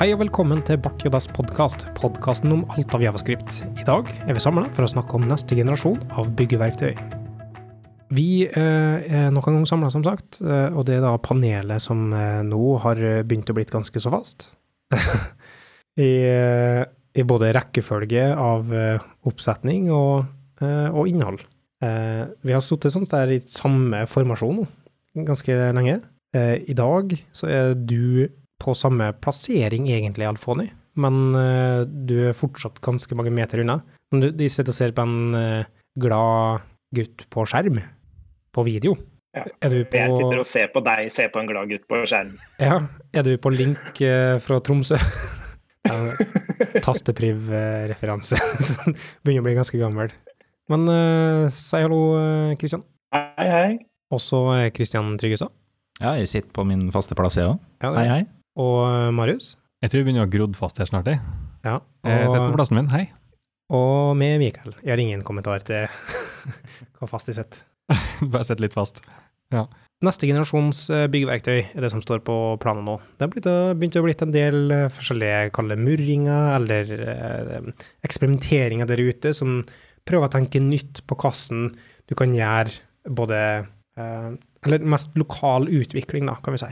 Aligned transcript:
Hei 0.00 0.14
og 0.14 0.22
velkommen 0.22 0.62
til 0.64 0.78
Bakkjodas 0.80 1.26
Jodas 1.26 1.34
podkast, 1.36 1.82
podkasten 1.92 2.54
om 2.54 2.62
alt 2.72 2.94
av 2.96 3.02
javascript. 3.04 3.58
I 3.76 3.84
dag 3.84 4.06
er 4.24 4.32
vi 4.32 4.40
samla 4.40 4.62
for 4.72 4.86
å 4.86 4.88
snakke 4.88 5.18
om 5.18 5.26
neste 5.28 5.58
generasjon 5.58 5.98
av 6.16 6.30
byggeverktøy. 6.38 6.94
Vi 8.16 8.46
eh, 8.48 9.04
er 9.04 9.28
nok 9.28 9.50
en 9.50 9.58
gang 9.58 9.68
samla, 9.68 9.90
som 9.92 10.00
sagt, 10.06 10.38
eh, 10.40 10.72
og 10.72 10.86
det 10.88 10.96
er 10.96 11.04
da 11.04 11.12
panelet 11.20 11.84
som 11.84 12.14
eh, 12.16 12.40
nå 12.48 12.78
har 12.80 13.04
begynt 13.28 13.52
å 13.52 13.58
blitt 13.58 13.74
ganske 13.76 14.00
så 14.00 14.14
fast. 14.16 14.48
I, 16.08 16.08
I, 16.16 17.28
både 17.28 17.52
rekkefølge 17.58 18.24
av 18.40 18.72
oppsetning 19.28 19.90
og, 19.92 20.24
og 20.64 21.12
innhold. 21.12 21.44
vi 21.84 22.56
har 22.56 22.64
sittet 22.64 22.96
sånn 22.96 23.04
der 23.10 23.36
i 23.36 23.42
samme 23.44 24.06
formasjon 24.08 24.64
ganske 25.28 25.60
lenge. 25.76 26.00
I 26.32 26.78
dag 26.78 27.12
så 27.36 27.52
er 27.52 27.74
du 27.76 28.30
på 28.60 28.74
samme 28.76 29.10
plassering, 29.24 29.88
egentlig, 29.90 30.28
Alfoni, 30.28 30.68
men 31.00 31.20
uh, 31.36 31.82
du 31.86 32.16
er 32.28 32.36
fortsatt 32.36 32.80
ganske 32.84 33.16
mange 33.18 33.32
meter 33.34 33.62
unna. 33.62 33.80
Men 34.12 34.24
du, 34.24 34.30
de 34.34 34.48
sitter 34.50 34.74
og 34.74 34.76
ser 34.76 34.94
på 34.96 35.06
en 35.06 35.36
uh, 35.36 35.68
glad 36.00 36.66
gutt 36.96 37.26
på 37.30 37.46
skjerm, 37.48 37.80
på 38.54 38.66
video. 38.66 38.96
Ja. 39.36 39.44
Er 39.62 39.70
du 39.70 39.84
på 39.86 39.98
Jeg 40.00 40.14
sitter 40.16 40.40
og 40.42 40.48
ser 40.48 40.72
på 40.72 40.82
deg 40.82 41.12
ser 41.14 41.28
på 41.30 41.38
en 41.38 41.50
glad 41.50 41.70
gutt 41.70 41.84
på 41.90 42.00
skjerm. 42.02 42.32
Ja. 42.58 42.80
Er 43.14 43.26
du 43.26 43.36
på 43.38 43.52
link 43.54 44.02
uh, 44.02 44.36
fra 44.42 44.58
Tromsø? 44.66 44.98
Tastepriv-referanse. 46.84 48.36
Begynner 49.24 49.44
å 49.44 49.46
bli 49.46 49.54
ganske 49.56 49.80
gammel. 49.80 50.12
Men 50.70 50.84
si 51.50 51.80
hallo, 51.82 52.02
Kristian. 52.60 52.84
Hei, 53.14 53.46
hei. 53.50 53.70
Også 54.14 54.44
Kristian 54.76 55.16
Tryggestad. 55.18 55.50
Ja, 56.00 56.14
jeg 56.20 56.30
sitter 56.30 56.52
på 56.54 56.62
min 56.68 56.86
faste 56.94 57.16
plass, 57.18 57.40
jeg 57.40 57.50
òg. 57.50 57.58
Ja, 57.82 57.90
hei, 57.96 58.06
hei. 58.12 58.20
Og 58.58 58.78
eh, 58.88 59.10
Marius? 59.14 59.54
Jeg 59.80 59.92
tror 59.92 60.02
vi 60.02 60.08
begynner 60.08 60.24
å 60.24 60.28
ha 60.28 60.32
grodd 60.32 60.58
fast 60.58 60.80
her 60.80 60.88
snart, 60.90 61.08
jeg. 61.08 61.20
Ja, 61.64 61.78
og, 61.80 62.08
jeg 62.10 62.30
sitter 62.32 62.48
på 62.48 62.56
plassen 62.58 62.80
min, 62.80 62.90
hei. 62.92 63.06
Og 63.70 64.16
med 64.18 64.40
Mikael. 64.42 64.74
Jeg 64.82 64.94
har 64.94 65.02
ingen 65.02 65.22
kommentar 65.26 65.62
til 65.66 65.86
hva 66.98 67.08
fast 67.10 67.30
de 67.30 67.36
sitter. 67.38 67.62
Bare 68.32 68.46
sett 68.46 68.62
litt 68.62 68.74
fast. 68.76 69.04
Ja. 69.54 69.66
Neste 70.00 70.24
generasjons 70.24 70.86
byggverktøy 71.12 71.58
er 71.60 71.84
det 71.84 71.90
som 71.92 72.00
står 72.00 72.22
på 72.24 72.34
planen 72.62 72.86
nå. 72.88 72.96
Det 73.18 73.26
har 73.26 73.74
begynt 73.76 73.98
å 74.00 74.04
bli 74.06 74.14
en 74.16 74.32
del 74.32 74.72
eh, 74.72 74.86
forskjellige 74.92 75.50
kalle 75.56 75.76
murringer 75.76 76.54
eller 76.56 76.92
eh, 77.04 77.66
eksperimenteringer 78.06 78.88
der 78.88 79.02
ute 79.04 79.34
som 79.36 79.58
prøver 80.08 80.30
å 80.30 80.32
tenke 80.32 80.62
nytt 80.64 81.02
på 81.04 81.18
hvordan 81.20 81.74
du 82.08 82.16
kan 82.16 82.32
gjøre 82.32 83.12
både 83.12 83.40
eh, 84.00 84.30
Eller 84.64 84.84
mest 84.84 85.14
lokal 85.16 85.68
utvikling, 85.68 86.26
da, 86.28 86.34
kan 86.44 86.56
vi 86.56 86.60
si. 86.60 86.70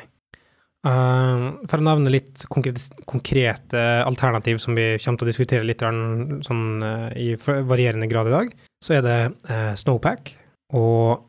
Uh, 0.87 1.59
for 1.67 1.81
å 1.81 1.85
nevne 1.85 2.13
litt 2.13 2.45
konkrete, 2.53 3.01
konkrete, 3.09 3.81
alternativ 4.07 4.61
som 4.63 4.77
vi 4.79 4.93
kommer 5.03 5.19
til 5.19 5.27
å 5.27 5.31
diskutere 5.33 5.67
litt 5.67 5.83
sånn, 5.83 6.63
uh, 6.85 7.09
i 7.19 7.33
varierende 7.39 8.07
grad 8.11 8.31
i 8.31 8.35
dag, 8.37 8.53
så 8.85 8.99
er 9.01 9.03
det 9.03 9.17
uh, 9.51 9.73
Snowpack 9.79 10.31
og 10.79 11.27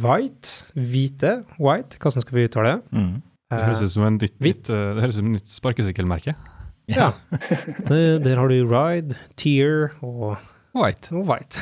White, 0.00 0.72
hvite, 0.78 1.34
White, 1.58 2.00
hvordan 2.00 2.24
skal 2.24 2.38
vi 2.38 2.46
uttale 2.48 2.72
det? 2.72 2.96
Mm. 2.96 3.14
Det 3.54 3.60
høres 3.68 3.84
ut 3.84 3.92
som 3.92 4.06
en 4.06 4.16
nytt, 4.16 4.36
nytt, 4.42 4.64
det 4.70 5.02
høres 5.02 5.18
ut 5.18 5.20
som 5.20 5.28
et 5.28 5.36
nytt 5.36 5.52
sparkesykkelmerke. 5.52 6.34
Ja. 6.90 7.10
Der 8.24 8.40
har 8.40 8.48
du 8.48 8.56
Ride, 8.64 9.18
Tear 9.40 9.92
og 10.00 10.38
White. 10.74 11.12
Og 11.12 11.28
white. 11.28 11.60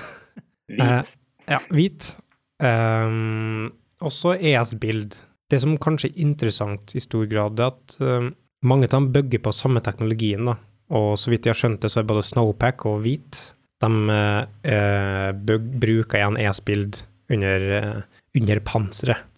ja, 0.70 1.58
hvit. 1.75 2.14
Um, 2.62 3.73
også 4.00 4.36
ES-bild 4.39 5.19
det 5.53 5.61
som 5.61 5.78
kanskje 5.81 6.11
er 6.11 6.22
interessant 6.25 6.95
i 6.97 7.03
stor 7.03 7.27
grad, 7.31 7.61
er 7.61 7.73
at 7.73 7.96
uh, 8.01 8.30
mange 8.67 8.89
av 8.89 8.96
dem 8.96 9.11
bygger 9.14 9.42
på 9.45 9.55
samme 9.57 9.83
teknologien. 9.85 10.46
da. 10.48 10.57
Og 10.96 11.17
så 11.20 11.33
vidt 11.33 11.46
jeg 11.46 11.55
har 11.55 11.61
skjønt 11.61 11.83
det, 11.85 11.92
så 11.92 12.01
er 12.01 12.08
både 12.08 12.24
Snowpack 12.27 12.86
og 12.89 13.02
Hvit 13.05 13.42
de 13.83 13.91
uh, 14.14 15.30
bruker 15.35 16.20
igjen 16.20 16.39
e-spild 16.39 17.02
under, 17.33 17.68
uh, 17.83 18.24
under 18.39 18.62
panseret. 18.64 19.29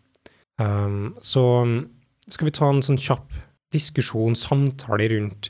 Um, 0.61 1.17
så 1.19 1.43
skal 2.31 2.47
vi 2.47 2.55
ta 2.55 2.69
en 2.71 2.85
sånn 2.85 3.01
kjapp 3.01 3.33
diskusjon, 3.75 4.37
samtale 4.39 5.09
rundt 5.11 5.49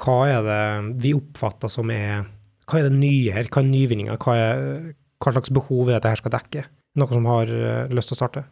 hva 0.00 0.16
er 0.30 0.46
det 0.46 0.62
vi 1.04 1.12
oppfatter 1.16 1.72
som 1.72 1.90
er 1.92 2.24
Hva 2.66 2.80
er 2.80 2.88
det 2.88 2.96
nye 2.98 3.32
her? 3.32 3.48
Hva 3.48 3.62
er 3.62 3.68
nyvinninga? 3.68 4.16
Hva, 4.20 4.34
hva 5.22 5.32
slags 5.32 5.52
behov 5.54 5.88
er 5.88 6.00
det 6.00 6.08
dette 6.08 6.20
skal 6.20 6.34
dekke? 6.34 6.64
Noen 6.98 7.14
som 7.14 7.28
har 7.30 7.52
lyst 7.92 8.10
til 8.10 8.16
å 8.16 8.18
starte? 8.18 8.42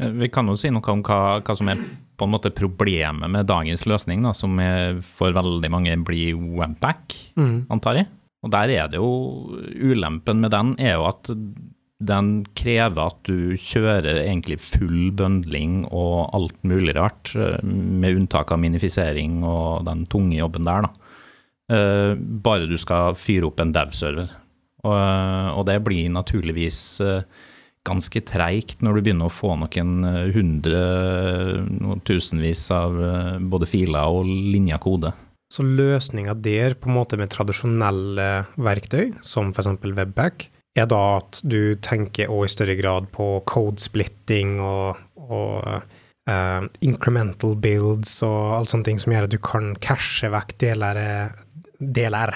Eh, 0.00 0.14
vi 0.22 0.30
kan 0.32 0.48
jo 0.48 0.56
si 0.58 0.70
noe 0.72 0.94
om 0.94 1.04
hva, 1.04 1.40
hva, 1.42 1.58
som 1.58 1.70
er 1.72 1.82
på 2.16 2.28
en 2.28 2.32
måte 2.32 2.54
problemet 2.54 3.30
med 3.32 3.48
dagens 3.50 3.84
løsning, 3.88 4.22
da, 4.22 4.34
som 4.36 4.60
for 5.02 5.34
veldig 5.34 5.70
mange 5.72 5.96
blir 6.06 6.36
webback, 6.38 7.16
mm. 7.34 7.56
antar 7.72 8.02
jeg. 8.02 8.10
Og 8.42 8.50
der 8.52 8.72
er 8.74 8.90
det 8.90 8.98
jo 8.98 9.10
Ulempen 9.78 10.42
med 10.42 10.52
den 10.54 10.74
er 10.82 10.96
jo 10.98 11.06
at 11.08 11.30
den 12.02 12.30
krever 12.58 13.10
at 13.10 13.20
du 13.28 13.54
kjører 13.58 14.22
egentlig 14.24 14.58
full 14.62 15.12
bøndling 15.16 15.82
og 15.90 16.32
alt 16.34 16.58
mulig 16.66 16.96
rart, 16.98 17.34
eh, 17.36 17.62
med 17.62 18.18
unntak 18.18 18.52
av 18.52 18.60
minifisering 18.62 19.42
og 19.46 19.86
den 19.88 20.06
tunge 20.10 20.38
jobben 20.40 20.66
der, 20.68 20.88
da. 20.88 20.92
Eh, 21.72 22.14
bare 22.18 22.68
du 22.68 22.76
skal 22.80 23.16
fyre 23.18 23.48
opp 23.48 23.62
en 23.62 23.74
dev-server. 23.74 24.30
Og, 24.82 24.96
og, 24.98 25.62
det 25.68 25.78
blir 25.86 26.08
naturligvis 26.10 27.00
ganske 27.86 28.22
treigt 28.26 28.82
når 28.82 28.96
du 28.98 29.02
begynner 29.02 29.28
å 29.28 29.32
få 29.32 29.54
noen 29.58 30.06
eh, 30.06 30.30
hundre, 30.34 30.82
noen 31.66 32.02
tusenvis 32.06 32.64
av 32.74 32.98
eh, 33.02 33.36
både 33.42 33.68
filer 33.70 34.18
og 34.18 34.26
linja 34.28 34.78
kode. 34.82 35.12
Så 35.52 35.66
løsninga 35.66 36.34
der, 36.40 36.78
på 36.80 36.88
en 36.88 36.96
måte 36.96 37.18
med 37.20 37.32
tradisjonelle 37.32 38.28
verktøy, 38.56 39.10
som 39.20 39.50
f.eks. 39.52 39.74
Webback, 39.84 40.46
er 40.72 40.86
da 40.88 41.00
at 41.18 41.42
du 41.44 41.76
tenker 41.84 42.30
òg 42.32 42.46
i 42.46 42.52
større 42.54 42.76
grad 42.78 43.10
på 43.12 43.26
code-splitting 43.44 44.54
og, 44.64 45.02
og 45.20 45.66
uh, 46.30 46.62
incremental 46.80 47.58
builds 47.60 48.14
og 48.24 48.54
alt 48.56 48.72
sånne 48.72 48.88
ting 48.88 49.02
som 49.02 49.12
gjør 49.12 49.28
at 49.28 49.34
du 49.34 49.40
kan 49.44 49.74
cashe 49.84 50.30
vekk 50.32 50.56
deler, 50.64 51.02
deler 51.82 52.34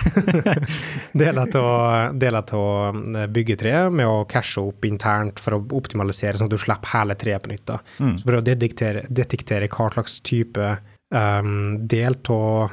deler 1.12 2.54
av 2.56 2.96
eh, 3.16 3.26
byggetreet 3.26 3.92
med 3.92 4.08
å 4.08 4.24
cashe 4.30 4.62
opp 4.62 4.84
internt 4.88 5.40
for 5.42 5.56
å 5.56 5.62
optimalisere, 5.78 6.38
sånn 6.38 6.50
at 6.50 6.54
du 6.54 6.60
slipper 6.60 6.94
hele 6.94 7.16
treet 7.20 7.44
på 7.44 7.52
nytt. 7.52 7.74
Mm. 8.00 8.16
Så 8.18 8.28
prøv 8.28 8.42
å 8.42 8.46
detektere, 8.46 9.04
detektere 9.08 9.70
hva 9.70 9.90
slags 9.94 10.20
type 10.26 10.74
um, 11.14 11.78
del 11.86 12.18
av 12.34 12.70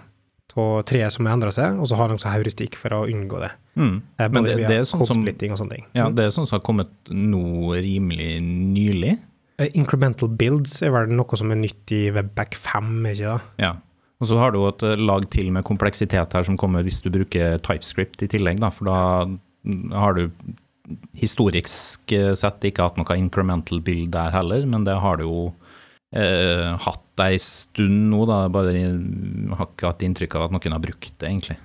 treet 0.90 1.14
som 1.14 1.28
endrer 1.30 1.54
seg, 1.54 1.78
og 1.78 1.86
så 1.90 1.98
har 2.00 2.10
de 2.10 2.18
også 2.18 2.34
heuristikk 2.34 2.78
for 2.80 2.96
å 2.98 3.06
unngå 3.06 3.42
det. 3.44 3.52
Mm. 3.78 3.96
Eh, 4.18 4.30
Men 4.34 4.48
det, 4.48 4.56
det, 4.64 4.80
er 4.80 4.88
sånn 4.90 5.06
som, 5.06 5.22
og 5.22 5.60
sånne 5.60 5.76
ting. 5.76 5.88
Ja, 5.98 6.10
det 6.10 6.26
er 6.26 6.34
sånn 6.34 6.50
som 6.50 6.58
har 6.58 6.66
kommet 6.66 6.94
nå 7.14 7.76
rimelig 7.76 8.40
nylig. 8.42 9.18
Uh, 9.62 9.68
incremental 9.78 10.32
builds 10.38 10.80
er 10.86 10.94
vel 10.94 11.14
noe 11.14 11.38
som 11.38 11.54
er 11.54 11.62
nytt 11.62 11.94
i 11.94 12.08
Webback 12.16 12.58
5, 12.58 12.96
ikke 13.12 13.36
det? 13.36 13.68
Ja. 13.68 13.76
Og 14.18 14.30
så 14.30 14.38
har 14.42 14.54
du 14.54 14.62
et 14.66 14.86
eh, 14.88 14.98
lag 14.98 15.28
til 15.34 15.52
med 15.54 15.66
kompleksitet 15.68 16.34
her 16.34 16.46
som 16.46 16.58
kommer 16.60 16.86
hvis 16.86 17.04
du 17.06 17.12
bruker 17.14 17.60
TypeScript 17.62 18.26
i 18.26 18.32
tillegg, 18.32 18.62
da, 18.64 18.72
for 18.74 18.90
da 18.90 18.98
har 19.98 20.18
du 20.18 20.56
historisk 21.18 22.14
eh, 22.16 22.34
sett 22.38 22.66
ikke 22.68 22.86
hatt 22.86 23.00
noe 23.00 23.20
incremental 23.20 23.82
build 23.86 24.12
der 24.16 24.34
heller, 24.36 24.66
men 24.70 24.88
det 24.88 24.98
har 25.04 25.20
du 25.20 25.28
jo 25.28 25.44
eh, 26.16 26.74
hatt 26.86 27.24
ei 27.28 27.38
stund 27.42 28.10
nå, 28.12 28.24
da. 28.30 28.46
Bare 28.54 28.74
har 28.74 29.70
ikke 29.70 29.92
hatt 29.92 30.06
inntrykk 30.06 30.38
av 30.38 30.48
at 30.48 30.56
noen 30.56 30.78
har 30.78 30.84
brukt 30.84 31.14
det, 31.14 31.28
egentlig. 31.28 31.58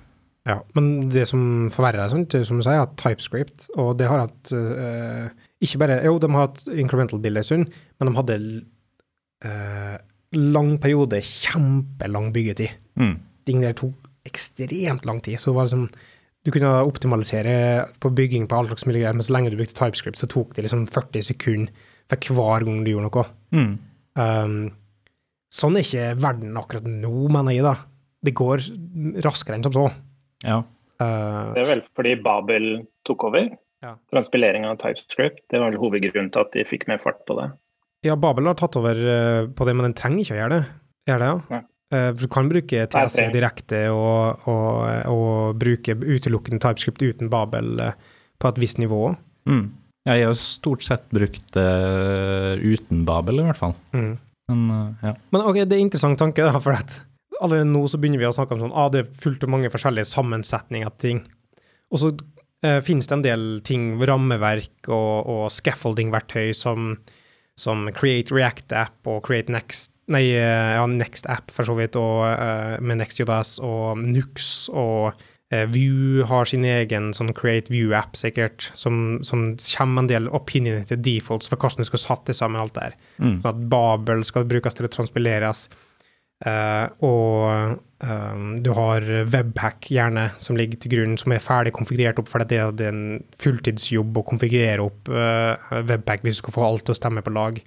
Ja, 0.43 0.57
men 0.75 1.07
det 1.07 1.23
som 1.29 1.69
forverrer 1.71 2.09
sånt, 2.11 2.35
som 2.43 2.59
du 2.59 2.65
sier, 2.65 2.83
at 2.83 2.97
TypeScript, 2.99 3.69
og 3.79 3.93
det 3.99 4.09
har 4.11 4.25
hatt 4.25 4.51
eh, 4.51 5.29
Ikke 5.63 5.79
bare 5.79 6.01
Jo, 6.03 6.17
de 6.19 6.27
har 6.33 6.49
hatt 6.49 6.65
incremental 6.67 7.21
build 7.23 7.39
en 7.39 7.47
stund, 7.47 7.77
men 7.97 8.09
de 8.09 8.17
hadde 8.17 8.35
uh, 9.47 9.95
lang 10.37 10.75
periode 10.81 11.21
kjempelang 11.23 12.31
byggetid. 12.35 12.75
Mm. 12.99 13.15
Ting 13.47 13.63
der 13.63 13.75
tok 13.77 14.11
ekstremt 14.27 15.05
lang 15.05 15.19
tid. 15.23 15.39
Så 15.39 15.51
det 15.51 15.57
var 15.57 15.69
liksom 15.69 15.87
du 16.43 16.51
kunne 16.51 16.71
optimalisere 16.83 17.85
på 18.03 18.11
bygging 18.11 18.49
på 18.51 18.57
all 18.57 18.67
slags 18.67 18.83
mulig 18.85 18.99
greier, 18.99 19.15
men 19.15 19.23
så 19.23 19.31
lenge 19.35 19.53
du 19.53 19.55
brukte 19.59 19.77
TypeScript, 19.77 20.19
så 20.19 20.27
tok 20.27 20.51
det 20.55 20.65
liksom 20.65 20.83
40 20.91 21.23
sekunder 21.29 21.91
for 22.11 22.35
hver 22.35 22.65
gang 22.67 22.81
du 22.83 22.91
gjorde 22.91 23.07
noe. 23.07 23.23
Mm. 23.55 23.69
Um, 24.19 24.57
sånn 25.47 25.79
er 25.79 25.87
ikke 25.87 26.09
verden 26.19 26.59
akkurat 26.59 26.89
nå, 26.89 27.13
mener 27.31 27.55
jeg, 27.55 27.63
da. 27.63 27.77
Det 28.23 28.35
går 28.35 28.65
raskere 29.23 29.55
enn 29.55 29.63
som 29.63 29.75
så. 29.75 29.85
Ja. 30.43 30.59
Uh, 30.99 31.55
det 31.55 31.63
er 31.63 31.71
vel 31.71 31.85
fordi 31.95 32.17
Babel 32.27 32.67
tok 33.07 33.23
over? 33.29 33.47
Ja. 33.83 33.95
Transpilering 34.11 34.67
av 34.67 34.77
TypeScript. 34.83 35.45
Det 35.51 35.59
var 35.59 35.71
vel 35.71 35.79
hovedgrunnen 35.79 36.31
til 36.33 36.43
at 36.43 36.51
de 36.55 36.67
fikk 36.67 36.89
mer 36.91 36.99
fart 37.03 37.23
på 37.27 37.39
det. 37.39 37.49
Ja, 38.03 38.15
Babel 38.19 38.49
har 38.49 38.57
tatt 38.59 38.75
over 38.79 38.97
eh, 38.97 39.45
på 39.47 39.67
det, 39.67 39.75
men 39.77 39.87
den 39.87 39.95
trenger 39.97 40.23
ikke 40.23 40.35
å 40.35 40.41
gjøre 40.41 40.57
det. 40.57 40.65
Gjør 41.09 41.21
det, 41.21 41.29
ja? 41.29 41.61
Eh, 41.93 42.09
du 42.17 42.25
kan 42.31 42.49
bruke 42.51 42.87
TC 42.89 43.29
direkte 43.33 43.85
og, 43.93 44.43
og, 44.49 44.73
og, 45.11 45.61
bruke 45.61 45.95
utelukkende 45.95 46.59
TypeScript 46.63 47.03
uten 47.03 47.31
Babel 47.31 47.79
eh, 47.83 47.95
på 48.41 48.51
et 48.51 48.59
visst 48.59 48.81
nivå. 48.81 49.13
Mm. 49.47 49.65
Ja, 50.03 50.17
jeg 50.19 50.27
har 50.27 50.35
stort 50.35 50.83
sett 50.83 51.05
brukt 51.15 51.53
det 51.55 51.69
uten 52.59 53.05
Babel, 53.07 53.39
i 53.39 53.47
hvert 53.47 53.61
fall. 53.61 53.75
Mm. 53.95 54.13
Men, 54.51 54.95
ja. 54.99 55.13
Men 55.31 55.47
ok, 55.47 55.61
det 55.63 55.77
er 55.77 55.79
en 55.79 55.87
interessant 55.87 56.19
tanke, 56.19 56.43
da, 56.43 56.59
for 56.59 56.75
at 56.75 56.99
allerede 57.43 57.69
nå 57.69 57.85
så 57.87 57.99
begynner 57.99 58.21
vi 58.21 58.27
å 58.27 58.35
snakke 58.35 58.57
om 58.57 58.65
sånn, 58.65 58.75
ah, 58.75 58.89
det 58.91 59.03
er 59.03 59.17
fullt 59.23 59.45
av 59.45 59.51
mange 59.53 59.71
forskjellige 59.71 60.09
sammensetninger 60.11 60.89
av 60.89 60.95
ting. 61.01 61.23
Og 61.93 62.01
så 62.01 62.11
uh, 62.13 62.79
finnes 62.85 63.09
det 63.09 63.17
en 63.17 63.25
del 63.25 63.45
ting, 63.65 63.91
rammeverk 64.03 64.89
og, 64.91 65.29
og 65.29 65.43
scaffolding-verktøy 65.53 66.51
som, 66.57 66.93
som, 67.59 67.87
Create 67.95 68.33
React-app 68.33 69.09
og 69.09 69.23
Create 69.27 69.53
Next 69.53 69.93
Nei, 70.11 70.33
eh, 70.35 70.73
ja, 70.75 70.83
Next 70.85 71.29
App, 71.31 71.51
for 71.51 71.63
så 71.63 71.77
vidt, 71.77 71.95
og, 71.95 72.25
uh, 72.27 72.75
med 72.83 72.99
NextJS 72.99 73.53
og 73.63 74.01
Nux 74.03 74.49
og 74.75 75.13
uh, 75.15 75.63
View 75.71 76.25
har 76.27 76.49
sin 76.49 76.65
egen 76.67 77.13
sånn 77.15 77.31
Create 77.37 77.71
View-app, 77.71 78.17
sikkert, 78.19 78.67
som, 78.75 79.21
som 79.23 79.53
kommer 79.63 80.03
en 80.03 80.11
del 80.11 80.27
opinioner 80.35 80.83
til 80.89 80.99
defaults 80.99 81.47
for 81.47 81.55
hvordan 81.55 81.85
du 81.87 81.91
skal 81.93 82.03
satte 82.03 82.35
sammen 82.35 82.59
alt 82.59 82.75
der. 82.75 82.97
Mm. 83.15 83.39
Sånn 83.39 83.51
at 83.53 83.63
Babel 83.71 84.27
skal 84.27 84.49
brukes 84.49 84.75
til 84.75 84.89
å 84.89 84.91
transpileres. 84.91 85.69
Uh, 86.43 86.89
og 87.07 87.77
um, 88.03 88.47
du 88.59 88.73
har 88.75 89.05
webpack 89.31 89.87
gjerne, 89.95 90.25
som 90.43 90.57
ligger 90.59 90.81
til 90.81 90.91
grunn, 90.97 91.13
som 91.19 91.31
er 91.31 91.43
ferdig 91.43 91.71
konfigurert 91.75 92.19
opp, 92.19 92.27
for 92.31 92.43
det 92.43 92.59
er 92.59 92.89
en 92.89 93.21
fulltidsjobb 93.39 94.19
å 94.19 94.25
konfigurere 94.27 94.83
opp 94.83 95.11
uh, 95.13 95.55
webhack 95.87 96.25
hvis 96.25 96.41
du 96.41 96.43
skal 96.43 96.57
få 96.57 96.65
alt 96.67 96.83
til 96.87 96.95
å 96.95 96.99
stemme 96.99 97.23
på 97.23 97.31
lag. 97.35 97.61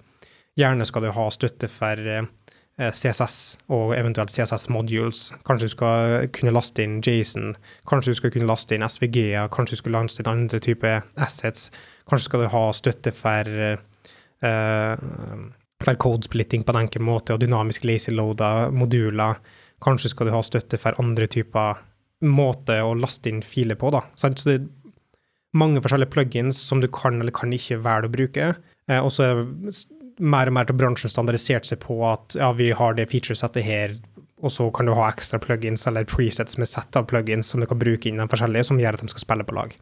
Gjerne 0.61 0.89
skal 0.89 1.07
du 1.07 1.15
ha 1.17 1.25
støtte 1.33 1.71
for 1.73 1.97
uh, 2.21 2.29
CSS 2.77 3.39
og 3.73 3.95
eventuelt 3.97 4.35
CSS 4.35 4.69
modules. 4.69 5.31
Kanskje 5.49 5.71
du 5.71 5.73
skal 5.73 6.29
kunne 6.37 6.53
laste 6.53 6.85
inn 6.85 7.01
Jason, 7.01 7.55
kanskje 7.89 8.13
du 8.13 8.21
skal 8.21 8.35
kunne 8.35 8.51
laste 8.51 8.77
inn 8.77 8.85
SVG-er, 8.85 9.49
kanskje 9.49 9.79
du 9.79 9.85
skal 9.87 9.97
laste 10.03 10.21
inn 10.21 10.33
andre 10.35 10.61
typer 10.61 11.01
assets. 11.17 11.71
Kanskje 12.05 12.29
skal 12.29 12.45
du 12.45 12.53
ha 12.53 12.67
støtte 12.77 13.17
for 13.17 13.57
for 15.85 15.99
codesplitting 16.01 16.65
på 16.65 16.73
en 16.73 16.85
enkel 16.85 17.05
måte, 17.05 17.35
og 17.35 17.43
dynamisk 17.43 17.85
lazy-loader, 17.89 18.73
moduler. 18.73 19.41
Kanskje 19.85 20.13
skal 20.13 20.29
du 20.29 20.35
ha 20.35 20.43
støtte 20.45 20.81
for 20.81 20.97
andre 21.03 21.29
typer 21.31 21.83
måter 22.25 22.81
å 22.85 22.95
laste 22.97 23.31
inn 23.31 23.43
filer 23.45 23.77
på. 23.77 23.91
da. 23.93 24.03
Så 24.17 24.33
det 24.33 24.55
er 24.55 24.65
mange 25.57 25.83
forskjellige 25.85 26.13
plugins 26.15 26.61
som 26.61 26.81
du 26.81 26.89
kan 26.93 27.21
eller 27.21 27.35
kan 27.35 27.53
ikke 27.53 27.81
velge 27.85 28.09
å 28.09 28.15
bruke. 28.15 28.51
Eh, 28.89 29.01
og 29.01 29.13
så 29.13 29.29
er 29.29 29.45
mer 30.17 30.49
og 30.49 30.57
mer 30.57 30.69
til 30.69 30.79
bransjen 30.81 31.13
standardisert 31.13 31.69
seg 31.69 31.83
på 31.83 31.99
at 32.09 32.39
ja, 32.39 32.53
vi 32.57 32.71
har 32.77 32.97
det 32.97 33.11
featuresettet 33.11 33.67
her, 33.67 33.93
og 34.41 34.53
så 34.53 34.69
kan 34.73 34.89
du 34.89 34.95
ha 34.97 35.11
ekstra 35.11 35.41
plugins 35.43 35.87
eller 35.89 36.09
presets 36.09 36.57
med 36.61 36.71
sett 36.71 36.97
av 36.97 37.09
plugins 37.11 37.53
som 37.53 37.61
du 37.61 37.69
kan 37.69 37.81
bruke 37.81 38.09
inn 38.09 38.21
de 38.21 38.29
forskjellige, 38.31 38.69
som 38.71 38.81
gjør 38.81 38.97
at 38.97 39.05
de 39.05 39.13
skal 39.13 39.25
spille 39.27 39.47
på 39.49 39.57
lag. 39.57 39.77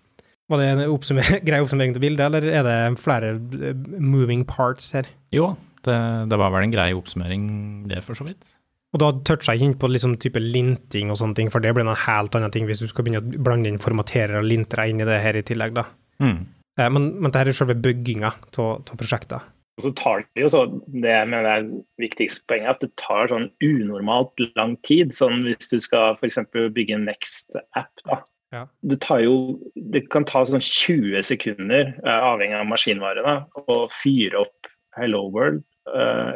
Var 0.51 0.61
det 0.61 0.67
en 0.73 0.83
oppsummer 0.93 1.31
grei 1.47 1.61
oppsummering 1.63 1.95
til 1.95 2.05
bildet, 2.05 2.27
eller 2.27 2.51
er 2.51 2.67
det 2.67 2.79
flere 3.01 3.37
eh, 3.39 3.87
moving 4.03 4.45
parts 4.49 4.91
her? 4.97 5.09
Jo, 5.35 5.55
det, 5.87 6.01
det, 6.31 6.39
var 6.41 6.53
vel 6.55 6.67
en 6.67 6.75
grei 6.75 6.91
oppsummering, 6.97 7.49
det, 7.91 8.03
for 8.07 8.19
så 8.19 8.27
vidt. 8.27 8.53
Og 8.95 9.01
da 9.03 9.11
toucha 9.27 9.57
jeg 9.57 9.67
inn 9.67 9.79
på 9.79 9.91
liksom 9.91 10.15
type 10.23 10.39
linting 10.39 11.11
og 11.11 11.19
sånne 11.19 11.35
ting, 11.39 11.49
for 11.51 11.63
det 11.63 11.73
blir 11.75 11.87
en 11.87 12.05
helt 12.05 12.37
annen 12.39 12.53
ting 12.55 12.69
hvis 12.69 12.85
du 12.85 12.87
skal 12.91 13.07
begynne 13.07 13.25
å 13.25 13.43
blande 13.43 13.73
inn 13.73 13.83
formaterer 13.83 14.39
og 14.39 14.47
lintere 14.47 14.87
inn 14.91 15.03
i 15.03 15.09
det 15.09 15.19
her 15.25 15.39
i 15.41 15.43
tillegg, 15.47 15.75
da. 15.75 15.89
Mm. 16.23 16.39
Eh, 16.79 16.93
men, 16.95 17.11
men 17.19 17.35
det 17.35 17.43
her 17.43 17.51
er 17.51 17.59
selve 17.59 17.77
bygginga 17.83 18.31
av 18.31 18.95
prosjektet. 18.95 19.51
Og 19.75 19.89
så 19.89 19.91
tar 19.99 20.23
det 20.23 20.45
jo 20.45 20.51
så, 20.53 20.61
det 20.95 21.11
jeg 21.11 21.31
mener 21.33 21.49
er 21.51 21.67
viktigste 21.99 22.47
poenget, 22.47 22.77
at 22.77 22.85
det 22.85 22.93
tar 23.01 23.33
sånn 23.33 23.49
unormalt 23.67 24.45
lang 24.55 24.77
tid. 24.87 25.11
Sånn 25.17 25.43
hvis 25.49 25.73
du 25.73 25.81
skal 25.83 26.15
f.eks. 26.15 26.39
bygge 26.55 26.95
en 26.95 27.09
Next-app, 27.11 28.07
da. 28.07 28.21
Ja. 28.55 28.69
Det, 28.87 29.01
tar 29.03 29.25
jo, 29.25 29.59
det 29.75 30.05
kan 30.15 30.23
ta 30.31 30.45
sånn 30.47 30.63
20 30.63 31.27
sekunder, 31.27 31.91
eh, 31.99 32.27
avhengig 32.31 32.61
av 32.61 32.69
maskinvare, 32.71 33.25
da, 33.27 33.65
å 33.67 33.89
fyre 33.91 34.45
opp 34.45 34.71
Hello 34.95 35.25
World 35.35 35.65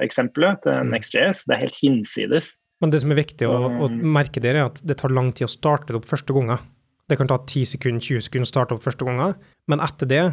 eksempelet 0.04 0.60
til 0.64 0.74
mm. 0.84 0.90
NextJS. 0.94 1.44
Det 1.48 1.54
er 1.56 1.62
helt 1.62 1.78
hinsides. 1.80 2.52
Men 2.82 2.92
det 2.92 3.00
som 3.02 3.12
er 3.12 3.18
viktig 3.18 3.48
å, 3.50 3.54
å, 3.86 3.88
merke 3.90 4.42
der, 4.42 4.58
er 4.58 4.68
at 4.68 4.82
det 4.86 4.98
tar 5.00 5.14
lang 5.14 5.32
tid 5.34 5.48
å 5.48 5.52
starte 5.52 5.92
det 5.92 5.98
opp 5.98 6.08
første 6.08 6.34
gangen. 6.36 6.60
Det 7.08 7.16
kan 7.18 7.30
ta 7.30 7.40
10 7.40 7.72
sekunder, 7.72 8.04
20 8.04 8.26
sekunder 8.28 8.46
å 8.46 8.52
starte 8.52 8.76
opp 8.76 8.84
første 8.84 9.06
gangen, 9.08 9.34
men 9.70 9.82
etter 9.82 10.10
det 10.10 10.24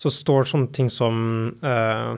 så 0.00 0.10
står 0.10 0.48
sånne 0.50 0.70
ting 0.74 0.88
som 0.90 1.16
uh, 1.62 2.14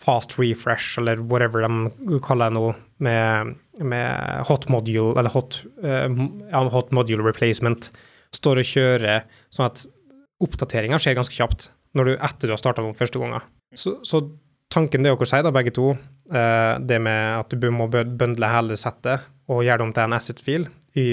fast 0.00 0.36
refresh, 0.38 0.98
eller 1.02 1.20
whatever 1.20 1.66
de 1.66 2.20
kaller 2.24 2.50
det 2.50 2.56
nå, 2.56 2.70
med, 3.06 3.52
med, 3.82 4.46
hot 4.48 4.68
module, 4.72 5.12
eller 5.20 5.34
hot, 5.34 5.60
uh, 5.84 6.06
hot 6.72 6.94
module 6.96 7.26
replacement, 7.26 7.90
står 8.34 8.62
og 8.62 8.70
kjører 8.70 9.26
sånn 9.50 9.68
at 9.68 9.84
oppdateringa 10.40 10.98
skjer 11.02 11.18
ganske 11.18 11.36
kjapt 11.36 11.68
når 11.98 12.06
du, 12.06 12.12
etter 12.22 12.48
du 12.48 12.54
har 12.54 12.62
starta 12.62 12.86
opp 12.86 12.98
første 12.98 13.20
gangen. 13.20 13.42
Så, 13.74 13.98
så 14.06 14.22
tanken 14.70 15.04
det 15.04 15.12
dere 15.12 15.28
sier, 15.28 15.44
da, 15.46 15.52
begge 15.54 15.74
to, 15.74 15.92
eh, 16.32 16.74
det 16.80 17.00
med 17.02 17.40
at 17.40 17.54
du 17.58 17.70
må 17.74 17.88
bøndle 17.90 18.50
hele 18.52 18.78
settet 18.80 19.26
og 19.50 19.64
gjøre 19.66 19.80
det 19.82 19.86
om 19.88 19.94
til 19.96 20.06
en 20.06 20.16
asset-fil 20.16 20.68
i 20.98 21.08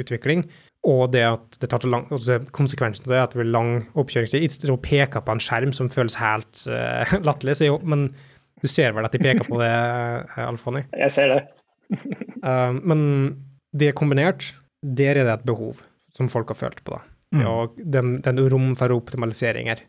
utvikling, 0.00 0.44
og 0.86 1.10
det 1.14 1.24
at 1.26 1.58
det 1.62 1.68
tar 1.70 1.82
til 1.82 1.90
lang, 1.94 2.06
altså 2.14 2.38
konsekvensen 2.54 3.06
av 3.06 3.10
det 3.10 3.18
er 3.18 3.24
at 3.24 3.34
det 3.34 3.40
blir 3.40 3.50
lang 3.50 3.70
oppkjøringstid. 3.98 4.44
Ikke 4.46 4.74
å 4.74 4.82
peke 4.82 5.22
på 5.24 5.34
en 5.34 5.42
skjerm 5.42 5.74
som 5.74 5.90
føles 5.90 6.18
helt 6.20 6.62
uh, 6.70 7.16
latterlig, 7.26 7.72
men 7.82 8.08
du 8.62 8.68
ser 8.70 8.94
vel 8.94 9.08
at 9.08 9.14
de 9.14 9.22
peker 9.22 9.48
på 9.50 9.58
det, 9.58 9.72
uh, 9.72 10.44
Alfoni? 10.46 10.84
Jeg 11.04 11.14
ser 11.16 11.34
det. 11.34 11.40
uh, 12.46 12.70
men 12.90 13.02
det 13.76 13.96
kombinert, 13.98 14.52
der 14.82 15.18
er 15.18 15.26
det 15.26 15.34
et 15.40 15.48
behov 15.48 15.82
som 16.14 16.30
folk 16.32 16.54
har 16.54 16.60
følt 16.62 16.82
på, 16.86 16.94
da. 16.94 17.02
Mm. 17.34 17.42
Og 17.50 17.80
den, 17.82 18.14
den 18.22 18.38
rom 18.52 18.70
for 18.78 18.94
optimaliseringer. 18.94 19.82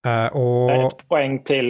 Uh, 0.00 0.32
og, 0.32 0.70
det 0.70 0.78
er 0.78 0.86
et 0.86 1.02
poeng 1.12 1.34
til 1.44 1.68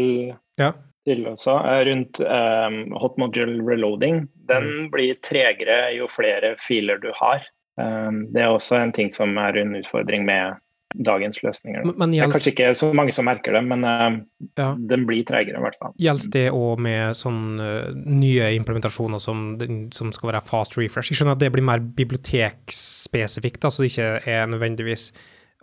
ja. 0.61 0.73
til 1.09 1.27
også, 1.31 1.57
rundt 1.89 2.23
um, 2.25 2.81
hot 3.01 3.19
module 3.21 3.61
reloading. 3.67 4.25
Den 4.51 4.67
mm. 4.67 4.89
blir 4.95 5.21
tregere 5.25 5.83
jo 5.97 6.09
flere 6.11 6.55
filer 6.61 7.01
du 7.03 7.11
har. 7.17 7.47
Um, 7.81 8.27
det 8.35 8.45
er 8.45 8.53
også 8.53 8.81
en 8.81 8.93
ting 8.97 9.13
som 9.15 9.39
er 9.41 9.57
en 9.61 9.79
utfordring 9.79 10.27
med 10.29 10.59
dagens 11.07 11.39
løsninger. 11.43 11.85
Men, 11.87 12.15
gjelds... 12.15 12.17
Det 12.17 12.27
er 12.27 12.33
kanskje 12.35 12.53
ikke 12.53 12.71
så 12.81 12.89
mange 12.99 13.13
som 13.15 13.29
merker 13.29 13.55
det, 13.55 13.63
men 13.71 13.85
uh, 13.87 14.17
ja. 14.59 14.73
den 14.91 15.05
blir 15.07 15.23
tregere 15.29 15.61
i 15.61 15.65
hvert 15.65 15.79
fall. 15.79 15.93
Gjelder 16.03 16.33
det 16.35 16.47
òg 16.57 16.83
med 16.83 17.19
sånn 17.19 17.43
uh, 17.63 17.91
nye 17.95 18.51
implementasjoner 18.59 19.23
som, 19.23 19.53
som, 19.95 20.11
skal 20.15 20.33
være 20.33 20.43
fast 20.45 20.75
refresh? 20.81 21.13
Jeg 21.13 21.21
skjønner 21.21 21.39
at 21.39 21.45
det 21.45 21.53
blir 21.55 21.67
mer 21.67 21.83
bibliotekspesifikt, 21.83 23.69
så 23.71 23.85
det 23.85 23.93
ikke 23.93 24.11
er 24.35 24.51
nødvendigvis 24.51 25.11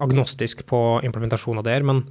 agnostisk 0.03 0.63
på 0.69 0.81
implementasjoner 1.03 1.65
der, 1.65 1.85
men 1.85 2.05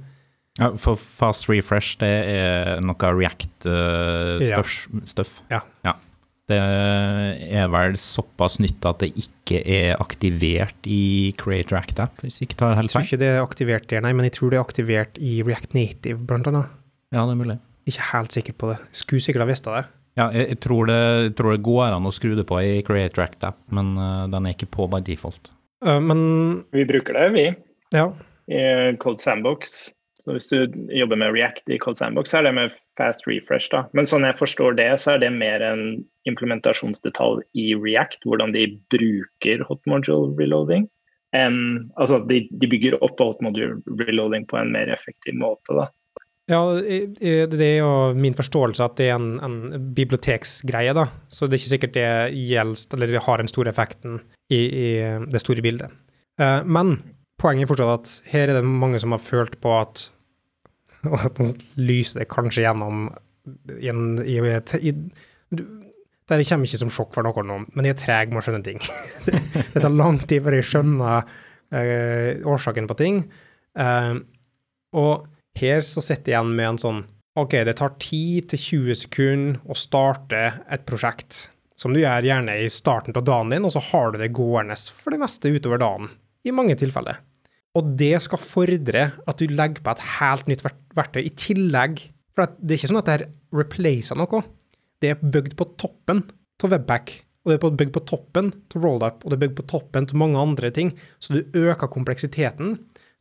ja, 0.57 0.71
for 0.81 0.97
fast 0.97 1.45
refresh, 1.51 1.99
det 2.01 2.15
er 2.33 2.81
noe 2.85 3.13
React-stuff? 3.19 5.41
Uh, 5.45 5.53
ja. 5.53 5.61
ja. 5.85 5.93
Det 6.47 6.57
er 7.59 7.65
vel 7.67 7.97
såpass 7.99 8.55
nytt 8.63 8.85
at 8.87 9.01
det 9.03 9.09
ikke 9.19 9.59
er 9.67 9.97
aktivert 9.99 10.87
i 10.87 11.33
Create 11.39 11.75
React 11.75 11.99
App, 12.05 12.21
hvis 12.23 12.39
ikke 12.45 12.55
tar 12.61 12.77
helt 12.79 12.93
feil? 12.93 13.03
Jeg 13.03 13.05
tror 13.09 13.09
ikke 13.09 13.23
det 13.25 13.31
er 13.33 13.41
aktivert 13.43 13.89
der, 13.91 14.05
nei, 14.05 14.13
men 14.15 14.29
jeg 14.29 14.37
tror 14.37 14.53
det 14.53 14.59
er 14.59 14.63
aktivert 14.63 15.19
i 15.19 15.33
React 15.43 15.75
Native, 15.75 16.21
blant 16.29 16.47
annet. 16.47 16.71
Ja, 17.11 17.25
det 17.27 17.35
er 17.35 17.41
mulig. 17.41 17.57
Ikke 17.87 18.07
helt 18.13 18.35
sikker 18.35 18.55
på 18.55 18.71
det. 18.71 18.79
Skulle 18.95 19.23
sikkert 19.23 19.43
ha 19.43 19.49
visst 19.51 19.67
det. 19.67 19.83
Ja, 20.17 20.31
jeg, 20.33 20.47
jeg, 20.55 20.59
tror 20.63 20.87
det, 20.89 21.01
jeg, 21.27 21.35
tror 21.37 21.53
det, 21.53 21.61
går 21.67 21.91
an 21.91 22.09
å 22.09 22.15
skru 22.15 22.31
det 22.39 22.47
på 22.49 22.61
i 22.63 22.79
Create 22.87 23.19
React 23.19 23.51
App, 23.51 23.59
men 23.75 23.93
uh, 23.99 24.23
den 24.31 24.47
er 24.47 24.55
ikke 24.55 24.71
på 24.73 24.87
by 24.89 25.03
default. 25.05 25.51
Uh, 25.85 25.99
men 26.01 26.19
Vi 26.73 26.87
bruker 26.89 27.19
det, 27.19 27.27
vi. 27.35 27.45
Ja. 27.93 28.07
I 28.47 28.95
Cold 29.03 29.19
Sandbox. 29.19 29.91
Hvis 30.35 30.49
du 30.51 30.75
jobber 30.91 31.19
med 31.19 31.33
React 31.35 31.71
i 31.71 31.79
Cold 31.81 31.99
Sandbox, 31.99 32.31
så 32.31 32.41
er 32.41 32.47
det 32.47 32.53
med 32.57 32.75
fast 32.99 33.27
refresh. 33.29 33.69
da. 33.71 33.85
Men 33.97 34.09
sånn 34.09 34.25
jeg 34.27 34.39
forstår 34.39 34.77
det, 34.79 34.89
så 35.01 35.15
er 35.15 35.23
det 35.23 35.31
mer 35.35 35.63
en 35.63 35.83
implementasjonsdetalj 36.29 37.45
i 37.55 37.69
React, 37.77 38.25
hvordan 38.27 38.55
de 38.55 38.67
bruker 38.93 39.63
hot 39.69 39.83
module 39.89 40.33
reloading. 40.39 40.87
En, 41.35 41.59
altså 41.99 42.21
de, 42.25 42.45
de, 42.49 42.69
bygger 42.71 42.97
opp 43.03 43.19
hot 43.21 43.43
module 43.43 43.81
reloading 43.99 44.47
på 44.47 44.59
en 44.59 44.73
mer 44.73 44.91
effektiv 44.93 45.37
måte. 45.39 45.75
da. 45.75 45.89
Ja, 46.47 46.61
det 46.79 47.59
er 47.59 47.81
jo 47.81 47.91
min 48.15 48.35
forståelse 48.35 48.85
at 48.85 48.95
det 48.99 49.09
er 49.11 49.17
en, 49.17 49.33
en 49.43 49.89
biblioteksgreie, 49.95 50.95
da. 50.95 51.09
Så 51.27 51.45
det 51.45 51.57
er 51.57 51.61
ikke 51.61 51.73
sikkert 51.73 51.97
det 51.97 52.09
gjelder, 52.39 52.95
eller 52.95 53.11
det 53.11 53.23
har 53.25 53.43
den 53.43 53.51
store 53.51 53.73
effekten 53.73 54.21
i, 54.47 54.61
i 54.63 54.87
det 55.27 55.43
store 55.43 55.65
bildet. 55.65 55.91
Eh, 56.39 56.61
men 56.63 56.95
poenget 57.41 57.67
er 57.67 57.71
fortsatt 57.73 57.99
at 57.99 58.31
her 58.31 58.47
er 58.47 58.61
det 58.61 58.63
mange 58.67 59.01
som 59.03 59.11
har 59.13 59.21
følt 59.23 59.59
på 59.63 59.73
at 59.75 60.07
og 61.11 61.25
at 61.29 61.39
den 61.39 61.55
lyser 61.79 62.27
kanskje 62.29 62.65
gjennom 62.65 63.07
i 63.79 63.87
en, 63.87 64.17
i, 64.27 64.37
i, 64.37 64.91
Det 64.91 66.39
kommer 66.43 66.67
ikke 66.67 66.79
som 66.81 66.91
sjokk 66.91 67.13
for 67.15 67.27
noen, 67.27 67.67
men 67.71 67.87
jeg 67.87 67.95
er 67.95 68.01
treg 68.01 68.33
med 68.33 68.41
å 68.41 68.45
skjønne 68.47 68.65
ting. 68.65 68.81
det 69.73 69.79
tar 69.79 69.93
lang 69.93 70.19
tid 70.19 70.43
før 70.43 70.57
jeg 70.57 70.67
skjønner 70.67 71.23
uh, 71.23 72.47
årsaken 72.51 72.89
på 72.89 72.97
ting. 72.99 73.21
Uh, 73.79 74.19
og 74.97 75.29
her 75.57 75.85
så 75.87 76.03
sitter 76.03 76.33
jeg 76.33 76.35
igjen 76.35 76.57
med 76.57 76.73
en 76.73 76.81
sånn 76.81 77.05
OK, 77.37 77.53
det 77.67 77.75
tar 77.77 77.93
10-20 78.01 78.97
sekunder 78.97 79.69
å 79.69 79.75
starte 79.77 80.39
et 80.73 80.85
prosjekt, 80.89 81.45
som 81.77 81.93
du 81.93 82.01
gjør 82.01 82.25
gjerne 82.25 82.55
i 82.63 82.69
starten 82.73 83.13
av 83.13 83.25
dagen 83.27 83.53
din, 83.53 83.67
og 83.67 83.75
så 83.75 83.83
har 83.91 84.11
du 84.11 84.17
det 84.17 84.31
gående 84.33 84.73
for 84.89 85.13
det 85.13 85.21
meste 85.21 85.51
utover 85.53 85.79
dagen, 85.83 86.09
i 86.41 86.55
mange 86.55 86.73
tilfeller. 86.81 87.21
Og 87.77 87.93
det 87.99 88.15
skal 88.25 88.41
fordre 88.41 89.03
at 89.13 89.41
du 89.41 89.51
legger 89.51 89.83
på 89.85 89.93
et 89.93 90.05
helt 90.17 90.49
nytt 90.49 90.65
verktøy 90.97 91.21
i 91.21 91.33
tillegg. 91.37 92.01
For 92.33 92.49
det 92.57 92.73
er 92.73 92.79
ikke 92.79 92.91
sånn 92.93 93.01
at 93.01 93.09
det 93.09 93.15
her 93.17 93.27
replacer 93.61 94.17
noe. 94.17 94.43
Det 94.97 95.13
er 95.13 95.21
bygd 95.21 95.53
på 95.59 95.69
toppen 95.77 96.23
av 96.65 96.73
Webpack 96.73 97.19
og 97.47 97.53
det 97.53 97.57
er 97.63 97.75
bygd 97.79 97.93
på 97.95 98.03
toppen 98.03 98.49
til 98.67 98.83
rollup, 98.83 99.21
og 99.23 99.31
det 99.31 99.37
er 99.37 99.43
bygd 99.45 99.55
på 99.55 99.67
toppen 99.71 100.07
til 100.09 100.19
mange 100.19 100.39
andre 100.41 100.67
ting. 100.75 100.89
Så 101.23 101.37
du 101.37 101.59
øker 101.61 101.87
kompleksiteten 101.87 102.73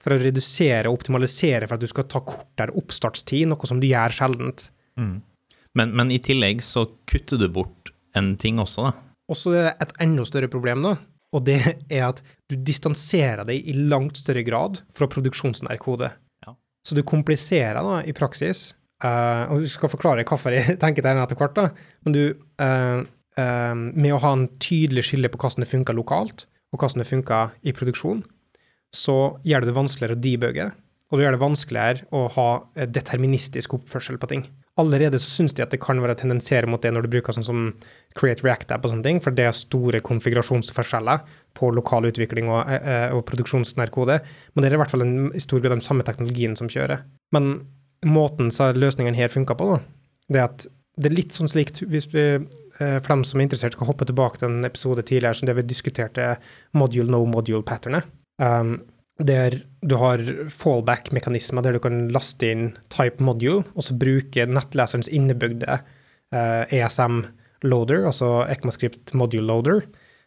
for 0.02 0.16
å 0.16 0.18
redusere 0.18 0.90
og 0.90 0.98
optimalisere 0.98 1.68
for 1.68 1.78
at 1.78 1.84
du 1.84 1.90
skal 1.90 2.08
ta 2.10 2.25
kortere 2.26 2.75
oppstartstid, 2.75 3.46
noe 3.46 3.70
som 3.70 3.78
du 3.78 3.86
gjør 3.86 4.16
sjeldent. 4.18 4.66
Mm. 4.98 5.20
Men, 5.78 5.92
men, 5.94 6.10
i 6.10 6.18
tillegg 6.18 6.64
så 6.64 6.88
kutter 7.06 7.38
du 7.38 7.46
bort 7.54 7.92
en 8.18 8.32
ting 8.40 8.58
også, 8.58 8.88
da. 8.88 8.92
Og 9.30 9.38
så 9.38 9.54
er 9.54 9.68
det 9.68 9.76
et 9.86 9.94
enda 10.02 10.26
større 10.26 10.50
problem, 10.50 10.82
da. 10.82 10.96
Og 11.36 11.44
det 11.44 11.58
er 11.92 12.06
at 12.08 12.22
du 12.48 12.56
distanserer 12.56 13.44
deg 13.48 13.66
i 13.68 13.74
langt 13.90 14.18
større 14.20 14.44
grad 14.46 14.80
fra 14.94 15.08
produksjonsnær 15.10 15.78
kode. 15.82 16.08
Ja. 16.46 16.56
Så 16.86 16.96
du 16.96 17.02
kompliserer 17.06 17.82
da 17.84 18.00
i 18.06 18.14
praksis. 18.16 18.70
Uh, 19.04 19.44
og 19.52 19.60
du 19.60 19.68
skal 19.68 19.92
forklare 19.92 20.24
hvorfor 20.24 20.56
jeg 20.56 20.78
tenker 20.82 21.04
det 21.04 21.12
etter 21.20 21.38
hvert, 21.38 21.58
da. 21.58 21.68
Men 22.06 22.16
du 22.16 22.22
uh, 22.32 23.02
uh, 23.04 23.74
Med 23.76 24.14
å 24.16 24.22
ha 24.22 24.32
en 24.32 24.48
tydelig 24.62 25.10
skille 25.10 25.28
på 25.28 25.40
hvordan 25.42 25.66
det 25.66 25.72
funker 25.72 25.98
lokalt, 25.98 26.46
og 26.72 26.80
hvordan 26.80 27.04
det 27.04 27.10
funker 27.10 27.52
i 27.68 27.76
produksjon, 27.76 28.24
så 28.96 29.36
gjør 29.44 29.62
det 29.62 29.68
det 29.68 29.76
vanskeligere 29.76 30.16
å 30.16 30.22
debugge, 30.24 30.70
og 31.10 31.18
det 31.18 31.26
gjør 31.26 31.36
det 31.36 31.42
vanskeligere 31.42 32.06
å 32.16 32.22
ha 32.32 32.48
deterministisk 32.96 33.76
oppførsel 33.76 34.16
på 34.22 34.30
ting 34.30 34.46
allerede 34.80 35.18
så 35.18 35.30
syns 35.30 35.54
de 35.56 35.64
at 35.64 35.73
det 35.73 35.80
kan 35.80 36.00
være 36.02 36.18
tendenser 36.21 36.66
mot 36.68 36.83
det 36.83 36.92
når 36.92 37.06
du 37.06 37.14
bruker 37.14 37.35
sånn 37.37 37.47
som 37.47 37.61
Create 38.18 38.45
React-app 38.45 38.85
og 38.85 38.92
sånne 38.92 39.06
ting, 39.06 39.21
for 39.25 39.37
det 39.37 39.47
er 39.49 39.56
store 39.56 40.02
konfigurasjonsforskjeller 40.04 41.25
på 41.56 41.71
lokal 41.76 42.09
utvikling 42.11 42.50
og, 42.52 42.68
eh, 42.68 42.88
eh, 42.92 43.16
og 43.16 43.25
produksjonsnær. 43.28 43.92
Men 43.97 44.62
det 44.62 44.71
er 44.71 44.76
i 44.76 44.83
hvert 44.83 44.92
fall 44.92 45.06
en, 45.06 45.30
i 45.33 45.42
stor 45.42 45.61
grad 45.61 45.76
den 45.76 45.85
samme 45.85 46.04
teknologien 46.04 46.56
som 46.56 46.68
kjører. 46.68 47.04
Men 47.33 47.66
måten 48.04 48.52
så 48.52 48.73
løsningen 48.76 49.16
her 49.16 49.33
funker 49.33 49.56
på, 49.56 49.71
da, 49.73 49.80
det 50.28 50.42
er 50.42 50.50
at 50.50 50.66
det 50.97 51.11
er 51.11 51.16
litt 51.16 51.35
sånn 51.37 51.49
slikt 51.49 51.83
hvis 51.85 52.09
vi, 52.12 52.25
eh, 52.80 52.99
for 53.00 53.12
dem 53.12 53.25
som 53.25 53.40
er 53.40 53.49
interessert, 53.49 53.76
skal 53.76 53.88
hoppe 53.88 54.09
tilbake 54.09 54.40
til 54.40 54.49
en 54.49 54.68
episode 54.68 55.04
tidligere 55.04 55.37
som 55.37 55.49
det 55.49 55.56
vi 55.59 55.66
diskuterte 55.68 56.37
module 56.76 57.12
no 57.12 57.25
module-patternet. 57.28 58.09
Um, 58.40 58.76
der 59.18 59.62
du 59.80 59.96
har 59.96 60.20
fallback-mekanismer 60.52 61.64
der 61.64 61.76
du 61.76 61.80
kan 61.80 62.06
laste 62.12 62.50
inn 62.52 62.66
type 62.92 63.23
module, 63.25 63.64
og 63.75 63.87
så 63.87 63.96
bruke 63.96 64.44
nettleserens 64.50 65.08
innebygde 65.08 65.78
eh, 66.35 66.75
ESM-loader, 66.76 68.04
altså 68.11 68.44
ECMAScript 68.52 69.14
module 69.16 69.49
loader, 69.49 69.87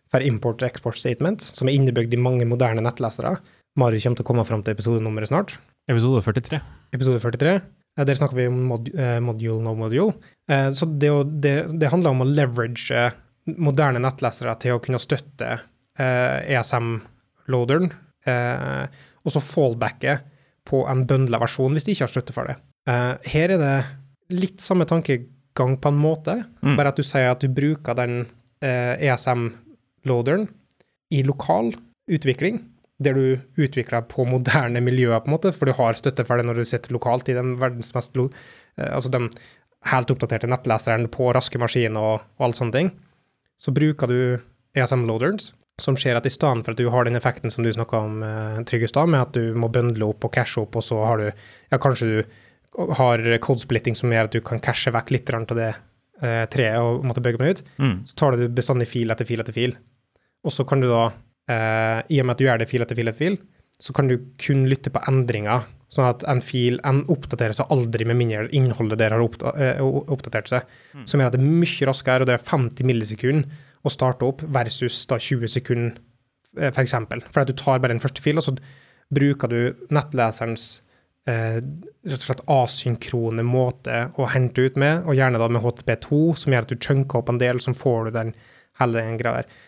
for 0.10 0.26
import 0.26 0.64
og 0.64 0.72
export 0.72 0.98
statement, 0.98 1.44
som 1.44 1.70
er 1.70 1.78
innebygd 1.78 2.16
i 2.16 2.22
mange 2.22 2.48
moderne 2.50 2.82
nettlesere. 2.82 3.36
Mari 3.78 4.02
kommer 4.02 4.18
til 4.18 4.26
å 4.26 4.30
komme 4.32 4.48
fram 4.48 4.64
til 4.66 4.74
episodenummeret 4.74 5.30
snart. 5.30 5.60
Episode 5.90 6.24
43. 6.26 6.62
Episode 6.98 7.22
43. 7.22 7.56
Eh, 8.00 8.06
der 8.10 8.18
snakker 8.18 8.40
vi 8.40 8.50
om 8.50 8.58
mod, 8.72 8.90
eh, 8.96 9.20
module, 9.22 9.62
no 9.62 9.76
module. 9.78 10.18
Eh, 10.50 10.72
så 10.74 10.90
det, 10.90 11.14
det, 11.46 11.56
det, 11.78 11.94
handler 11.94 12.16
om 12.16 12.26
å 12.26 12.30
leverage 12.30 13.12
moderne 13.58 14.02
nettlesere 14.02 14.58
til 14.62 14.78
å 14.78 14.82
kunne 14.82 15.02
støtte 15.02 15.60
eh, 16.00 16.58
ESM-loaderen 16.58 17.92
eh, 18.28 18.86
og 19.24 19.34
så 19.34 19.42
fallbacket 19.44 20.26
på 20.70 20.84
en 20.90 21.06
bøndla 21.10 21.40
versjon 21.42 21.76
hvis 21.76 21.88
de 21.88 21.96
ikke 21.96 22.08
har 22.08 22.14
støtte 22.14 22.36
for 22.36 22.50
det. 22.50 22.58
Eh, 22.90 23.14
her 23.34 23.56
er 23.56 23.62
det 23.62 23.76
litt 24.36 24.64
samme 24.64 24.88
tankegang 24.90 25.78
på 25.82 25.92
en 25.92 26.00
måte, 26.00 26.40
mm. 26.62 26.76
bare 26.78 26.94
at 26.94 27.00
du 27.00 27.06
sier 27.06 27.32
at 27.32 27.44
du 27.44 27.50
bruker 27.54 27.98
den 27.98 28.22
eh, 28.64 28.96
ESM-loaderen 29.10 30.48
i 31.16 31.24
lokal 31.26 31.74
utvikling, 32.10 32.62
der 33.00 33.16
du 33.16 33.64
utvikler 33.64 34.04
på 34.12 34.26
moderne 34.28 34.82
miljøer, 34.84 35.22
på 35.24 35.32
en 35.32 35.38
måte, 35.38 35.54
for 35.56 35.70
du 35.70 35.76
har 35.78 35.98
støtte 35.98 36.26
for 36.28 36.40
det 36.40 36.48
når 36.50 36.62
du 36.62 36.70
sitter 36.70 36.94
lokalt 36.94 37.32
i 37.32 37.38
den 37.38 37.56
verdens 37.62 37.94
mest 37.96 38.18
eh, 38.20 38.90
altså 38.90 39.12
den 39.14 39.30
helt 39.90 40.12
oppdaterte 40.12 40.50
nettleseren 40.52 41.08
på 41.12 41.32
raske 41.36 41.60
maskiner 41.62 42.16
og, 42.16 42.26
og 42.38 42.50
alt 42.50 42.60
sånne 42.60 42.76
ting. 42.76 42.92
Så 43.60 43.72
bruker 43.76 44.12
du 44.12 44.20
ESM-loaders 44.78 45.54
som 45.84 45.98
skjer 46.00 46.20
at 46.20 46.28
i 46.28 46.34
stedet 46.34 46.66
for 46.66 46.74
at 46.76 46.80
du 46.80 46.90
har 46.94 47.08
den 47.08 47.18
effekten 47.20 47.52
som 47.54 47.66
du 47.66 47.72
snakka 47.74 48.04
om, 48.06 48.22
eh, 48.24 48.60
Tryggestad, 48.68 49.10
med 49.10 49.22
at 49.22 49.34
du 49.38 49.56
må 49.56 49.72
bøndle 49.72 50.10
opp 50.12 50.26
og 50.28 50.34
cashe 50.36 50.62
opp, 50.62 50.76
og 50.80 50.86
så 50.86 51.00
har 51.06 51.22
du 51.22 51.28
ja, 51.30 51.78
kanskje 51.78 52.10
du 52.10 52.90
har 53.00 53.24
codesplitting 53.44 53.96
som 53.98 54.12
gjør 54.14 54.30
at 54.30 54.36
du 54.36 54.42
kan 54.46 54.62
cashe 54.64 54.92
vekk 54.94 55.14
litt 55.16 55.32
av 55.34 55.56
det 55.58 55.72
eh, 56.22 56.46
treet 56.52 56.80
og 56.82 57.06
måtte 57.08 57.24
bøye 57.24 57.40
meg 57.42 57.58
ut, 57.58 57.64
mm. 57.78 57.96
så 58.12 58.20
tar 58.22 58.38
du 58.38 58.48
bestandig 58.48 58.88
fil 58.90 59.12
etter 59.12 59.28
fil 59.28 59.42
etter 59.44 59.56
fil. 59.56 59.76
Og 60.46 60.54
så 60.56 60.66
kan 60.68 60.84
du 60.84 60.90
da, 60.92 61.10
eh, 61.52 62.00
i 62.16 62.22
og 62.22 62.28
med 62.28 62.36
at 62.36 62.42
du 62.42 62.46
gjør 62.48 62.62
det 62.62 62.70
fil 62.70 62.86
etter 62.86 63.00
fil 63.00 63.12
etter 63.12 63.24
fil, 63.26 63.40
så 63.80 63.96
kan 63.96 64.10
du 64.12 64.18
kun 64.42 64.66
lytte 64.68 64.92
på 64.92 65.02
endringer, 65.08 65.64
sånn 65.90 66.10
at 66.12 66.26
en 66.30 66.42
fil 66.44 66.78
en 66.86 67.02
oppdaterer 67.10 67.56
seg 67.56 67.72
aldri 67.74 68.06
med 68.06 68.20
mindre 68.20 68.50
innholdet 68.56 69.00
der 69.00 69.16
har 69.16 69.24
eh, 69.24 69.82
oppdatert 69.82 70.52
seg, 70.52 70.68
mm. 70.94 71.08
som 71.10 71.22
gjør 71.22 71.32
at 71.32 71.38
det 71.38 71.42
er 71.42 71.50
mye 71.64 71.90
raskere, 71.90 72.24
og 72.24 72.30
det 72.30 72.36
er 72.36 72.46
50 72.46 72.90
millisekunder 72.90 73.66
å 73.84 73.94
starte 73.94 74.28
opp, 74.28 74.44
versus 74.44 75.06
da 75.10 75.20
20 75.20 75.52
sekunder, 75.56 75.98
f.eks. 76.58 76.76
For, 76.76 76.84
eksempel. 76.84 77.24
for 77.30 77.44
at 77.44 77.50
du 77.50 77.58
tar 77.58 77.80
bare 77.80 77.94
den 77.94 78.04
første 78.04 78.24
filen, 78.24 78.42
og 78.42 78.48
så 78.48 78.56
bruker 79.14 79.52
du 79.52 79.60
nettleserens 79.94 80.82
eh, 81.30 81.60
rett 81.60 82.20
og 82.20 82.26
slett 82.26 82.46
asynkrone 82.52 83.46
måte 83.46 84.02
å 84.20 84.28
hente 84.34 84.68
ut 84.68 84.80
med, 84.82 85.06
og 85.06 85.18
gjerne 85.18 85.42
da 85.42 85.50
med 85.52 85.64
HTP2, 85.64 86.22
som 86.42 86.54
gjør 86.54 86.68
at 86.68 86.74
du 86.74 86.80
chunker 86.80 87.22
opp 87.22 87.32
en 87.34 87.42
del, 87.42 87.62
som 87.64 87.78
får 87.78 88.10
du 88.10 88.18
den 88.18 88.34
hele 88.80 89.04
den 89.04 89.18
greia 89.20 89.42
der. 89.42 89.64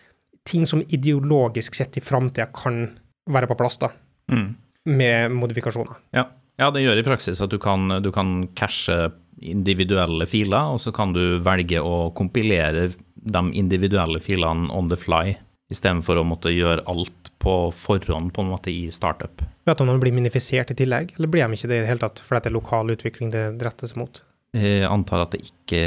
Ting 0.48 0.66
som 0.66 0.82
ideologisk 0.82 1.76
sett 1.78 1.98
i 1.98 2.04
framtida 2.04 2.48
kan 2.54 2.84
være 3.30 3.48
på 3.50 3.58
plass, 3.58 3.78
da. 3.82 3.92
Mm. 4.32 4.48
Med 4.90 5.34
modifikasjoner. 5.36 6.00
Ja. 6.16 6.26
ja. 6.58 6.70
det 6.74 6.82
gjør 6.82 6.98
i 6.98 7.06
praksis 7.06 7.42
at 7.44 7.52
du 7.52 7.60
kan, 7.62 8.00
du 8.02 8.10
kan 8.14 8.48
cashe 8.58 9.12
individuelle 9.42 10.26
filer, 10.26 10.74
og 10.74 10.82
så 10.82 10.92
kan 10.94 11.14
du 11.14 11.38
velge 11.42 11.82
å 11.82 12.10
kompilere 12.16 12.88
de 13.22 13.42
individuelle 13.54 14.20
filene 14.22 14.70
on 14.74 14.90
the 14.90 14.98
fly, 14.98 15.36
istedenfor 15.72 16.20
å 16.20 16.26
måtte 16.26 16.52
gjøre 16.52 16.84
alt 16.90 17.30
på 17.42 17.54
forhånd 17.74 18.32
på 18.34 18.44
en 18.44 18.50
måte 18.52 18.70
i 18.70 18.90
startup. 18.92 19.42
Vet 19.66 19.78
du 19.78 19.84
om 19.84 19.90
de 19.90 20.00
blir 20.02 20.14
minifisert 20.14 20.70
i 20.74 20.76
tillegg, 20.78 21.14
eller 21.16 21.30
blir 21.30 21.46
de 21.46 21.58
ikke 21.58 21.70
det 21.70 21.80
i 21.80 21.84
det 21.84 21.90
hele 21.90 22.04
tatt 22.04 22.22
fordi 22.22 22.44
det 22.44 22.52
er 22.52 22.58
lokal 22.58 22.92
utvikling 22.94 23.32
det 23.32 23.46
rettes 23.62 23.96
mot? 23.98 24.22
Jeg 24.52 24.84
antar 24.84 25.24
at 25.24 25.34
det 25.34 25.46
ikke 25.48 25.80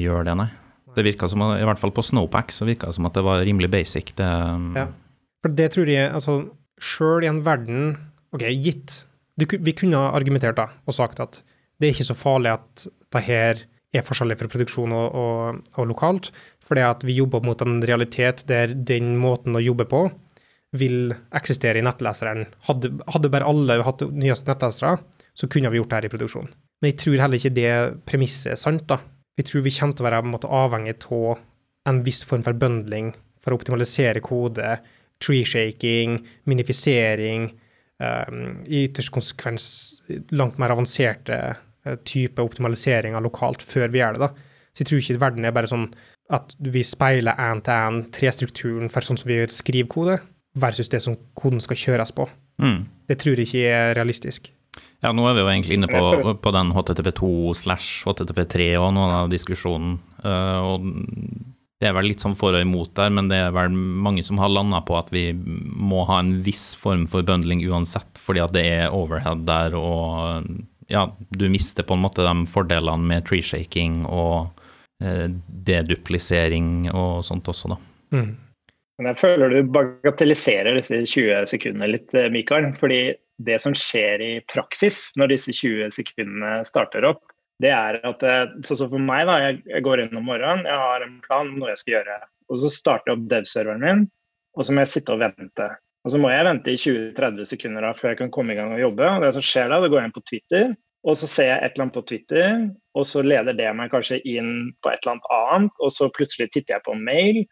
gjør 0.00 0.24
det, 0.30 0.36
nei. 0.40 0.48
Det 0.96 1.04
virka 1.04 1.28
som, 1.30 1.44
I 1.54 1.66
hvert 1.68 1.78
fall 1.78 1.92
på 1.94 2.02
Snowpack 2.02 2.50
så 2.54 2.66
virka 2.66 2.88
det 2.88 2.96
som 2.96 3.06
at 3.06 3.14
det 3.14 3.22
var 3.26 3.44
rimelig 3.46 3.68
basic. 3.70 4.14
Det, 4.18 4.28
ja. 4.78 4.86
For 5.44 5.54
det 5.54 5.68
tror 5.74 5.90
jeg 5.92 6.10
altså 6.10 6.40
Sjøl 6.78 7.26
i 7.26 7.30
en 7.30 7.42
verden 7.46 7.92
Ok, 8.34 8.44
gitt 8.62 9.02
du, 9.38 9.44
Vi 9.62 9.74
kunne 9.76 10.00
argumentert 10.14 10.58
da 10.58 10.68
og 10.86 10.94
sagt 10.96 11.20
at 11.22 11.40
det 11.78 11.88
er 11.88 11.94
ikke 11.94 12.08
så 12.08 12.16
farlig 12.18 12.56
at 12.56 12.86
det 13.14 13.22
her 13.22 13.60
er 13.94 14.04
forskjellig 14.04 14.36
fra 14.40 14.50
produksjon 14.52 14.92
og, 14.92 15.16
og, 15.16 15.60
og 15.80 15.90
lokalt. 15.90 16.30
Fordi 16.64 16.84
at 16.84 17.04
vi 17.08 17.18
jobber 17.18 17.44
mot 17.44 17.60
en 17.64 17.80
realitet 17.84 18.44
der 18.48 18.74
den 18.74 19.16
måten 19.20 19.56
å 19.56 19.64
jobbe 19.64 19.88
på 19.88 20.06
vil 20.76 21.14
eksistere 21.36 21.80
i 21.80 21.84
nettleseren. 21.84 22.44
Hadde, 22.68 22.92
hadde 23.08 23.30
bare 23.32 23.48
alle 23.48 23.78
hatt 23.84 24.04
nyeste 24.12 24.50
nettlesere, 24.50 24.98
så 25.32 25.48
kunne 25.48 25.70
vi 25.72 25.80
gjort 25.80 25.92
det 25.92 26.00
her 26.00 26.08
i 26.08 26.12
produksjon. 26.12 26.50
Men 26.78 26.92
jeg 26.92 26.98
tror 27.02 27.22
heller 27.22 27.40
ikke 27.40 27.56
det 27.56 27.70
premisset 28.08 28.52
er 28.52 28.60
sant. 28.60 28.84
da. 28.90 29.00
Vi 29.38 29.46
tror 29.46 29.64
vi 29.64 29.72
kommer 29.74 29.96
til 29.96 30.04
å 30.04 30.08
være 30.08 30.26
måte, 30.26 30.50
avhengig 30.50 30.98
av 31.14 31.38
en 31.88 32.02
viss 32.04 32.24
form 32.26 32.44
for 32.44 32.58
bundling 32.58 33.14
for 33.40 33.54
å 33.54 33.58
optimalisere 33.58 34.20
kode, 34.24 34.76
tree-shaking, 35.24 36.18
minifisering, 36.50 37.48
um, 38.02 38.42
i 38.66 38.84
ytterst 38.86 39.14
konsekvens 39.14 39.70
langt 40.36 40.58
mer 40.60 40.74
avanserte 40.74 41.38
type 42.06 42.42
optimaliseringer 42.42 43.22
lokalt 43.24 43.64
før 43.64 43.92
vi 43.92 44.02
gjør 44.02 44.18
det. 44.18 44.28
da. 44.28 44.48
Så 44.72 44.84
jeg 44.84 44.90
tror 44.90 45.02
ikke 45.02 45.22
verden 45.24 45.48
er 45.48 45.54
bare 45.56 45.70
sånn 45.70 45.88
at 46.34 46.52
vi 46.60 46.84
speiler 46.84 47.38
én-til-én 47.40 48.02
trestrukturen 48.14 48.92
for 48.92 49.04
sånn 49.04 49.18
som 49.20 49.30
vi 49.30 49.40
skriver 49.50 49.88
kode, 49.90 50.18
versus 50.58 50.90
det 50.92 51.00
som 51.04 51.16
koden 51.38 51.62
skal 51.64 51.78
kjøres 51.80 52.12
på. 52.14 52.28
Mm. 52.62 52.84
Det 53.08 53.18
tror 53.20 53.38
jeg 53.38 53.48
ikke 53.48 53.72
er 53.72 53.92
realistisk. 53.98 54.52
Ja, 55.02 55.12
nå 55.14 55.24
er 55.28 55.36
vi 55.36 55.42
jo 55.42 55.50
egentlig 55.50 55.78
inne 55.78 55.90
på, 55.90 56.34
på 56.42 56.52
den 56.54 56.72
HTTP2 56.74 57.28
slash 57.58 58.06
HTTP3 58.06 58.72
og 58.80 58.92
noen 58.96 59.14
av 59.22 59.30
diskusjonen. 59.32 59.96
Uh, 60.22 60.74
og 60.74 60.88
det 61.78 61.86
er 61.88 61.94
vel 61.94 62.08
litt 62.10 62.22
sånn 62.22 62.34
for 62.38 62.56
og 62.58 62.64
imot 62.64 62.90
der, 62.98 63.12
men 63.14 63.30
det 63.30 63.38
er 63.44 63.54
vel 63.54 63.70
mange 63.74 64.24
som 64.26 64.40
har 64.42 64.50
landa 64.50 64.80
på 64.86 64.96
at 64.98 65.12
vi 65.14 65.30
må 65.34 66.02
ha 66.08 66.18
en 66.22 66.32
viss 66.42 66.72
form 66.78 67.06
for 67.10 67.26
bundling 67.26 67.62
uansett, 67.70 68.18
fordi 68.18 68.42
at 68.42 68.54
det 68.56 68.64
er 68.66 68.94
overhead 68.94 69.44
der, 69.46 69.76
og 69.78 70.48
ja, 70.88 71.04
du 71.30 71.48
mister 71.52 71.86
på 71.86 71.96
en 71.96 72.04
måte 72.04 72.24
de 72.26 72.46
fordelene 72.50 73.08
med 73.10 73.26
treeshaking 73.28 74.02
og 74.08 74.58
Eh, 74.98 75.28
deduplisering 75.46 76.88
og 76.90 77.22
sånt 77.26 77.46
også, 77.46 77.70
da. 77.70 77.76
Mm. 78.16 78.30
Men 78.98 79.08
jeg 79.12 79.20
føler 79.20 79.52
du 79.52 79.70
bagatelliserer 79.70 80.74
disse 80.74 80.98
20 81.06 81.46
sekundene 81.46 81.92
litt, 81.92 82.14
eh, 82.14 82.30
Mikael. 82.34 82.72
fordi 82.74 83.14
det 83.38 83.60
som 83.62 83.74
skjer 83.74 84.20
i 84.20 84.32
praksis 84.50 85.12
når 85.14 85.28
disse 85.36 85.54
20 85.54 85.94
sekundene 85.94 86.64
starter 86.66 87.06
opp, 87.06 87.22
det 87.62 87.70
er 87.70 88.00
at 88.02 88.22
eh, 88.26 88.50
Sånn 88.66 88.82
som 88.82 88.90
for 88.90 88.98
meg, 88.98 89.26
da. 89.30 89.38
Jeg 89.70 89.84
går 89.86 90.02
inn 90.02 90.18
om 90.18 90.26
morgenen, 90.26 90.66
jeg 90.66 90.82
har 90.82 91.02
en 91.02 91.20
plan 91.22 91.54
noe 91.54 91.70
jeg 91.70 91.82
skal 91.84 91.94
gjøre. 91.94 92.18
Og 92.50 92.58
så 92.58 92.70
starter 92.74 93.12
jeg 93.12 93.20
opp 93.20 93.30
dev-serveren 93.30 93.84
min, 93.84 94.04
og 94.58 94.66
så 94.66 94.74
må 94.74 94.82
jeg 94.82 94.94
sitte 94.96 95.14
og 95.14 95.22
vente. 95.22 95.68
Og 96.08 96.14
så 96.14 96.18
må 96.22 96.30
jeg 96.32 96.44
vente 96.46 96.72
i 96.72 96.78
20-30 96.80 97.44
sekunder 97.50 97.84
da, 97.84 97.92
før 97.92 98.14
jeg 98.14 98.18
kan 98.22 98.30
komme 98.32 98.54
i 98.54 98.56
gang 98.56 98.70
og 98.72 98.80
jobbe. 98.80 99.04
Og 99.12 99.24
det 99.26 99.34
som 99.36 99.44
skjer 99.44 99.66
da, 99.68 99.76
det 99.84 99.90
går 99.92 100.00
jeg 100.00 100.08
inn 100.08 100.14
på 100.14 100.22
Twitter, 100.30 100.70
og 101.04 101.18
så 101.20 101.28
ser 101.28 101.50
jeg 101.50 101.58
et 101.60 101.74
eller 101.74 101.84
annet 101.84 101.98
på 101.98 102.02
Twitter, 102.08 102.54
og 102.96 103.04
så 103.04 103.24
leder 103.26 103.56
det 103.58 103.66
meg 103.76 103.92
kanskje 103.92 104.16
inn 104.24 104.54
på 104.80 104.88
et 104.88 105.02
eller 105.02 105.18
annet 105.18 105.28
annet, 105.36 105.74
og 105.84 105.92
så 105.92 106.08
plutselig 106.16 106.48
titter 106.54 106.78
jeg 106.78 106.84
på 106.86 106.96
mail, 106.96 107.42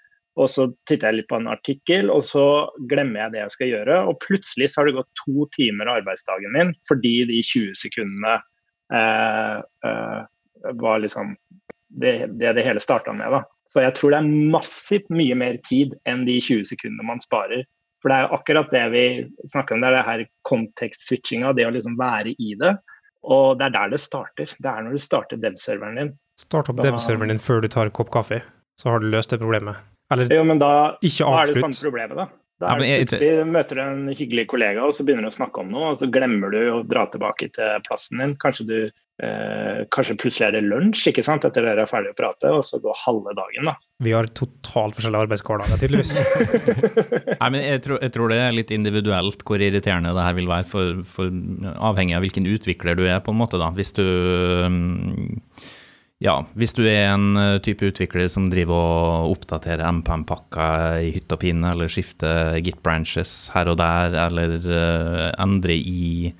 og 0.40 0.48
så 0.54 0.66
titter 0.88 1.10
jeg 1.10 1.18
litt 1.18 1.28
på 1.28 1.36
en 1.36 1.52
artikkel, 1.52 2.08
og 2.12 2.24
så 2.24 2.46
glemmer 2.88 3.26
jeg 3.26 3.34
det 3.36 3.42
jeg 3.42 3.54
skal 3.58 3.72
gjøre. 3.74 4.00
Og 4.08 4.18
plutselig 4.24 4.70
så 4.72 4.80
har 4.80 4.88
det 4.88 4.96
gått 5.02 5.20
to 5.20 5.46
timer 5.58 5.92
av 5.92 6.00
arbeidsdagen 6.00 6.56
min 6.56 6.72
fordi 6.88 7.14
de 7.28 7.44
20 7.44 7.76
sekundene 7.76 8.34
eh, 8.96 9.60
eh, 9.60 10.74
var 10.80 11.04
liksom 11.04 11.36
det 12.00 12.18
det, 12.40 12.56
det 12.56 12.64
hele 12.64 12.80
starta 12.80 13.12
med. 13.12 13.36
da. 13.36 13.44
Så 13.68 13.84
jeg 13.84 14.00
tror 14.00 14.16
det 14.16 14.24
er 14.24 14.52
massivt 14.56 15.08
mye 15.12 15.36
mer 15.36 15.60
tid 15.68 15.96
enn 16.08 16.24
de 16.28 16.40
20 16.40 16.68
sekundene 16.72 17.12
man 17.12 17.20
sparer. 17.24 17.64
For 18.06 18.12
det 18.12 18.16
er 18.20 18.28
jo 18.28 18.36
akkurat 18.36 18.68
det 18.70 18.80
vi 18.92 19.04
snakker 19.50 19.74
om, 19.74 19.80
det 19.82 19.88
er 19.88 19.96
det 19.96 20.02
her 20.06 20.20
kontekstswitchinga, 20.46 21.48
det 21.58 21.64
å 21.66 21.72
liksom 21.74 21.96
være 21.98 22.36
i 22.38 22.52
det. 22.60 22.76
Og 23.26 23.56
det 23.58 23.66
er 23.66 23.72
der 23.74 23.88
det 23.96 23.98
starter. 23.98 24.52
Det 24.62 24.70
er 24.70 24.84
når 24.86 24.94
du 24.94 25.02
starter 25.02 25.40
dev-serveren 25.42 25.98
din. 25.98 26.12
Start 26.38 26.70
opp 26.70 26.78
dev-serveren 26.86 27.34
din 27.34 27.42
før 27.42 27.64
du 27.64 27.66
tar 27.74 27.90
en 27.90 27.96
kopp 27.98 28.12
kaffe, 28.14 28.38
så 28.78 28.92
har 28.92 29.02
du 29.02 29.08
løst 29.10 29.34
det 29.34 29.40
problemet. 29.42 29.80
Eller 30.14 30.30
jo, 30.30 30.44
men 30.46 30.62
da, 30.62 30.70
ikke 31.00 31.26
avslutt. 31.26 31.34
Da 31.34 31.40
er 31.40 31.50
det 31.50 31.64
samme 31.64 31.80
problemet, 31.88 32.20
da. 32.20 32.28
Da 32.62 32.68
er 32.76 32.84
ja, 32.86 33.00
plutselig 33.02 33.48
møter 33.56 33.80
du 33.80 33.82
en 33.88 34.06
hyggelig 34.12 34.46
kollega, 34.54 34.86
og 34.86 34.94
så 34.94 35.02
begynner 35.02 35.26
du 35.26 35.32
å 35.32 35.38
snakke 35.40 35.64
om 35.66 35.74
noe, 35.74 35.90
og 35.90 35.98
så 35.98 36.06
glemmer 36.06 36.54
du 36.54 36.60
å 36.76 36.78
dra 36.86 37.08
tilbake 37.10 37.50
til 37.58 37.82
plassen 37.90 38.22
din. 38.22 38.36
Kanskje, 38.38 38.68
du, 38.70 38.78
eh, 39.22 39.84
kanskje 39.94 40.16
plutselig 40.20 40.48
er 40.48 40.56
det 40.56 40.64
lunsj 40.66 41.10
ikke 41.10 41.24
sant, 41.24 41.46
etter 41.48 41.64
dere 41.64 41.84
er 41.84 41.90
ferdig 41.90 42.12
å 42.12 42.18
prate, 42.18 42.50
og 42.52 42.64
så 42.66 42.80
går 42.82 42.98
halve 43.04 43.36
dagen, 43.38 43.70
da. 43.70 43.76
Vi 44.04 44.12
har 44.16 44.28
totalt 44.36 44.98
forskjellige 44.98 45.28
arbeidshverdager, 45.28 45.80
tydeligvis. 45.80 46.14
Nei, 47.40 47.50
men 47.54 47.62
jeg 47.62 47.84
tror, 47.86 48.02
jeg 48.02 48.16
tror, 48.16 48.32
det 48.32 48.42
er 48.42 48.58
litt 48.58 48.74
individuelt 48.76 49.46
hvor 49.46 49.62
irriterende 49.62 50.12
det 50.16 50.26
her 50.28 50.36
vil 50.36 50.50
være, 50.52 50.68
for, 50.68 51.00
for 51.08 51.32
avhengig 51.90 52.18
av 52.18 52.26
hvilken 52.26 52.50
utvikler 52.50 52.98
du 52.98 53.06
er, 53.08 53.22
på 53.24 53.34
en 53.34 53.40
måte. 53.40 53.60
da. 53.62 53.72
Hvis 53.76 53.94
du 53.96 54.04
um, 54.04 55.34
ja, 56.22 56.38
hvis 56.56 56.72
du 56.72 56.80
er 56.88 57.10
en 57.12 57.36
eh, 57.36 57.58
type 57.60 57.90
utvikler 57.90 58.30
som 58.32 58.46
driver 58.48 58.78
og 59.26 59.34
oppdaterer 59.34 59.84
MPM-pakker 59.98 61.02
i 61.04 61.10
hytt 61.12 61.32
og 61.34 61.42
pinne, 61.42 61.74
eller 61.74 61.92
skifter 61.92 62.56
git-branches 62.64 63.50
her 63.52 63.68
og 63.68 63.76
der, 63.82 64.16
eller 64.24 64.56
uh, 64.64 65.26
endrer 65.44 65.76
i 65.76 66.32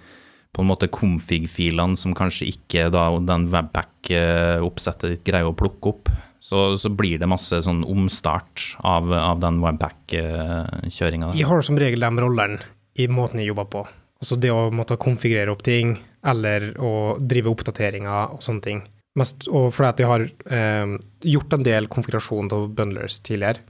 på 0.57 0.65
en 0.65 0.71
måte 0.71 0.89
config-filene 0.89 1.99
som 2.01 2.15
kanskje 2.17 2.49
ikke 2.55 2.87
da 2.95 3.11
den 3.29 3.45
webpack-oppsettet 3.53 5.13
ditt 5.13 5.27
greier 5.27 5.51
å 5.51 5.57
plukke 5.57 5.93
opp, 5.93 6.11
så, 6.41 6.71
så, 6.81 6.89
blir 6.95 7.21
det 7.21 7.29
masse 7.29 7.59
sånn 7.67 7.83
omstart 7.85 8.79
av, 8.87 9.11
av 9.13 9.43
den 9.43 9.61
webpack-kjøringa. 9.61 11.35
Jeg 11.37 11.49
har 11.51 11.65
som 11.67 11.79
regel 11.81 12.07
de 12.07 12.25
rollene 12.25 12.61
i 12.97 13.09
måten 13.13 13.43
jeg 13.43 13.51
jobber 13.51 13.69
på. 13.73 13.85
Altså 14.17 14.39
det 14.41 14.53
å 14.55 14.71
måtte 14.73 14.97
konfigurere 15.01 15.53
opp 15.53 15.65
ting, 15.67 15.97
eller 16.27 16.71
å 16.81 16.93
drive 17.21 17.53
oppdateringer 17.53 18.37
og 18.39 18.45
sånne 18.45 18.65
ting. 18.65 18.85
Mest, 19.17 19.49
og 19.49 19.71
fordi 19.77 20.05
jeg 20.05 20.11
har 20.11 20.25
eh, 20.53 20.95
gjort 21.35 21.57
en 21.57 21.67
del 21.67 21.89
konfigurasjon 21.93 22.49
av 22.53 22.71
bundlers 22.79 23.21
tidligere. 23.25 23.65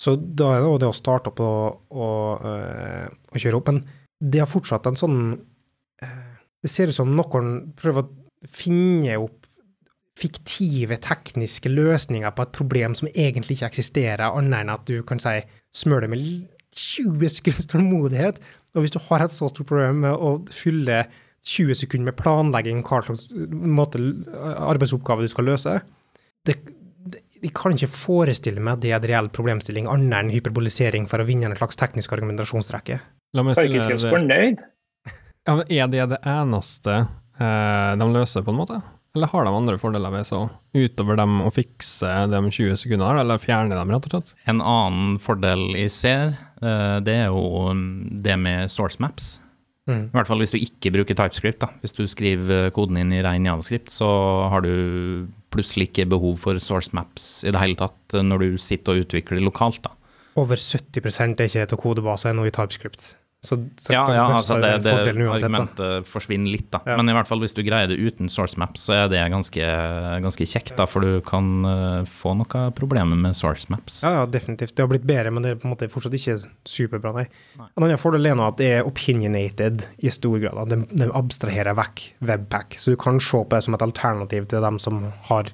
Så 0.00 0.16
da 0.16 0.54
er 0.56 0.64
det 0.80 0.88
å 0.88 0.96
starte 0.96 1.32
opp 1.32 1.40
og, 1.40 1.84
og, 1.96 2.42
og, 2.44 3.36
kjøre 3.40 3.60
opp. 3.60 3.70
Men 3.72 3.84
det 4.20 4.42
har 4.42 4.50
fortsatt 4.50 4.88
en 4.90 4.98
sånn 5.00 5.20
Det 6.66 6.72
ser 6.72 6.90
ut 6.90 6.98
som 6.98 7.12
noen 7.14 7.52
prøver 7.78 8.02
å 8.02 8.50
finne 8.50 9.14
opp 9.22 9.46
fiktive 10.16 10.96
tekniske 11.04 11.70
løsninger 11.70 12.32
på 12.32 12.46
et 12.46 12.54
problem 12.56 12.94
som 12.96 13.10
egentlig 13.12 13.58
ikke 13.58 13.70
eksisterer, 13.70 14.24
annet 14.26 14.64
enn 14.64 14.72
at 14.72 14.86
du 14.88 15.02
kan 15.06 15.20
si 15.22 15.38
smør 15.76 16.06
det 16.06 16.12
med 16.14 16.22
20 16.76 17.32
sekunder 17.32 17.68
tålmodighet. 17.72 18.40
Og 18.74 18.84
hvis 18.84 18.96
du 18.96 19.00
har 19.08 19.24
et 19.24 19.34
så 19.34 19.48
stort 19.52 19.68
problem 19.68 20.02
med 20.06 20.16
å 20.16 20.38
fylle 20.52 21.04
20 21.46 21.78
sekunder 21.78 22.10
med 22.10 22.18
planlegging 22.18 22.82
hva 22.86 23.02
slags 23.06 23.28
måte, 23.50 24.00
arbeidsoppgave 24.66 25.26
du 25.26 25.30
skal 25.30 25.46
løse. 25.46 25.76
Det, 26.46 26.56
det, 27.06 27.22
jeg 27.44 27.52
kan 27.54 27.76
ikke 27.76 27.90
forestille 27.92 28.62
meg 28.62 28.76
at 28.76 28.82
det 28.82 28.92
er 28.92 28.98
en 28.98 29.08
reell 29.12 29.30
problemstilling, 29.34 29.86
annet 29.90 30.16
enn 30.18 30.32
hyperbolisering 30.34 31.06
for 31.10 31.22
å 31.22 31.28
vinne 31.28 31.50
en 31.50 31.58
slags 31.58 31.78
teknisk 31.78 32.16
argumentasjonsrekke. 32.16 32.98
La 33.36 33.44
meg 33.46 33.58
stille 33.58 34.00
fornøyd. 34.10 34.64
Ja, 35.46 35.54
men 35.54 35.70
er 35.70 35.88
det 35.90 36.08
det 36.10 36.20
eneste 36.26 36.98
eh, 37.38 37.92
de 37.98 38.10
løser, 38.10 38.42
på 38.42 38.52
en 38.52 38.60
måte? 38.60 38.80
Eller 39.16 39.30
har 39.32 39.46
de 39.46 39.54
andre 39.54 39.78
fordeler 39.80 40.12
ved 40.12 40.26
så, 40.28 40.42
utover 40.76 41.16
dem 41.16 41.38
å 41.46 41.52
fikse 41.54 42.10
de 42.28 42.40
20 42.42 42.76
sekundene, 42.82 43.22
eller 43.22 43.40
fjerne 43.40 43.78
dem, 43.78 43.94
rett 43.94 44.08
og 44.10 44.12
slett? 44.12 44.34
En 44.50 44.60
annen 44.60 45.16
fordel 45.22 45.70
jeg 45.78 45.94
ser, 45.94 46.34
eh, 46.60 46.98
det 47.06 47.16
er 47.22 47.28
jo 47.30 47.72
det 47.72 48.36
med 48.42 48.72
source 48.74 49.00
maps. 49.00 49.36
Mm. 49.86 50.08
I 50.10 50.16
hvert 50.18 50.28
fall 50.28 50.42
hvis 50.42 50.50
du 50.50 50.58
ikke 50.58 50.90
bruker 50.96 51.14
TypeScript. 51.14 51.60
da. 51.62 51.70
Hvis 51.80 51.94
du 51.94 52.02
skriver 52.10 52.72
koden 52.74 52.98
inn 52.98 53.14
i 53.14 53.22
ren 53.22 53.46
javascript, 53.46 53.92
så 53.94 54.08
har 54.50 54.66
du 54.66 55.28
plutselig 55.54 55.92
ikke 55.92 56.08
behov 56.10 56.40
for 56.42 56.58
source 56.58 56.90
maps 56.96 57.44
i 57.46 57.54
det 57.54 57.62
hele 57.62 57.78
tatt 57.78 58.18
når 58.18 58.42
du 58.42 58.58
sitter 58.58 58.96
og 58.96 59.06
utvikler 59.06 59.44
lokalt. 59.46 59.84
da. 59.86 59.94
Over 60.36 60.58
70 60.58 61.06
er 61.06 61.46
ikke 61.46 61.68
til 61.70 61.80
kodebase 61.80 62.34
nå 62.34 62.48
i 62.48 62.52
TypeScript. 62.52 63.14
Så, 63.46 63.58
så 63.78 63.94
ja, 63.94 64.02
ja 64.10 64.24
altså 64.34 64.56
det, 64.62 64.72
det 64.84 64.94
argumentet 64.96 65.78
da. 65.78 66.00
forsvinner 66.06 66.50
litt, 66.50 66.68
da. 66.74 66.80
Ja. 66.86 66.96
Men 66.98 67.12
i 67.12 67.14
hvert 67.16 67.28
fall 67.30 67.42
hvis 67.44 67.54
du 67.56 67.62
greier 67.66 67.90
det 67.90 67.98
uten 68.00 68.30
source 68.32 68.58
maps, 68.60 68.86
så 68.88 68.96
er 68.96 69.10
det 69.12 69.22
ganske, 69.32 69.68
ganske 70.24 70.48
kjekt, 70.48 70.74
da, 70.78 70.88
for 70.90 71.06
du 71.06 71.20
kan 71.26 71.50
uh, 71.66 72.02
få 72.10 72.34
noen 72.38 72.74
problemer 72.76 73.18
med 73.20 73.38
source 73.38 73.70
maps. 73.72 74.02
Ja, 74.06 74.16
ja, 74.20 74.24
definitivt. 74.30 74.74
Det 74.76 74.84
har 74.84 74.90
blitt 74.90 75.06
bedre, 75.08 75.32
men 75.34 75.46
det 75.46 75.54
er 75.54 75.60
på 75.62 75.68
en 75.68 75.76
måte 75.76 75.90
fortsatt 75.92 76.16
ikke 76.18 76.38
superbra, 76.66 77.14
nei. 77.20 77.26
nei. 77.60 77.68
En 77.76 77.86
annen 77.86 78.00
fordel 78.00 78.30
er 78.30 78.42
at 78.46 78.58
det 78.60 78.70
er 78.80 78.88
opinionated 78.88 79.86
i 80.02 80.12
stor 80.14 80.40
grad. 80.42 80.62
Det, 80.72 80.82
de, 80.92 81.10
abstraherer 81.16 81.78
vekk 81.78 82.06
webpack, 82.26 82.80
så 82.82 82.92
du 82.92 83.00
kan 83.00 83.22
se 83.22 83.42
på 83.42 83.54
det 83.54 83.62
som 83.66 83.76
et 83.78 83.86
alternativ 83.86 84.50
til 84.50 84.64
dem 84.64 84.80
som 84.82 85.06
har 85.30 85.52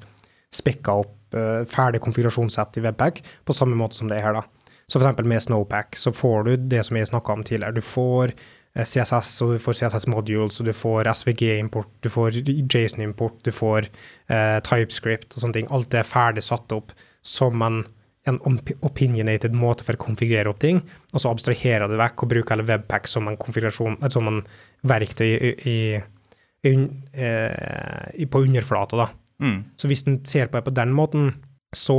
spekka 0.52 0.96
opp 1.04 1.36
uh, 1.36 1.62
ferdig 1.68 2.02
konfigurasjonssett 2.04 2.80
i 2.80 2.86
webpack, 2.88 3.22
på 3.44 3.56
samme 3.56 3.78
måte 3.78 3.98
som 3.98 4.10
det 4.10 4.20
er 4.20 4.30
her, 4.30 4.40
da. 4.40 4.61
Så 4.86 5.00
f.eks. 5.00 5.24
med 5.24 5.42
Snowpack 5.42 5.96
så 5.96 6.12
får 6.12 6.44
du 6.44 6.56
det 6.56 6.82
som 6.86 6.98
jeg 6.98 7.10
snakka 7.10 7.32
om 7.32 7.44
tidligere. 7.44 7.78
Du 7.78 7.84
får 7.84 8.32
eh, 8.32 8.84
CSS, 8.84 9.32
og 9.44 9.54
du 9.54 9.62
får 9.62 9.78
CSS 9.80 10.08
modules, 10.12 10.60
og 10.60 10.68
du 10.68 10.74
får 10.76 11.10
SVG-import, 11.12 11.90
du 12.04 12.10
får 12.12 12.42
Jason-import, 12.42 13.40
du 13.44 13.52
får 13.54 13.88
eh, 13.88 14.58
TypeScript 14.66 15.36
og 15.36 15.44
sånne 15.44 15.60
ting. 15.60 15.70
Alt 15.72 15.90
det 15.94 16.02
er 16.02 16.08
ferdig 16.08 16.44
satt 16.46 16.74
opp 16.76 16.94
som 17.22 17.62
en, 17.62 17.82
en 18.28 18.40
opinionated 18.82 19.54
måte 19.56 19.86
for 19.86 19.98
å 19.98 20.02
konfigurere 20.02 20.50
opp 20.50 20.60
ting, 20.62 20.82
og 21.12 21.22
så 21.22 21.30
abstraherer 21.30 21.90
du 21.90 21.96
vekk 22.00 22.26
og 22.26 22.34
bruker 22.34 22.56
hele 22.56 22.66
Webpack 22.68 23.10
som 23.10 23.30
en 23.30 23.38
konfigurasjon, 23.40 24.00
eh, 24.02 24.12
som 24.12 24.28
en 24.30 24.42
verktøy 24.88 25.30
i, 25.30 25.54
i, 25.70 25.78
i, 26.68 26.76
eh, 27.14 28.28
på 28.28 28.44
underflata, 28.44 29.04
da. 29.04 29.10
Mm. 29.42 29.58
Så 29.78 29.88
hvis 29.90 30.04
en 30.06 30.20
ser 30.28 30.50
på 30.50 30.58
det 30.58 30.66
på 30.68 30.74
den 30.76 30.92
måten, 30.94 31.32
så 31.72 31.98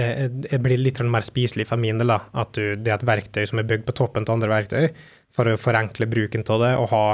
eh, 0.00 0.30
blir 0.32 0.78
det 0.78 0.84
litt 0.84 1.00
mer 1.04 1.24
spiselig 1.26 1.68
for 1.68 1.80
min 1.80 2.00
del. 2.00 2.12
At 2.12 2.54
du, 2.56 2.76
det 2.80 2.88
er 2.88 2.96
et 2.96 3.08
verktøy 3.08 3.44
som 3.48 3.60
er 3.60 3.68
bygd 3.68 3.86
på 3.88 3.96
toppen 4.00 4.26
av 4.26 4.38
andre 4.38 4.50
verktøy, 4.52 4.88
for 5.34 5.50
å 5.50 5.60
forenkle 5.60 6.08
bruken 6.10 6.44
av 6.48 6.64
det 6.64 6.74
og 6.80 6.90
ha 6.94 7.04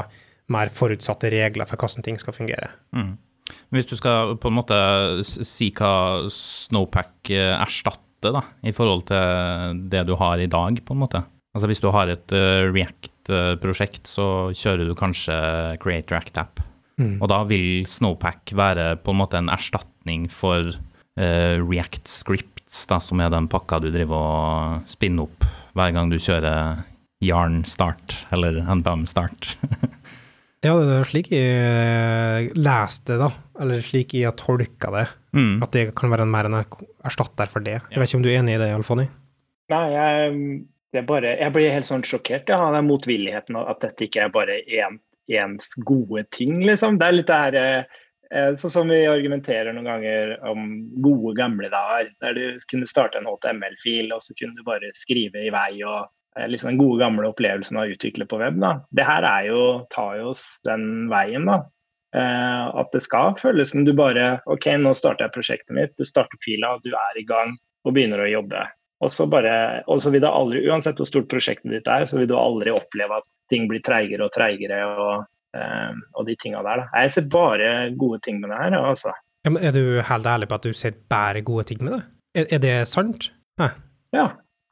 mer 0.53 0.71
forutsatte 0.71 1.29
regler 1.33 1.67
for 1.67 1.79
hvordan 1.79 2.05
ting 2.05 2.19
skal 2.21 2.35
fungere. 2.35 2.71
Mm. 2.95 3.17
Hvis 3.75 3.87
du 3.89 3.95
skal 3.99 4.35
på 4.39 4.49
en 4.49 4.57
måte 4.57 4.77
si 5.25 5.69
hva 5.75 6.27
Snowpack 6.31 7.31
eh, 7.35 7.55
erstatter 7.59 8.33
da, 8.33 8.43
i 8.65 8.73
forhold 8.75 9.07
til 9.11 9.83
det 9.91 10.07
du 10.07 10.15
har 10.19 10.39
i 10.41 10.49
dag, 10.51 10.79
på 10.83 10.95
en 10.95 11.03
måte. 11.03 11.21
Altså 11.55 11.69
Hvis 11.69 11.81
du 11.81 11.89
har 11.93 12.09
et 12.11 12.33
uh, 12.35 12.69
React-prosjekt, 12.69 14.05
så 14.09 14.49
kjører 14.53 14.89
du 14.89 14.93
kanskje 14.97 15.35
Create 15.81 16.13
React 16.13 16.41
App. 16.41 16.61
Mm. 17.01 17.15
Og 17.21 17.29
da 17.31 17.39
vil 17.49 17.85
Snowpack 17.87 18.53
være 18.57 18.91
på 19.01 19.13
en 19.13 19.19
måte 19.21 19.39
en 19.39 19.51
erstatning 19.53 20.27
for 20.33 20.75
React 21.17 22.07
Scripts, 22.07 22.83
da, 22.89 22.99
som 23.01 23.21
er 23.23 23.31
den 23.33 23.47
pakka 23.49 23.79
du 23.81 23.89
driver 23.93 24.17
og 24.17 24.89
spinner 24.89 25.25
opp 25.25 25.47
hver 25.77 25.93
gang 25.95 26.11
du 26.11 26.17
kjører 26.21 26.83
Yarn 27.25 27.63
Start 27.65 28.13
eller 28.33 28.59
NPM 28.61 29.05
Start. 29.09 29.55
ja, 30.65 30.73
det 30.77 30.97
er 30.99 31.07
slik 31.09 31.31
jeg 31.33 32.51
leste 32.57 33.15
det, 33.15 33.19
da. 33.23 33.31
Eller 33.61 33.81
slik 33.85 34.13
jeg 34.17 34.29
har 34.29 34.37
tolka 34.37 34.93
det. 34.93 35.07
Mm. 35.37 35.55
At 35.65 35.73
det 35.73 35.87
kan 35.97 36.13
være 36.13 36.27
en 36.27 36.33
mer 36.33 36.49
en 36.49 36.59
erstatter 36.61 37.49
for 37.49 37.65
det. 37.65 37.79
Jeg 37.89 38.01
vet 38.01 38.09
ikke 38.09 38.21
om 38.21 38.25
du 38.25 38.31
er 38.31 38.39
enig 38.41 38.57
i 38.57 38.61
det, 38.61 38.71
Alfoni? 38.75 39.07
Nei, 39.73 39.85
jeg, 39.91 41.05
bare, 41.09 41.35
jeg 41.41 41.53
blir 41.55 41.73
helt 41.73 41.89
sånn 41.89 42.05
sjokkert 42.07 42.49
av 42.53 42.69
ja, 42.69 42.73
den 42.77 42.89
motvilligheten, 42.89 43.57
at 43.59 43.81
dette 43.83 44.07
ikke 44.07 44.27
er 44.27 44.33
bare 44.33 44.61
én 44.63 45.01
ens 45.27 45.73
gode 45.83 46.23
ting, 46.31 46.61
liksom. 46.63 47.01
Det 47.01 47.09
er 47.09 47.17
litt 47.17 47.27
det 47.27 47.39
her 47.41 47.57
eh, 47.59 47.81
Eh, 47.81 47.85
sånn 48.29 48.73
som 48.73 48.91
vi 48.91 48.99
argumenterer 49.07 49.73
noen 49.73 49.87
ganger 49.87 50.35
om 50.49 50.67
gode, 51.03 51.35
gamle 51.37 51.69
dager, 51.71 52.11
der 52.23 52.37
du 52.37 52.59
kunne 52.71 52.89
starte 52.89 53.19
en 53.19 53.29
HTML-fil, 53.29 54.11
og 54.15 54.23
så 54.23 54.35
kunne 54.37 54.57
du 54.57 54.65
bare 54.67 54.91
skrive 54.97 55.45
i 55.47 55.53
vei. 55.53 55.71
og 55.83 56.07
eh, 56.37 56.47
liksom 56.51 56.73
Den 56.73 56.81
gode, 56.81 56.99
gamle 57.03 57.31
opplevelsen 57.31 57.79
av 57.79 57.87
å 57.87 57.95
utvikle 57.95 58.27
på 58.29 58.41
web. 58.41 58.59
da. 58.63 58.77
Det 58.91 59.07
her 59.07 59.27
er 59.27 59.49
jo, 59.51 59.61
tar 59.93 60.17
jo 60.19 60.31
oss 60.33 60.45
den 60.67 61.07
veien. 61.11 61.47
da. 61.47 61.61
Eh, 62.15 62.65
at 62.81 62.91
det 62.95 63.03
skal 63.03 63.35
føles 63.39 63.71
som 63.71 63.85
du 63.85 63.93
bare 63.93 64.37
OK, 64.47 64.69
nå 64.79 64.93
starter 64.95 65.27
jeg 65.27 65.35
prosjektet 65.35 65.75
mitt. 65.75 65.95
Du 65.99 66.07
starter 66.07 66.39
fila, 66.43 66.77
du 66.83 66.91
er 66.95 67.19
i 67.19 67.25
gang 67.27 67.55
og 67.85 67.95
begynner 67.95 68.23
å 68.23 68.31
jobbe. 68.31 68.65
Og 69.05 69.11
så, 69.13 69.27
bare, 69.29 69.83
og 69.85 70.01
så 70.01 70.09
vil 70.09 70.23
du 70.23 70.29
aldri, 70.29 70.63
Uansett 70.71 70.97
hvor 70.97 71.05
stort 71.05 71.27
prosjektet 71.29 71.69
ditt 71.69 71.89
er, 71.91 72.07
så 72.09 72.17
vil 72.17 72.29
du 72.31 72.33
aldri 72.37 72.73
oppleve 72.73 73.19
at 73.19 73.27
ting 73.51 73.67
blir 73.69 73.83
treigere 73.85 74.25
og 74.25 74.33
treigere. 74.33 74.79
og 74.97 75.27
og 75.55 76.27
de 76.27 76.35
tinga 76.41 76.61
der. 76.65 76.83
Da. 76.83 77.03
Jeg 77.03 77.13
ser 77.15 77.29
bare 77.31 77.69
gode 77.97 78.19
ting 78.25 78.41
med 78.41 78.51
det 78.51 78.59
her. 78.59 78.77
Altså. 78.77 79.13
Ja, 79.45 79.53
men 79.53 79.63
er 79.63 79.71
du 79.71 80.01
helt 80.03 80.27
ærlig 80.27 80.49
på 80.51 80.59
at 80.59 80.67
du 80.67 80.73
ser 80.73 80.97
bare 81.09 81.41
gode 81.41 81.63
ting 81.69 81.83
med 81.83 81.95
det? 81.95 82.03
Er, 82.35 82.45
er 82.57 82.61
det 82.61 82.75
sant? 82.87 83.31
Hæ? 83.61 83.71
Ja. 84.13 84.27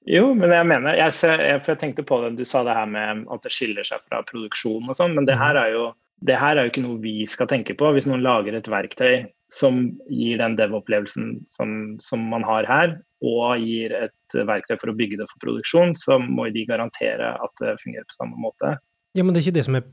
Jo, 0.05 0.33
men 0.37 0.51
jeg 0.53 0.65
mener 0.69 0.93
jeg, 0.99 1.13
ser, 1.17 1.39
For 1.63 1.73
jeg 1.73 1.81
tenkte 1.81 2.03
på 2.05 2.19
det, 2.21 2.35
du 2.37 2.45
sa 2.45 2.61
det 2.63 2.75
her 2.77 2.85
med 2.85 3.23
at 3.33 3.41
det 3.41 3.53
skiller 3.53 3.87
seg 3.87 4.03
fra 4.05 4.21
produksjon 4.27 4.91
og 4.91 4.97
sånn, 4.97 5.15
men 5.17 5.25
det 5.25 5.37
her 5.39 5.57
er 5.57 5.71
jo 5.73 5.85
det 6.25 6.37
her 6.39 6.55
er 6.55 6.65
jo 6.65 6.71
ikke 6.71 6.83
noe 6.85 7.01
vi 7.03 7.25
skal 7.27 7.49
tenke 7.51 7.75
på. 7.77 7.89
Hvis 7.93 8.07
noen 8.07 8.23
lager 8.23 8.55
et 8.55 8.69
verktøy 8.71 9.25
som 9.51 9.81
gir 10.07 10.39
den 10.39 10.55
dev-opplevelsen 10.57 11.41
som, 11.49 11.73
som, 12.01 12.23
man 12.31 12.45
har 12.47 12.67
her, 12.69 12.95
og 13.25 13.59
gir 13.61 13.93
et 13.97 14.37
verktøy 14.47 14.77
for 14.79 14.93
å 14.93 14.95
bygge 14.97 15.19
det 15.19 15.27
for 15.31 15.43
produksjon, 15.43 15.93
så 15.99 16.17
må 16.21 16.47
de 16.55 16.63
garantere 16.69 17.33
at 17.35 17.61
det 17.61 17.75
fungerer 17.83 18.07
på 18.07 18.17
samme 18.17 18.39
måte. 18.41 18.77
Ja, 19.15 19.25
men 19.25 19.33
det 19.33 19.41
er 19.41 19.47
ikke 19.49 19.59
det 19.59 19.67
som 19.67 19.77
er 19.79 19.85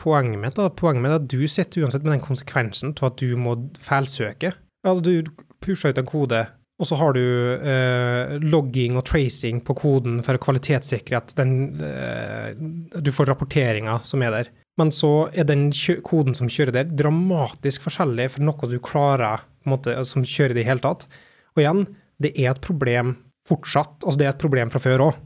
poenget 0.00 0.40
mitt. 0.40 0.60
Poenget 0.80 1.04
mitt 1.04 1.14
er 1.14 1.20
at 1.20 1.28
du 1.30 1.44
sitter 1.48 1.84
uansett 1.84 2.06
med 2.06 2.16
den 2.16 2.24
konsekvensen 2.24 2.96
av 2.96 3.12
at 3.12 3.20
du 3.20 3.36
må 3.38 3.56
feilsøke. 3.80 4.54
Altså, 4.86 5.04
du 5.04 5.46
pusher 5.60 5.92
ut 5.92 6.00
en 6.00 6.08
kode 6.08 6.46
og 6.80 6.88
så 6.88 6.96
har 6.96 7.12
du 7.12 7.20
eh, 7.60 8.38
logging 8.40 8.96
og 8.96 9.04
tracing 9.04 9.60
på 9.64 9.76
koden 9.76 10.22
for 10.24 10.36
å 10.36 10.40
kvalitetssikre 10.40 11.18
at 11.18 11.34
eh, 11.44 12.54
du 12.56 13.10
får 13.12 13.28
rapporteringer 13.28 14.00
som 14.08 14.24
er 14.24 14.32
der. 14.32 14.50
Men 14.80 14.92
så 14.94 15.28
er 15.36 15.44
den 15.44 15.68
koden 16.06 16.36
som 16.36 16.48
kjører 16.48 16.78
der, 16.78 16.94
dramatisk 17.02 17.84
forskjellig 17.84 18.30
fra 18.32 18.46
noe 18.46 18.70
du 18.70 18.78
klarer 18.80 19.44
måte, 19.68 19.98
som 20.08 20.24
kjører 20.24 20.56
det 20.56 20.64
i 20.64 20.70
hele 20.70 20.80
tatt. 20.80 21.04
Og 21.52 21.60
igjen, 21.60 21.84
det 22.16 22.32
er 22.40 22.54
et 22.54 22.64
problem 22.64 23.12
fortsatt. 23.48 23.98
Altså 24.00 24.22
det 24.22 24.30
er 24.30 24.32
et 24.32 24.40
problem 24.40 24.72
fra 24.72 24.80
før 24.80 25.04
òg. 25.10 25.20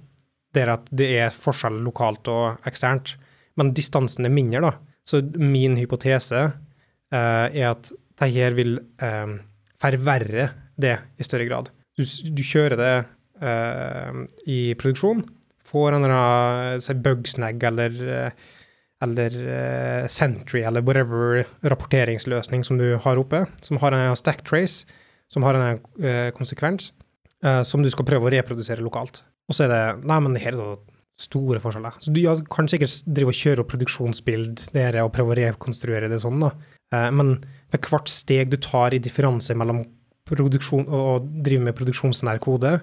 Det 0.55 0.65
er 0.65 0.75
at 0.75 0.91
det 0.91 1.11
er 1.21 1.39
forskjell 1.39 1.79
lokalt 1.87 2.33
og 2.35 2.67
eksternt. 2.67 3.15
Men 3.61 3.75
distansen 3.77 4.27
er 4.27 4.35
mindre, 4.35 4.62
da. 4.64 4.73
Så 5.05 5.21
min 5.37 5.77
hypotese 5.79 6.40
eh, 6.45 7.47
er 7.53 7.71
at 7.71 7.93
det 8.21 8.31
her 8.35 8.57
vil 8.57 8.79
eh, 9.03 9.37
forverre 9.81 10.49
det 10.81 10.97
i 11.21 11.27
større 11.27 11.47
grad. 11.49 11.71
Du, 11.95 12.03
du 12.05 12.43
kjører 12.43 12.75
det 12.81 12.95
uh, 13.45 14.17
i 14.51 14.75
produksjon, 14.75 15.21
får 15.62 15.95
en 15.95 16.03
eller 16.03 16.14
annen 16.19 17.03
bugsnag 17.05 17.62
eller, 17.69 18.01
eh, 18.11 18.49
eller 19.07 19.37
Sentry 20.11 20.64
eller 20.67 20.83
whatever 20.83 21.45
rapporteringsløsning 21.62 22.67
som 22.67 22.81
du 22.81 22.97
har 23.05 23.21
oppe, 23.23 23.45
som 23.62 23.79
har 23.85 23.95
en 23.95 24.19
stack 24.19 24.43
trace, 24.49 24.88
som 25.31 25.47
har 25.47 25.61
en 25.61 25.79
konsekvens, 26.35 26.90
som 27.62 27.85
du 27.85 27.90
skal 27.93 28.09
prøve 28.09 28.27
å 28.27 28.35
reprodusere 28.35 28.83
lokalt. 28.83 29.23
Og 29.47 29.55
så 29.55 29.69
er 29.69 29.71
det 29.71 30.09
Nei, 30.09 30.19
men 30.25 30.35
det 30.35 30.43
her 30.43 30.59
er 30.59 30.75
store 31.20 31.61
forskjeller. 31.62 31.98
Så 32.03 32.12
du 32.14 32.22
kan 32.50 32.68
sikkert 32.70 33.05
drive 33.07 33.31
og 33.31 33.38
kjøre 33.38 33.62
opp 33.62 33.70
produksjonsbild 33.70 34.68
der 34.74 34.98
og 35.05 35.12
prøve 35.14 35.35
å 35.35 35.38
rekonstruere 35.38 36.09
det 36.11 36.18
sånn, 36.22 36.42
da. 36.42 36.50
Men 37.14 37.37
for 37.70 37.90
hvert 37.90 38.11
steg 38.11 38.50
du 38.50 38.59
tar 38.62 38.94
i 38.94 39.03
differanse 39.03 39.55
mellom 39.59 39.83
produksjon, 40.29 40.87
å 40.88 41.18
drive 41.22 41.68
med 41.68 41.77
produksjonsnær 41.77 42.40
kode, 42.42 42.74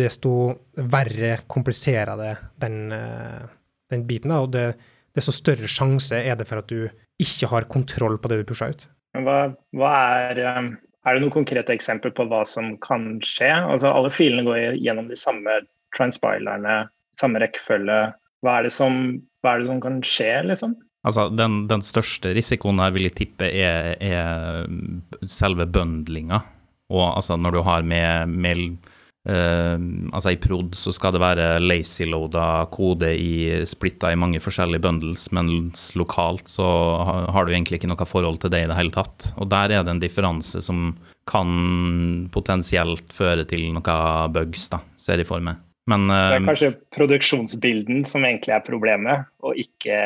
desto 0.00 0.32
verre 0.92 1.38
kompliserer 1.50 2.18
det 2.20 2.34
den, 2.60 2.92
eh, 2.92 3.46
den 3.90 4.06
biten. 4.06 4.32
Og 4.36 4.52
det, 4.52 4.76
desto 5.14 5.32
større 5.32 5.70
sjanse 5.70 6.18
er 6.18 6.36
det 6.36 6.46
for 6.48 6.60
at 6.60 6.68
du 6.68 6.88
ikke 7.20 7.50
har 7.50 7.68
kontroll 7.70 8.18
på 8.18 8.28
det 8.28 8.40
du 8.40 8.48
pusher 8.48 8.74
ut. 8.74 8.86
Hva, 9.16 9.50
hva 9.74 9.92
er, 10.30 10.38
eh, 10.38 10.70
er 11.06 11.14
det 11.14 11.22
noen 11.22 11.34
konkrete 11.34 11.74
eksempler 11.74 12.14
på 12.14 12.28
hva 12.28 12.44
som 12.46 12.76
kan 12.78 13.18
skje? 13.24 13.50
Altså, 13.50 13.90
alle 13.90 14.12
filene 14.12 14.46
går 14.46 14.78
gjennom 14.78 15.08
de 15.08 15.18
samme 15.18 15.60
transpilerne, 15.96 16.88
samme 17.20 17.42
rekkefølge. 17.42 17.98
Hva 18.40 18.58
er 18.58 18.68
det 18.68 18.72
som, 18.74 19.02
er 19.44 19.60
det 19.60 19.68
som 19.68 19.82
kan 19.82 20.00
skje, 20.06 20.32
liksom? 20.48 20.78
Altså, 21.06 21.30
den, 21.32 21.64
den, 21.70 21.82
største 21.84 22.34
risikoen 22.36 22.80
her 22.82 22.92
vil 22.92 23.08
jeg 23.08 23.16
tippe 23.22 23.48
er, 23.48 23.94
er 24.04 25.28
selve 25.28 25.64
bøndlinga. 25.68 26.42
Og 26.92 27.04
altså, 27.14 27.38
når 27.40 27.54
du 27.56 27.60
har 27.64 27.86
med, 27.86 28.34
med 28.34 28.64
uh, 29.28 29.78
Altså, 30.12 30.34
i 30.34 30.40
prod 30.42 30.74
så 30.76 30.92
skal 30.92 31.14
det 31.14 31.22
være 31.22 31.46
lazy-loada 31.62 32.66
kode 32.74 33.14
i 33.16 33.62
splitta 33.68 34.10
i 34.12 34.18
mange 34.18 34.42
forskjellige 34.42 34.84
bundles, 34.84 35.30
mens 35.36 35.92
lokalt 35.96 36.50
så 36.50 36.66
har 37.30 37.46
du 37.46 37.54
egentlig 37.54 37.80
ikke 37.80 37.92
noe 37.92 38.08
forhold 38.08 38.42
til 38.42 38.52
det 38.52 38.66
i 38.66 38.68
det 38.68 38.76
hele 38.76 38.92
tatt. 38.96 39.32
Og 39.40 39.48
der 39.52 39.72
er 39.78 39.86
det 39.86 39.94
en 39.94 40.04
differanse 40.04 40.60
som 40.64 40.92
kan 41.30 42.28
potensielt 42.34 43.12
føre 43.14 43.46
til 43.48 43.70
noe 43.72 43.98
bugs, 44.34 44.68
da, 44.72 44.82
ser 45.00 45.22
jeg 45.22 45.30
for 45.30 45.40
meg. 45.44 45.62
Men, 45.90 46.06
det 46.10 46.38
er 46.38 46.46
kanskje 46.46 46.70
produksjonsbilden 46.94 48.04
som 48.06 48.24
egentlig 48.26 48.54
er 48.54 48.62
problemet, 48.66 49.26
og 49.42 49.58
ikke 49.58 49.96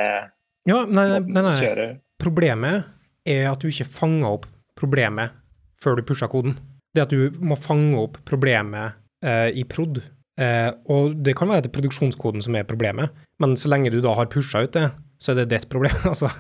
ja, 0.65 0.81
nei, 0.89 1.07
nei, 1.21 1.43
nei. 1.45 1.89
Problemet 2.23 2.87
er 3.29 3.51
at 3.51 3.61
du 3.61 3.69
ikke 3.69 3.87
fanger 3.89 4.39
opp 4.39 4.47
problemet 4.79 5.35
før 5.81 5.99
du 5.99 6.07
pusher 6.09 6.31
koden. 6.33 6.57
Det 6.95 7.05
at 7.05 7.13
du 7.13 7.35
må 7.45 7.57
fange 7.59 7.99
opp 8.01 8.21
problemet 8.25 8.97
eh, 9.25 9.51
i 9.53 9.65
prod. 9.69 10.01
Eh, 10.41 10.71
og 10.91 11.19
det 11.27 11.35
kan 11.37 11.51
være 11.51 11.63
at 11.63 11.67
det 11.67 11.73
er 11.73 11.77
produksjonskoden 11.77 12.45
som 12.45 12.57
er 12.57 12.67
problemet, 12.69 13.13
men 13.43 13.59
så 13.61 13.71
lenge 13.71 13.93
du 13.93 14.01
da 14.03 14.15
har 14.17 14.31
pusha 14.33 14.65
ut 14.65 14.73
det, 14.75 14.89
så 15.21 15.35
er 15.35 15.43
det 15.43 15.51
ditt 15.53 15.69
problem. 15.73 15.99
altså, 16.13 16.31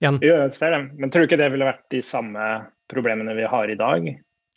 igjen. 0.00 0.20
Jo, 0.24 0.40
ser 0.54 0.74
det. 0.74 0.82
Men 0.96 1.12
tror 1.12 1.26
du 1.26 1.30
ikke 1.30 1.40
det 1.40 1.52
ville 1.52 1.68
vært 1.68 1.84
de 1.92 2.02
samme 2.06 2.48
problemene 2.88 3.36
vi 3.36 3.46
har 3.52 3.68
i 3.68 3.78
dag? 3.78 4.08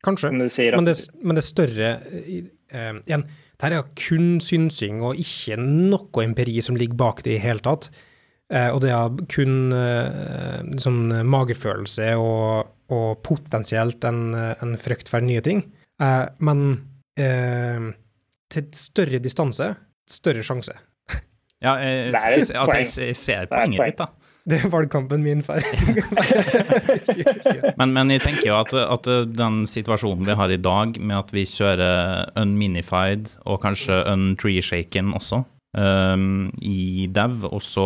Kanskje, 0.02 0.32
men 0.34 0.48
det, 0.48 0.96
men, 1.22 1.36
det, 1.36 1.44
er 1.44 1.46
større 1.46 1.90
eh, 2.10 2.96
Igjen, 3.06 3.26
dette 3.62 3.78
er 3.78 3.90
kun 3.98 4.40
synsing 4.42 5.04
og 5.06 5.20
ikke 5.22 5.58
noe 5.62 6.24
empiri 6.26 6.58
som 6.66 6.78
ligger 6.80 6.98
bak 6.98 7.22
det 7.26 7.38
i 7.38 7.44
hele 7.44 7.62
tatt. 7.64 7.92
Eh, 8.52 8.68
og 8.74 8.82
det 8.84 8.92
er 8.92 9.20
kun 9.32 9.72
eh, 9.76 10.62
sånn 10.82 11.14
magefølelse 11.30 12.10
og, 12.20 12.72
og 12.92 13.22
potensielt 13.24 14.04
en, 14.10 14.34
en, 14.36 14.74
frykt 14.82 15.12
for 15.12 15.24
nye 15.24 15.44
ting. 15.46 15.64
Eh, 16.02 16.26
men 16.44 16.66
til 18.52 18.66
større 18.74 19.20
distanse, 19.22 19.68
større 20.10 20.42
sjanse. 20.48 20.74
Ja, 21.62 21.76
jeg, 21.78 22.08
jeg, 22.10 22.48
altså, 22.58 22.78
jeg, 22.80 22.88
jeg 23.12 23.18
ser 23.20 23.50
poenget 23.52 23.92
ditt, 23.92 24.00
da. 24.00 24.08
Det 24.42 24.58
er 24.58 24.72
valgkampen 24.74 25.22
min 25.22 25.44
feil. 25.46 25.62
men, 27.80 27.94
men, 27.94 28.14
jeg 28.16 28.24
tenker 28.24 28.48
jo 28.48 28.58
at, 28.58 28.74
at, 28.74 29.10
den 29.38 29.64
situasjonen 29.70 30.26
vi 30.26 30.38
har 30.38 30.54
i 30.54 30.58
dag, 30.58 30.98
med 30.98 31.18
at 31.20 31.34
vi 31.36 31.46
kjører 31.46 32.32
unminified 32.42 33.36
og 33.46 33.62
kanskje 33.62 34.00
untree-shaken 34.10 35.14
også, 35.18 35.44
um, 35.78 36.50
i 36.58 37.06
dev, 37.14 37.46
og 37.52 37.62
så 37.62 37.86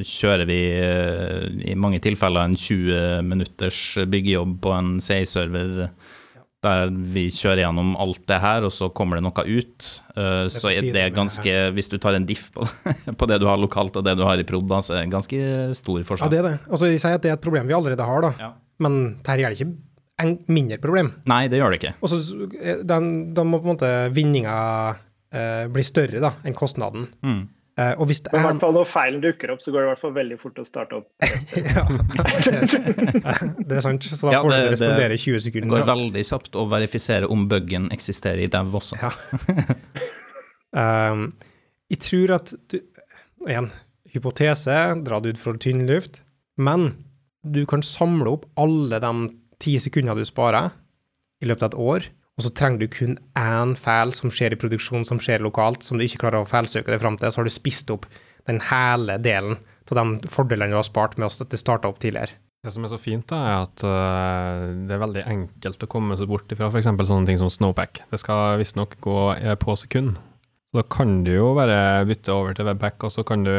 kjører 0.00 0.48
vi 0.48 0.60
uh, 0.80 1.44
i 1.68 1.76
mange 1.76 2.00
tilfeller 2.00 2.48
en 2.48 2.56
20 2.56 3.28
minutters 3.28 3.82
byggejobb 4.08 4.56
på 4.64 4.74
en 4.78 4.96
CI-server 5.04 5.90
der 6.64 6.90
vi 6.92 7.26
kjører 7.32 7.62
gjennom 7.62 7.94
alt 8.00 8.20
det 8.28 8.38
her, 8.42 8.66
og 8.68 8.72
så 8.74 8.90
kommer 8.92 9.16
det 9.16 9.24
noe 9.24 9.44
ut. 9.48 9.90
Uh, 10.12 10.44
det 10.44 10.54
så 10.54 10.72
er 10.72 10.84
det 10.92 11.06
ganske 11.16 11.54
Hvis 11.76 11.88
du 11.88 11.96
tar 12.02 12.18
en 12.18 12.26
diff 12.28 12.50
på, 12.52 12.66
på, 13.18 13.28
det 13.30 13.40
du 13.40 13.46
har 13.48 13.60
lokalt 13.60 13.96
og 13.96 14.04
det 14.04 14.16
du 14.18 14.24
har 14.28 14.40
i 14.40 14.46
prod, 14.46 14.68
så 14.68 14.94
er 14.94 15.00
det 15.00 15.06
en 15.08 15.14
ganske 15.16 15.44
stor 15.78 16.02
forskjell. 16.04 16.28
Ja, 16.28 16.32
det 16.34 16.42
er 16.42 16.48
det. 16.50 16.56
Altså, 16.68 16.90
jeg 16.92 17.00
sier 17.02 17.16
at 17.16 17.24
det 17.24 17.32
er 17.32 17.38
et 17.38 17.46
problem 17.46 17.70
vi 17.70 17.76
allerede 17.76 18.08
har, 18.10 18.26
da. 18.26 18.34
Ja. 18.40 18.50
Men 18.80 19.00
dette 19.20 19.38
gjør 19.40 19.54
det 19.54 19.60
ikke 19.60 19.72
en 20.20 20.34
mindre 20.52 20.76
problem. 20.82 21.14
Nei, 21.30 21.46
det 21.48 21.60
gjør 21.60 21.72
det 21.72 21.80
ikke. 21.80 21.94
Og 22.04 22.12
så 22.12 22.18
da 22.84 23.00
må 23.00 23.60
på 23.60 23.64
en 23.64 23.72
måte 23.72 23.92
vinninga 24.12 24.56
eh, 25.32 25.64
bli 25.72 25.84
større 25.86 26.20
da, 26.22 26.34
enn 26.44 26.56
kostnaden. 26.56 27.08
Mm. 27.24 27.42
Uh, 27.80 27.94
og 28.02 28.10
hvis 28.10 28.18
det 28.26 28.32
er... 28.34 28.42
I 28.42 28.44
hvert 28.44 28.60
fall 28.60 28.74
når 28.76 28.88
feilen 28.90 29.22
dukker 29.22 29.52
opp, 29.54 29.62
så 29.64 29.72
går 29.72 29.80
det 29.80 29.86
i 29.86 29.90
hvert 29.90 30.02
fall 30.02 30.12
veldig 30.16 30.36
fort 30.42 30.58
å 30.60 30.64
starte 30.68 30.98
opp. 30.98 31.06
ja, 31.78 31.84
det 33.70 33.78
er 33.78 33.84
sant. 33.86 34.04
Så 34.04 34.28
da 34.28 34.34
ja, 34.34 34.42
får 34.44 34.52
det, 34.52 34.58
du 34.60 34.72
respondere 34.74 35.16
i 35.16 35.22
20 35.22 35.44
sekunder. 35.46 35.70
Det 35.70 35.76
går 35.78 35.86
veldig 35.88 36.24
kjapt 36.28 36.58
å 36.60 36.64
verifisere 36.68 37.30
om 37.32 37.46
bugen 37.48 37.88
eksisterer 37.94 38.42
i 38.44 38.50
dev 38.52 38.74
også. 38.76 38.98
Ja. 39.00 39.12
um, 40.76 41.30
jeg 41.90 42.02
tror 42.04 42.36
at 42.36 42.54
du 42.70 42.80
Igjen, 43.48 43.70
hypotese, 44.12 44.74
dra 45.00 45.16
det 45.24 45.30
ut 45.32 45.38
fra 45.40 45.54
tynn 45.56 45.86
luft, 45.88 46.18
men 46.60 46.90
du 47.40 47.62
kan 47.64 47.80
samle 47.80 48.34
opp 48.34 48.42
alle 48.60 48.98
de 49.00 49.12
ti 49.64 49.78
sekundene 49.80 50.20
du 50.20 50.28
sparer 50.28 50.74
i 51.40 51.48
løpet 51.48 51.64
av 51.64 51.70
et 51.70 51.78
år, 51.80 52.08
og 52.40 52.46
så 52.46 52.52
trenger 52.56 52.80
du 52.80 52.88
kun 52.88 53.18
én 53.36 53.74
feil 53.76 54.14
som 54.16 54.32
skjer 54.32 54.54
i 54.56 54.58
produksjon, 54.60 55.04
som 55.04 55.18
skjer 55.20 55.44
lokalt, 55.44 55.84
som 55.84 56.00
du 56.00 56.06
ikke 56.06 56.22
klarer 56.22 56.40
å 56.40 56.48
feilsøke 56.48 56.88
deg 56.88 57.02
fram 57.02 57.18
til, 57.20 57.28
så 57.28 57.42
har 57.42 57.48
du 57.48 57.52
spist 57.52 57.92
opp 57.92 58.06
den 58.48 58.62
hele 58.70 59.18
delen 59.20 59.58
av 59.90 59.98
de 59.98 60.30
fordelene 60.30 60.72
du 60.72 60.78
har 60.78 60.86
spart 60.86 61.18
med 61.18 61.26
oss 61.26 61.42
at 61.42 61.50
det 61.52 61.60
starta 61.60 61.90
opp 61.90 61.98
tidligere. 62.00 62.38
Det 62.64 62.72
som 62.72 62.84
er 62.84 62.92
så 62.92 62.98
fint, 63.00 63.26
da, 63.28 63.40
er 63.40 63.66
at 63.66 63.84
uh, 63.84 64.64
det 64.86 64.94
er 64.94 65.02
veldig 65.02 65.26
enkelt 65.34 65.84
å 65.84 65.90
komme 65.90 66.16
seg 66.16 66.30
bort 66.30 66.52
ifra 66.52 66.68
f.eks. 66.70 66.88
sånne 66.88 67.28
ting 67.28 67.40
som 67.40 67.52
Snowpack. 67.52 68.02
Det 68.08 68.20
skal 68.20 68.56
visstnok 68.60 68.96
gå 69.04 69.18
eh, 69.36 69.56
på 69.60 69.76
sekund. 69.80 70.16
Så 70.68 70.80
da 70.80 70.84
kan 70.96 71.22
du 71.26 71.32
jo 71.34 71.54
bare 71.56 72.04
bytte 72.08 72.32
over 72.32 72.56
til 72.56 72.68
Webpack, 72.68 73.04
og 73.08 73.12
så 73.12 73.24
kan 73.26 73.44
du 73.44 73.54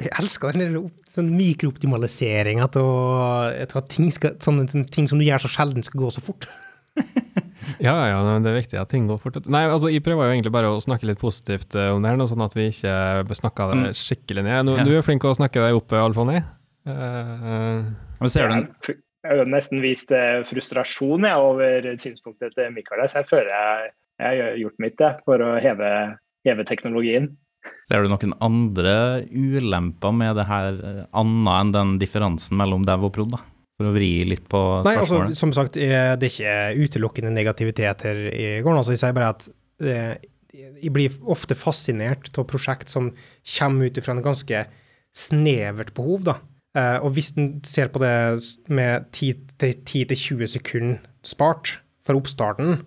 jeg 0.00 0.14
elsker 0.16 0.56
den 0.56 0.88
sånn 1.12 1.28
mikrooptimaliseringa 1.36 2.70
av 2.80 3.82
ting, 3.92 4.08
sånne, 4.08 4.64
sånne 4.64 4.86
ting 4.88 5.10
som 5.10 5.20
du 5.20 5.26
gjør 5.26 5.42
så 5.44 5.50
sjelden, 5.52 5.84
skal 5.84 6.06
gå 6.06 6.12
så 6.14 6.22
fort. 6.24 6.48
ja, 7.86 7.94
ja, 8.10 8.20
det 8.42 8.50
er 8.50 8.56
viktig 8.56 8.78
at 8.80 8.90
ting 8.92 9.08
går 9.10 9.20
fort. 9.22 9.38
Nei, 9.52 9.64
altså, 9.68 9.90
Jeg 9.92 10.04
prøver 10.06 10.28
jo 10.28 10.36
egentlig 10.36 10.54
bare 10.54 10.72
å 10.72 10.80
snakke 10.82 11.08
litt 11.08 11.20
positivt 11.20 11.76
eh, 11.78 11.90
om 11.94 12.02
det 12.02 12.12
her, 12.12 12.24
sånn 12.30 12.46
at 12.46 12.56
vi 12.56 12.70
ikke 12.72 13.36
snakker 13.38 13.74
det 13.74 13.78
mm. 13.80 13.98
skikkelig 14.00 14.46
ned. 14.46 14.64
Nå, 14.68 14.78
ja. 14.80 14.86
Du 14.88 14.94
er 14.96 15.06
flink 15.06 15.24
til 15.24 15.32
å 15.32 15.38
snakke 15.38 15.62
deg 15.64 15.78
opp, 15.78 15.94
Alfoni. 15.98 16.40
Uh, 16.88 17.84
ser 18.26 18.50
du? 18.50 18.94
Jeg 19.20 19.36
har 19.36 19.50
nesten 19.52 19.82
vist 19.84 20.12
frustrasjon 20.48 21.26
jeg, 21.28 21.44
over 21.44 21.90
synspunktet 22.00 22.56
til 22.56 22.72
Mikael. 22.72 23.04
Så 23.10 23.20
jeg 23.20 23.28
føler 23.28 23.52
jeg, 23.52 23.92
jeg 24.22 24.42
har 24.42 24.58
gjort 24.62 24.82
mitt 24.82 25.04
jeg, 25.04 25.20
for 25.28 25.44
å 25.44 25.52
heve, 25.60 25.92
heve 26.48 26.66
teknologien. 26.68 27.28
Ser 27.88 28.04
du 28.04 28.12
noen 28.12 28.34
andre 28.44 28.94
ulemper 29.28 30.14
med 30.16 30.38
det 30.38 30.46
her, 30.48 30.76
eh, 30.80 31.02
annet 31.16 31.50
enn 31.56 31.72
den 31.74 31.96
differansen 32.00 32.56
mellom 32.60 32.86
dev 32.88 33.04
og 33.08 33.12
prod? 33.16 33.34
da? 33.34 33.42
For 33.80 33.88
å 33.88 33.94
vri 33.94 34.10
litt 34.28 34.44
på 34.52 34.60
spørsmålet. 34.84 34.84
Nei, 34.84 35.30
altså, 35.32 35.40
som 35.40 35.54
sagt, 35.56 35.78
det 35.80 35.88
er 35.88 36.26
ikke 36.28 36.84
utelukkende 36.84 37.32
negativitet 37.32 38.04
her 38.04 38.18
i 38.28 38.50
gården. 38.60 38.82
Altså, 38.82 38.92
jeg 38.92 39.00
sier 39.00 39.16
bare 39.16 39.30
at 39.32 39.46
eh, 39.80 40.12
jeg 40.52 40.92
blir 40.92 41.16
ofte 41.32 41.56
fascinert 41.56 42.28
av 42.36 42.44
prosjekt 42.50 42.92
som 42.92 43.08
kommer 43.56 43.88
ut 43.88 44.00
fra 44.04 44.12
en 44.12 44.24
ganske 44.24 44.64
snevert 45.16 45.94
behov. 45.96 46.26
da. 46.28 46.36
Eh, 46.76 46.98
og 47.00 47.14
hvis 47.16 47.32
en 47.40 47.54
ser 47.66 47.88
på 47.90 48.02
det 48.02 48.12
med 48.68 49.08
10-20 49.16 50.52
sekunder 50.58 51.00
spart 51.26 51.78
for 52.06 52.20
oppstarten, 52.20 52.84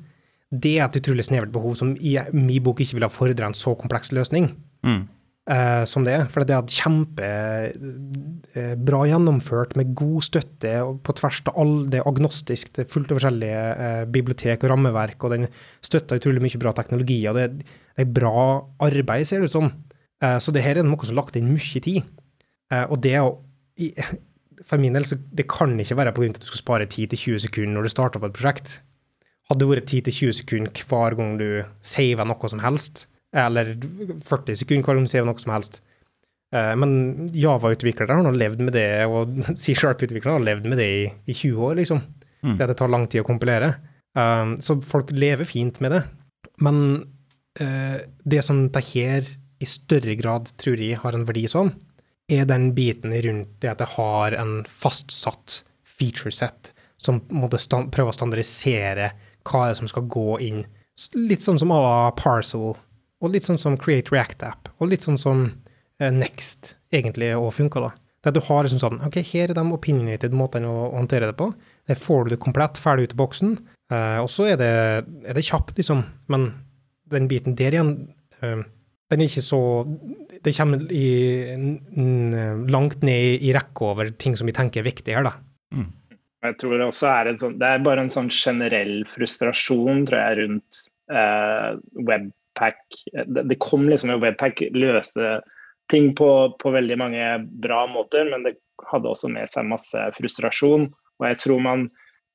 det 0.53 0.77
er 0.77 0.85
et 0.85 1.01
utrolig 1.01 1.25
snevert 1.25 1.51
behov 1.53 1.75
som 1.79 1.95
i 1.97 2.15
min 2.35 2.61
bok 2.63 2.83
ikke 2.83 2.99
ville 2.99 3.09
ha 3.09 3.13
fordra 3.13 3.49
en 3.49 3.57
så 3.57 3.73
kompleks 3.79 4.13
løsning. 4.13 4.51
Mm. 4.85 5.07
Uh, 5.43 5.83
som 5.83 6.05
det 6.07 6.13
er. 6.15 6.21
For 6.31 6.47
det 6.47 6.55
er 6.55 6.63
kjempebra 6.71 7.67
eh, 8.55 9.09
gjennomført 9.09 9.73
med 9.75 9.89
god 9.91 10.23
støtte 10.23 10.71
på 11.03 11.15
tvers 11.19 11.41
av 11.51 11.57
all 11.59 11.73
det 11.91 11.99
agnostisk, 12.07 12.71
det 12.77 12.87
fullt 12.87 13.11
av 13.11 13.19
forskjellige 13.19 13.65
eh, 13.75 14.05
bibliotek 14.07 14.63
og 14.63 14.71
rammeverk, 14.71 15.19
og 15.19 15.33
den 15.35 15.49
støtter 15.83 16.21
utrolig 16.21 16.39
mye 16.45 16.61
bra 16.63 16.71
teknologi. 16.77 17.19
og 17.27 17.35
Det, 17.35 17.67
er 17.99 18.07
bra 18.07 18.63
arbeid, 18.87 19.27
ser 19.27 19.43
det 19.43 19.51
ut 19.51 19.57
som. 19.57 19.67
så 20.23 20.51
det 20.55 20.63
her 20.63 20.79
er 20.79 20.87
noe 20.87 21.03
som 21.03 21.11
har 21.11 21.25
lagt 21.25 21.35
inn 21.35 21.51
mye 21.51 21.79
tid. 21.83 21.99
og 22.87 22.97
det 23.03 23.19
å 23.19 23.43
For 24.63 24.79
min 24.79 24.95
del, 24.95 25.03
så 25.03 25.17
det 25.19 25.43
kan 25.51 25.75
ikke 25.75 25.97
være 25.97 26.11
av 26.13 26.23
at 26.23 26.39
du 26.39 26.45
skal 26.47 26.61
spare 26.61 26.85
10-20 26.87 27.37
sekunder 27.49 27.73
når 27.75 27.83
du 27.83 27.89
starter 27.91 28.21
på 28.21 28.29
et 28.29 28.37
prosjekt. 28.37 28.79
Hadde 29.49 29.59
det 29.59 29.67
vært 29.73 29.91
10-20 29.91 30.31
sekunder 30.39 30.71
hver 30.87 31.15
gang 31.19 31.35
du 31.35 31.49
saver 31.83 32.23
noe 32.23 32.47
som 32.47 32.61
helst, 32.63 33.09
eller 33.33 33.73
40 34.23 34.59
sekunder 34.61 34.85
hver 34.85 34.99
gang 34.99 35.07
du 35.07 35.11
saver 35.11 35.29
noe 35.29 35.41
som 35.41 35.53
helst. 35.55 35.81
Eh, 36.53 36.73
men 36.79 37.29
Java-utviklere 37.33 38.19
har 38.19 38.25
nå 38.25 38.33
levd 38.35 38.61
med 38.67 38.75
det, 38.77 39.05
og 39.09 39.33
C-sharp-utviklere 39.63 40.37
har 40.37 40.45
levd 40.45 40.69
med 40.69 40.81
det 40.81 40.89
i, 40.89 41.07
i 41.25 41.35
20 41.35 41.65
år, 41.69 41.79
liksom. 41.81 42.03
Mm. 42.43 42.57
Det, 42.59 42.67
det 42.69 42.77
tar 42.79 42.91
lang 42.91 43.07
tid 43.09 43.23
å 43.23 43.27
kompilere. 43.27 43.73
Um, 44.13 44.53
så 44.61 44.77
folk 44.85 45.09
lever 45.15 45.47
fint 45.49 45.79
med 45.81 45.95
det. 45.95 46.03
Men 46.61 46.77
uh, 47.57 47.97
det 48.29 48.43
som 48.45 48.67
det 48.69 48.83
her 48.91 49.25
i 49.63 49.69
større 49.69 50.13
grad 50.19 50.51
tror 50.59 50.81
jeg 50.81 50.99
har 51.01 51.15
en 51.15 51.25
verdi 51.25 51.47
som, 51.49 51.71
er 52.31 52.45
den 52.47 52.69
biten 52.75 53.13
rundt 53.25 53.57
det 53.63 53.71
at 53.71 53.81
det 53.81 53.93
har 53.95 54.35
en 54.39 54.61
fastsatt 54.69 55.61
feature 55.83 56.31
set 56.31 56.71
som 57.03 57.19
måtte 57.35 57.59
prøve 57.91 58.11
å 58.11 58.15
standardisere 58.15 59.09
hva 59.47 59.67
er 59.67 59.77
som 59.77 59.89
skal 59.91 60.07
gå 60.11 60.37
inn. 60.45 60.61
Litt 61.19 61.43
sånn 61.43 61.59
som 61.59 61.73
à 61.75 61.79
la 61.83 61.95
Parcel, 62.15 62.75
og 63.23 63.33
litt 63.33 63.47
sånn 63.47 63.59
som 63.61 63.77
Create 63.79 64.13
React 64.13 64.45
App, 64.49 64.71
og 64.77 64.91
litt 64.91 65.05
sånn 65.05 65.19
som 65.19 65.45
uh, 65.47 66.11
Next 66.11 66.75
egentlig 66.93 67.31
òg 67.37 67.53
funka, 67.55 67.83
da. 67.83 67.93
Der 68.23 68.35
du 68.35 68.39
har 68.45 68.63
liksom 68.63 68.79
sånn 68.79 69.01
OK, 69.03 69.17
her 69.33 69.51
er 69.51 69.57
de 69.57 69.63
opinionated 69.75 70.35
måtene 70.35 70.69
å, 70.69 70.91
håndtere 70.93 71.27
det 71.31 71.37
på. 71.39 71.49
Der 71.89 71.99
får 71.99 72.27
du 72.27 72.35
det 72.35 72.43
komplett 72.43 72.79
ferdig 72.79 73.09
ut 73.09 73.15
i 73.17 73.19
boksen. 73.19 73.57
Uh, 73.91 74.19
og 74.23 74.29
så 74.31 74.53
er 74.53 74.59
det, 74.61 74.75
er 75.27 75.35
det 75.35 75.43
kjapt, 75.43 75.75
liksom. 75.79 76.05
Men 76.31 76.51
den 77.11 77.27
biten 77.31 77.57
der 77.59 77.75
igjen 77.75 77.97
uh, 78.43 78.63
den 79.11 79.21
er 79.21 79.29
ikke 79.29 79.45
så 79.45 79.61
Det 80.43 80.53
kommer 80.57 80.87
i, 80.91 81.07
langt 82.73 83.03
ned 83.05 83.43
i 83.45 83.51
rekka 83.55 83.91
over 83.91 84.09
ting 84.19 84.37
som 84.39 84.49
vi 84.49 84.55
tenker 84.55 84.81
er 84.81 84.89
viktig 84.89 85.15
her, 85.15 85.27
da. 85.27 85.35
Mm. 85.75 85.91
Jeg 86.43 86.57
tror 86.59 86.73
det 86.75 86.87
også 86.89 87.07
er, 87.07 87.29
en 87.31 87.39
sånn 87.39 87.59
det 87.61 87.69
er 87.69 87.83
bare 87.85 88.03
en 88.03 88.11
sånn 88.11 88.31
generell 88.33 89.05
frustrasjon 89.07 90.01
tror 90.09 90.19
jeg, 90.19 90.39
rundt 90.41 90.81
eh, 91.15 91.69
webpack. 92.53 92.77
Det, 93.27 93.43
det, 93.43 93.55
kom 93.59 93.89
liksom 93.89 94.21
webpack 94.21 94.61
løse 94.71 95.41
ting 95.91 96.15
på, 96.15 96.55
på, 96.59 96.71
veldig 96.71 96.97
mange 96.97 97.47
bra 97.61 97.87
måter, 97.87 98.29
men 98.29 98.43
det 98.43 98.57
hadde 98.91 99.09
også 99.09 99.29
med 99.29 99.49
seg 99.49 99.65
masse 99.65 99.97
frustrasjon. 100.17 100.87
Og 101.19 101.27
jeg 101.27 101.37
tror 101.37 101.59
man 101.59 101.89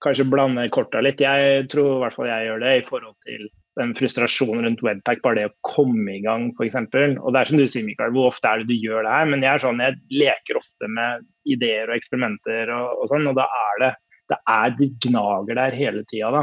kanskje 0.05 0.29
blander 0.31 0.69
korta 0.69 1.01
litt. 1.01 1.21
Jeg 1.21 1.69
tror 1.73 1.97
i 1.97 2.03
hvert 2.05 2.15
fall 2.15 2.29
jeg 2.29 2.47
gjør 2.47 2.61
det 2.63 2.75
i 2.77 2.85
forhold 2.87 3.17
til 3.27 3.49
den 3.79 3.95
frustrasjonen 3.95 4.65
rundt 4.65 4.83
webpack, 4.83 5.23
bare 5.23 5.39
det 5.39 5.47
å 5.49 5.57
komme 5.63 6.17
i 6.17 6.23
gang 6.23 6.49
f.eks. 6.51 6.75
Og 6.75 7.33
det 7.33 7.41
er 7.41 7.49
som 7.49 7.59
du 7.59 7.67
sier, 7.67 7.87
Mikael, 7.87 8.11
hvor 8.15 8.33
ofte 8.33 8.51
er 8.51 8.63
det 8.63 8.73
du 8.73 8.75
gjør 8.75 9.07
det 9.07 9.15
her? 9.15 9.31
Men 9.31 9.45
jeg 9.47 9.53
er 9.53 9.63
sånn, 9.63 9.83
jeg 9.83 9.99
leker 10.11 10.59
ofte 10.59 10.91
med 10.91 11.27
ideer 11.47 11.87
og 11.87 11.99
eksperimenter 11.99 12.75
og, 12.75 13.05
og 13.05 13.11
sånn, 13.13 13.31
og 13.31 13.39
da 13.39 13.47
er 13.47 13.83
det 13.85 13.95
det 14.29 14.37
er 14.45 14.75
de 14.77 14.91
gnager 15.07 15.57
der 15.57 15.73
hele 15.73 16.03
tida, 16.11 16.29
da. 16.35 16.43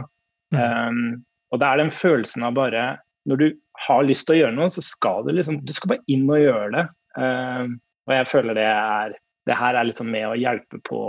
Mm. 0.56 0.62
Um, 0.64 1.10
og 1.54 1.62
det 1.62 1.68
er 1.68 1.82
den 1.82 1.92
følelsen 1.94 2.46
av 2.46 2.56
bare 2.58 2.82
Når 3.26 3.40
du 3.42 3.46
har 3.88 4.06
lyst 4.08 4.28
til 4.28 4.38
å 4.38 4.40
gjøre 4.44 4.56
noe, 4.58 4.70
så 4.72 4.84
skal 4.84 5.26
du 5.26 5.34
liksom 5.36 5.60
Du 5.66 5.74
skal 5.76 5.96
bare 5.96 6.06
inn 6.12 6.28
og 6.30 6.42
gjøre 6.42 6.70
det. 6.76 6.86
Uh, 7.18 7.76
og 8.06 8.14
jeg 8.14 8.30
føler 8.30 8.58
det 8.58 8.68
er 8.70 9.16
Det 9.48 9.58
her 9.58 9.78
er 9.80 9.88
liksom 9.88 10.10
med 10.12 10.28
å 10.30 10.38
hjelpe 10.40 10.82
på, 10.86 11.02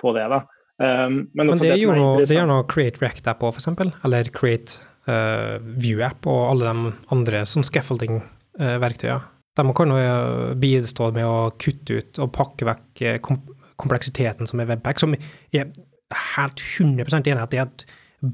på 0.00 0.14
det, 0.16 0.26
da. 0.32 0.42
Um, 0.74 1.20
men, 1.32 1.46
men, 1.46 1.54
det, 1.54 1.70
det 1.70 1.78
gjør 1.78 2.00
noe, 2.00 2.24
det 2.26 2.34
gjør 2.34 2.50
noe 2.50 2.66
Create 2.70 3.00
React 3.02 3.30
App 3.30 3.44
òg, 3.46 3.54
f.eks. 3.54 3.70
Eller 4.04 4.30
Create 4.34 4.80
uh, 5.06 5.56
View 5.62 6.02
App 6.04 6.26
og 6.30 6.42
alle 6.50 6.72
de 6.72 6.94
andre 7.14 7.44
som 7.48 7.64
scaffolding-verktøyer. 7.66 9.22
Uh, 9.22 9.30
de 9.54 9.74
kan 9.78 9.92
jo 9.94 10.54
bistå 10.58 11.12
med 11.14 11.28
å 11.30 11.52
kutte 11.62 12.00
ut 12.00 12.18
og 12.24 12.32
pakke 12.34 12.66
vekk 12.66 13.02
eh, 13.06 13.20
kom 13.22 13.38
kompleksiteten 13.78 14.46
som 14.46 14.60
er 14.62 14.68
webpack, 14.70 15.00
som 15.02 15.14
er 15.14 15.70
helt 16.36 16.60
100 16.62 17.08
enig 17.16 17.32
i 17.32 17.42
at 17.42 17.50
det 17.50 17.58
er 17.58 17.66
et 17.66 17.84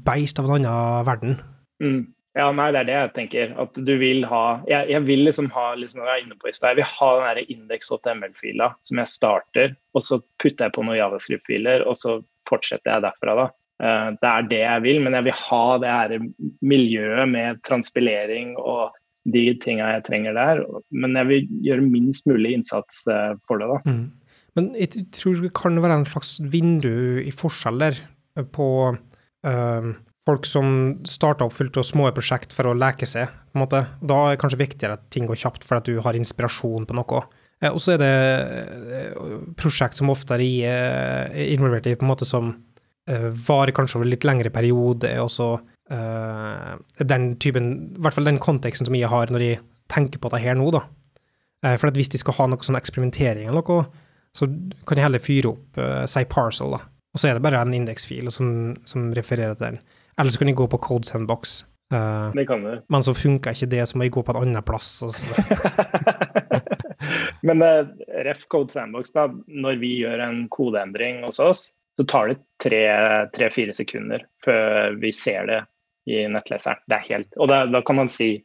beist 0.05 0.37
av 0.39 0.49
en 0.49 0.53
annen 0.59 1.07
verden. 1.07 1.39
Mm. 1.81 2.03
Ja, 2.37 2.47
nei, 2.55 2.69
det 2.71 2.79
er 2.81 2.87
det 2.87 2.95
jeg 2.95 3.11
tenker. 3.15 3.55
At 3.59 3.75
du 3.75 3.91
vil 3.99 4.23
ha 4.31 4.61
Jeg, 4.69 4.87
jeg 4.93 5.03
vil 5.03 5.25
liksom 5.27 5.49
ha 5.51 5.71
liksom, 5.75 6.03
jeg 6.05 6.11
er 6.13 6.21
inne 6.23 6.37
på 6.39 6.47
i 6.47 6.53
sted, 6.55 6.71
jeg 6.71 6.79
vil 6.79 6.91
ha 6.93 7.09
den 7.35 7.49
indeks.ml-fila 7.57 8.69
som 8.87 9.01
jeg 9.01 9.11
starter, 9.11 9.73
og 9.97 10.05
så 10.05 10.21
putter 10.39 10.69
jeg 10.69 10.75
på 10.77 10.85
noen 10.87 10.99
javascript-filer, 11.01 11.83
og 11.83 11.97
så 11.99 12.21
fortsetter 12.47 12.93
jeg 12.93 13.05
derfra. 13.07 13.35
da. 13.41 13.49
Uh, 13.81 14.07
det 14.21 14.31
er 14.31 14.47
det 14.47 14.61
jeg 14.63 14.85
vil, 14.85 15.03
men 15.03 15.17
jeg 15.17 15.27
vil 15.27 15.37
ha 15.41 15.65
det 15.81 15.91
her 15.91 16.25
miljøet 16.61 17.29
med 17.31 17.61
transpilering 17.67 18.53
og 18.61 18.95
de 19.31 19.43
tinga 19.61 19.89
jeg 19.97 20.05
trenger 20.07 20.37
der. 20.37 20.63
Men 20.93 21.17
jeg 21.19 21.29
vil 21.29 21.49
gjøre 21.67 21.87
minst 21.89 22.29
mulig 22.29 22.55
innsats 22.57 23.03
uh, 23.11 23.33
for 23.47 23.61
det. 23.61 23.67
da. 23.73 23.81
Mm. 23.85 24.05
Men 24.59 24.71
jeg 24.75 25.05
tror 25.15 25.39
det 25.39 25.53
kan 25.55 25.79
være 25.83 25.99
en 26.01 26.07
slags 26.07 26.37
vindu 26.51 27.19
i 27.23 27.31
forskjeller 27.35 27.99
på 28.55 28.69
uh, 28.91 29.91
folk 30.27 30.45
som 30.45 30.71
starter 31.07 31.47
opp 31.47 31.55
fullt 31.57 31.79
av 31.81 31.85
små 31.87 32.09
prosjekt 32.15 32.53
for 32.53 32.69
å 32.69 32.77
leke 32.77 33.07
seg. 33.09 33.27
på 33.51 33.57
en 33.57 33.63
måte. 33.65 33.85
Da 33.99 34.17
er 34.25 34.35
det 34.35 34.41
kanskje 34.41 34.61
viktigere 34.61 34.97
at 34.97 35.09
ting 35.09 35.25
går 35.27 35.39
kjapt 35.39 35.65
for 35.67 35.79
at 35.79 35.85
du 35.85 35.99
har 35.99 36.17
inspirasjon 36.17 36.85
på 36.85 36.95
noe. 36.95 37.23
Eh, 37.61 37.69
og 37.69 37.81
så 37.81 37.95
er 37.95 38.01
det 38.01 38.11
eh, 38.97 39.15
prosjekt 39.59 39.99
som 39.99 40.11
ofte 40.13 40.37
er 40.37 40.45
eh, 40.71 41.53
involvert 41.53 41.89
i 41.89 41.95
på 41.95 42.07
en 42.07 42.13
måte 42.13 42.27
som 42.27 42.53
varer 43.11 43.73
kanskje 43.75 43.97
over 43.97 44.07
litt 44.07 44.23
lengre 44.23 44.51
periode, 44.53 45.09
og 45.19 45.27
så 45.33 45.47
den 45.89 47.23
typen 47.41 47.71
I 47.97 48.03
hvert 48.05 48.15
fall 48.15 48.29
den 48.29 48.37
konteksten 48.39 48.87
som 48.87 48.95
jeg 48.95 49.09
har 49.09 49.33
når 49.33 49.43
jeg 49.43 49.59
tenker 49.91 50.21
på 50.21 50.29
det 50.31 50.39
her 50.45 50.55
nå, 50.55 50.69
da. 50.71 50.83
For 51.81 51.89
at 51.89 51.97
hvis 51.97 52.13
de 52.13 52.21
skal 52.21 52.37
ha 52.37 52.47
noe 52.47 52.63
sånn 52.63 52.77
eksperimentering 52.77 53.49
eller 53.49 53.65
noe, 53.65 54.05
så 54.37 54.47
kan 54.87 55.01
jeg 55.01 55.07
heller 55.07 55.25
fyre 55.25 55.51
opp 55.51 55.81
si 56.13 56.23
parcel, 56.29 56.77
da. 56.77 56.79
Og 57.11 57.19
så 57.19 57.27
er 57.27 57.35
det 57.35 57.43
bare 57.43 57.65
en 57.65 57.75
indeksfil 57.75 58.29
som, 58.31 58.77
som, 58.87 59.09
refererer 59.17 59.57
til 59.57 59.71
den. 59.71 59.81
Eller 60.21 60.31
så 60.31 60.41
kan 60.41 60.51
jeg 60.51 60.59
gå 60.59 60.67
på 60.69 60.77
Code 60.77 61.09
Sandbox. 61.09 61.63
Uh, 61.93 62.29
det 62.35 62.45
kan 62.47 62.63
du. 62.63 62.75
Men 62.93 63.03
så 63.03 63.13
funker 63.17 63.55
ikke 63.55 63.71
det, 63.73 63.81
så 63.89 63.97
må 63.97 64.05
jeg 64.05 64.13
gå 64.15 64.23
på 64.23 64.35
en 64.35 64.43
annen 64.45 64.63
plass. 64.63 65.01
men 67.47 67.63
uh, 67.65 67.89
ref 68.27 68.45
Code 68.53 68.71
Sandbox, 68.71 69.15
da, 69.17 69.27
når 69.49 69.81
vi 69.81 69.95
gjør 70.03 70.21
en 70.27 70.43
kodeendring 70.53 71.23
hos 71.25 71.41
oss, 71.43 71.69
så 71.97 72.05
tar 72.07 72.31
det 72.31 72.37
tre-fire 73.35 73.73
sekunder 73.75 74.23
før 74.45 74.95
vi 75.01 75.11
ser 75.15 75.49
det 75.49 75.59
i 76.07 76.21
nettleseren. 76.31 76.79
Det 76.87 76.99
er 76.99 77.09
helt, 77.09 77.33
og 77.41 77.49
da, 77.51 77.65
da, 77.67 77.81
kan 77.85 77.99
man 77.99 78.11
si 78.11 78.37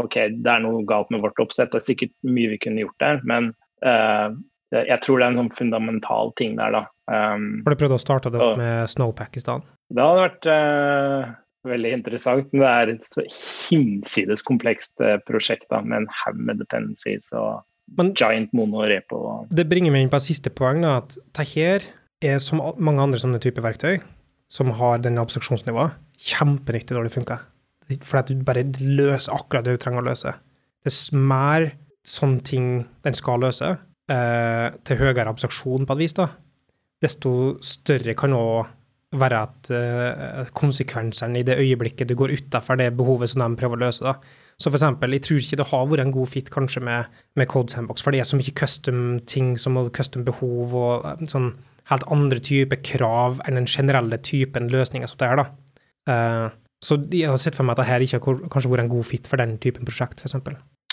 ok, 0.00 0.16
det 0.40 0.50
er 0.50 0.64
noe 0.64 0.82
galt 0.88 1.12
med 1.12 1.22
vårt 1.22 1.38
oppsett, 1.42 1.70
det 1.70 1.82
er 1.82 1.86
sikkert 1.86 2.14
mye 2.26 2.54
vi 2.54 2.58
kunne 2.64 2.82
gjort 2.82 3.02
der, 3.02 3.20
men 3.28 3.52
uh, 3.86 4.32
jeg 4.74 4.98
tror 5.04 5.20
det 5.20 5.26
er 5.26 5.34
en 5.34 5.42
sånn 5.44 5.54
fundamental 5.54 6.32
ting 6.40 6.56
der, 6.58 6.74
da. 6.74 6.82
Um, 7.10 7.60
Har 7.66 7.74
du 7.74 7.80
prøvd 7.80 7.96
å 7.96 8.02
starte 8.02 8.32
det 8.32 8.42
opp 8.42 8.58
med 8.58 8.90
Snowpack 8.90 9.38
i 9.38 9.42
stedet? 9.42 9.66
Det 9.90 10.04
hadde 10.04 10.26
vært 10.26 10.48
uh, 10.50 11.32
veldig 11.68 11.92
interessant. 11.98 12.52
Men 12.52 12.62
det 12.62 12.70
er 12.70 12.92
et 12.94 13.34
hinsides 13.68 14.44
komplekst 14.46 14.94
uh, 15.02 15.18
prosjekt 15.26 15.66
da, 15.72 15.82
med 15.82 16.04
en 16.04 16.12
haug 16.22 16.38
med 16.38 16.62
dependencies 16.62 17.32
og 17.36 17.64
men, 17.98 18.12
giant 18.14 18.52
mono 18.54 18.84
og 18.84 18.90
repo. 18.92 19.20
Det 19.50 19.66
bringer 19.66 19.94
meg 19.94 20.06
inn 20.06 20.12
på 20.12 20.20
et 20.20 20.28
siste 20.28 20.52
poeng, 20.54 20.84
da, 20.84 21.00
at 21.02 21.16
Taher 21.34 21.86
er 22.22 22.38
som 22.42 22.62
mange 22.78 23.02
andre 23.02 23.18
sånne 23.18 23.40
typer 23.42 23.64
verktøy 23.64 23.98
som 24.50 24.72
har 24.78 25.02
denne 25.02 25.22
abstraksjonsnivået, 25.22 25.94
kjempenyttig 26.18 26.96
når 26.96 27.06
det 27.06 27.14
funker. 27.14 27.44
For 28.06 28.20
at 28.20 28.30
du 28.30 28.42
bare 28.46 28.66
løser 28.82 29.34
akkurat 29.34 29.66
det 29.66 29.76
du 29.76 29.82
trenger 29.82 30.02
å 30.02 30.08
løse. 30.10 30.34
Dess 30.86 31.10
mer 31.14 31.72
sånne 32.06 32.42
ting 32.46 32.68
den 33.06 33.16
skal 33.16 33.42
løse, 33.42 33.72
eh, 34.10 34.66
til 34.86 35.00
høyere 35.00 35.30
abstraksjon 35.30 35.86
på 35.86 35.96
et 35.96 36.02
vis, 36.02 36.16
da, 36.18 36.28
desto 37.02 37.32
større 37.62 38.14
kan 38.18 38.34
òg 38.34 38.70
være 39.18 39.40
at 39.42 39.70
uh, 39.74 40.50
konsekvensene 40.54 41.40
i 41.40 41.46
det 41.46 41.58
øyeblikket 41.58 42.08
du 42.08 42.14
går 42.18 42.36
utafor 42.38 42.78
det 42.78 42.92
behovet 42.96 43.32
som 43.32 43.42
de 43.42 43.58
prøver 43.58 43.78
å 43.78 43.84
løse. 43.86 44.04
da. 44.06 44.14
Så 44.60 44.68
for 44.68 44.78
eksempel, 44.78 45.16
jeg 45.16 45.24
tror 45.26 45.40
ikke 45.40 45.58
det 45.58 45.68
har 45.70 45.88
vært 45.90 46.04
en 46.04 46.14
god 46.14 46.30
fit 46.30 46.50
kanskje 46.52 46.82
med, 46.84 47.18
med 47.36 47.48
Code 47.50 47.72
Sandbox, 47.72 48.04
for 48.04 48.14
det 48.14 48.20
er 48.20 48.28
så 48.28 48.38
mye 48.38 48.54
custom-ting 48.54 49.54
som 49.58 49.78
custom 49.90 50.26
behov 50.28 50.76
og 50.78 51.06
uh, 51.08 51.26
sånn 51.30 51.52
helt 51.90 52.06
andre 52.12 52.38
typer 52.44 52.78
krav 52.86 53.40
enn 53.48 53.58
den 53.58 53.70
generelle 53.70 54.20
typen 54.22 54.68
løsninger 54.70 55.10
som 55.10 55.18
det 55.22 55.30
er. 55.30 55.42
da. 55.42 55.46
Uh, 56.10 56.58
så 56.80 56.96
jeg 57.12 57.28
har 57.28 57.40
sett 57.40 57.58
for 57.58 57.66
meg 57.66 57.76
at 57.76 57.88
dette 57.88 58.06
ikke 58.06 58.20
har 58.24 58.44
kanskje 58.52 58.70
vært 58.72 58.86
en 58.86 58.92
god 58.92 59.08
fit 59.08 59.26
for 59.28 59.40
den 59.40 59.58
typen 59.60 59.88
prosjekt, 59.88 60.22
f.eks. 60.22 60.38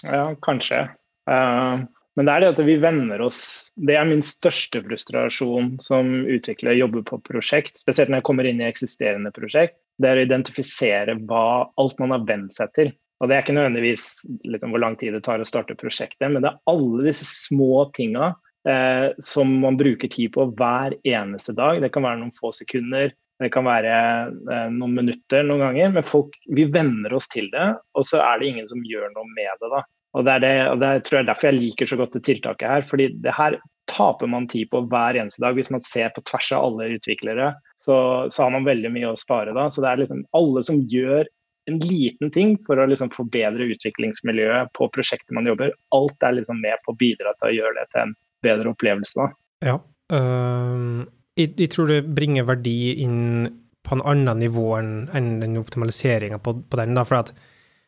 Ja, 0.07 0.23
kanskje. 0.43 0.81
Uh, 1.29 1.85
men 2.17 2.25
det 2.25 2.33
er 2.33 2.43
det 2.43 2.49
at 2.55 2.61
vi 2.65 2.75
venner 2.81 3.21
oss 3.21 3.39
Det 3.77 3.93
er 3.93 4.07
min 4.09 4.23
største 4.25 4.81
frustrasjon 4.81 5.75
som 5.83 6.09
utvikler 6.25 6.79
jobber 6.79 7.03
på 7.05 7.19
prosjekt, 7.27 7.77
spesielt 7.77 8.09
når 8.09 8.23
jeg 8.23 8.27
kommer 8.29 8.49
inn 8.49 8.63
i 8.63 8.65
eksisterende 8.67 9.31
prosjekt. 9.35 9.77
Det 10.01 10.09
er 10.09 10.21
å 10.21 10.25
identifisere 10.25 11.17
hva 11.29 11.67
alt 11.77 12.01
man 12.01 12.15
har 12.15 12.25
vent 12.25 12.55
seg 12.55 12.73
til. 12.77 12.89
Og 13.21 13.29
Det 13.29 13.35
er 13.35 13.45
ikke 13.45 13.55
nødvendigvis 13.57 14.07
liksom, 14.49 14.73
hvor 14.73 14.81
lang 14.81 14.97
tid 14.97 15.13
det 15.13 15.23
tar 15.25 15.41
å 15.41 15.47
starte 15.47 15.77
prosjektet, 15.77 16.25
men 16.29 16.43
det 16.43 16.51
er 16.51 16.73
alle 16.73 17.05
disse 17.05 17.25
små 17.25 17.87
tinga 17.97 18.31
eh, 18.69 19.13
som 19.23 19.53
man 19.61 19.77
bruker 19.77 20.09
tid 20.13 20.33
på 20.35 20.49
hver 20.57 20.97
eneste 21.01 21.55
dag. 21.57 21.81
Det 21.81 21.89
kan 21.93 22.05
være 22.05 22.21
noen 22.21 22.35
få 22.37 22.51
sekunder, 22.53 23.13
det 23.41 23.49
kan 23.53 23.65
være 23.65 23.93
eh, 23.93 24.69
noen 24.73 24.97
minutter 25.01 25.45
noen 25.45 25.65
ganger, 25.65 25.93
men 25.97 26.05
folk, 26.05 26.37
vi 26.49 26.65
venner 26.73 27.13
oss 27.17 27.29
til 27.33 27.49
det, 27.53 27.67
og 27.97 28.05
så 28.05 28.21
er 28.25 28.41
det 28.41 28.51
ingen 28.51 28.69
som 28.69 28.85
gjør 28.85 29.09
noe 29.13 29.29
med 29.33 29.61
det. 29.61 29.71
da. 29.73 29.83
Og 30.17 30.25
Det 30.25 30.33
er 30.33 30.43
det, 30.43 30.53
og 30.71 30.79
det 30.81 30.91
tror 31.05 31.19
jeg 31.19 31.27
derfor 31.29 31.51
jeg 31.51 31.59
liker 31.59 31.89
så 31.89 31.97
godt 31.99 32.15
det 32.17 32.23
tiltaket 32.25 32.69
her. 32.71 32.85
fordi 32.85 33.09
det 33.21 33.33
her 33.37 33.59
taper 33.87 34.27
man 34.27 34.47
tid 34.51 34.69
på 34.71 34.81
hver 34.89 35.15
eneste 35.15 35.43
dag. 35.43 35.55
Hvis 35.55 35.69
man 35.71 35.83
ser 35.85 36.09
på 36.15 36.23
tvers 36.27 36.51
av 36.51 36.65
alle 36.65 36.89
utviklere, 36.97 37.53
så, 37.77 38.27
så 38.33 38.43
har 38.43 38.51
man 38.55 38.67
veldig 38.67 38.91
mye 38.91 39.11
å 39.13 39.19
spare 39.19 39.53
da. 39.55 39.69
Så 39.71 39.83
det 39.83 39.91
er 39.91 40.01
liksom 40.01 40.25
alle 40.37 40.63
som 40.65 40.81
gjør 40.91 41.29
en 41.67 41.79
liten 41.83 42.31
ting 42.31 42.55
for 42.67 42.79
å 42.79 42.87
liksom 42.87 43.11
forbedre 43.11 43.67
utviklingsmiljøet 43.73 44.71
på 44.77 44.87
prosjektet 44.95 45.35
man 45.35 45.49
jobber, 45.49 45.73
alt 45.95 46.23
er 46.23 46.37
liksom 46.37 46.61
med 46.63 46.79
på 46.85 46.93
å 46.93 46.99
bidra 46.99 47.33
til 47.35 47.49
å 47.49 47.55
gjøre 47.57 47.75
det 47.81 47.85
til 47.91 48.03
en 48.05 48.13
bedre 48.45 48.71
opplevelse. 48.71 49.19
da. 49.19 49.27
Ja. 49.67 49.77
Uh, 50.07 51.03
jeg, 51.35 51.53
jeg, 51.59 51.69
tror 51.73 51.91
det 51.91 52.05
bringer 52.15 52.47
verdi 52.47 52.77
inn 53.03 53.49
på 53.83 53.97
en 53.97 54.05
annen 54.07 54.39
nivå 54.39 54.69
enn, 54.77 54.93
enn 55.15 55.37
den 55.43 55.59
optimaliseringa 55.59 56.39
på, 56.43 56.55
på, 56.63 56.79
den. 56.79 56.95
da, 56.95 57.03
for 57.07 57.19
at 57.19 57.33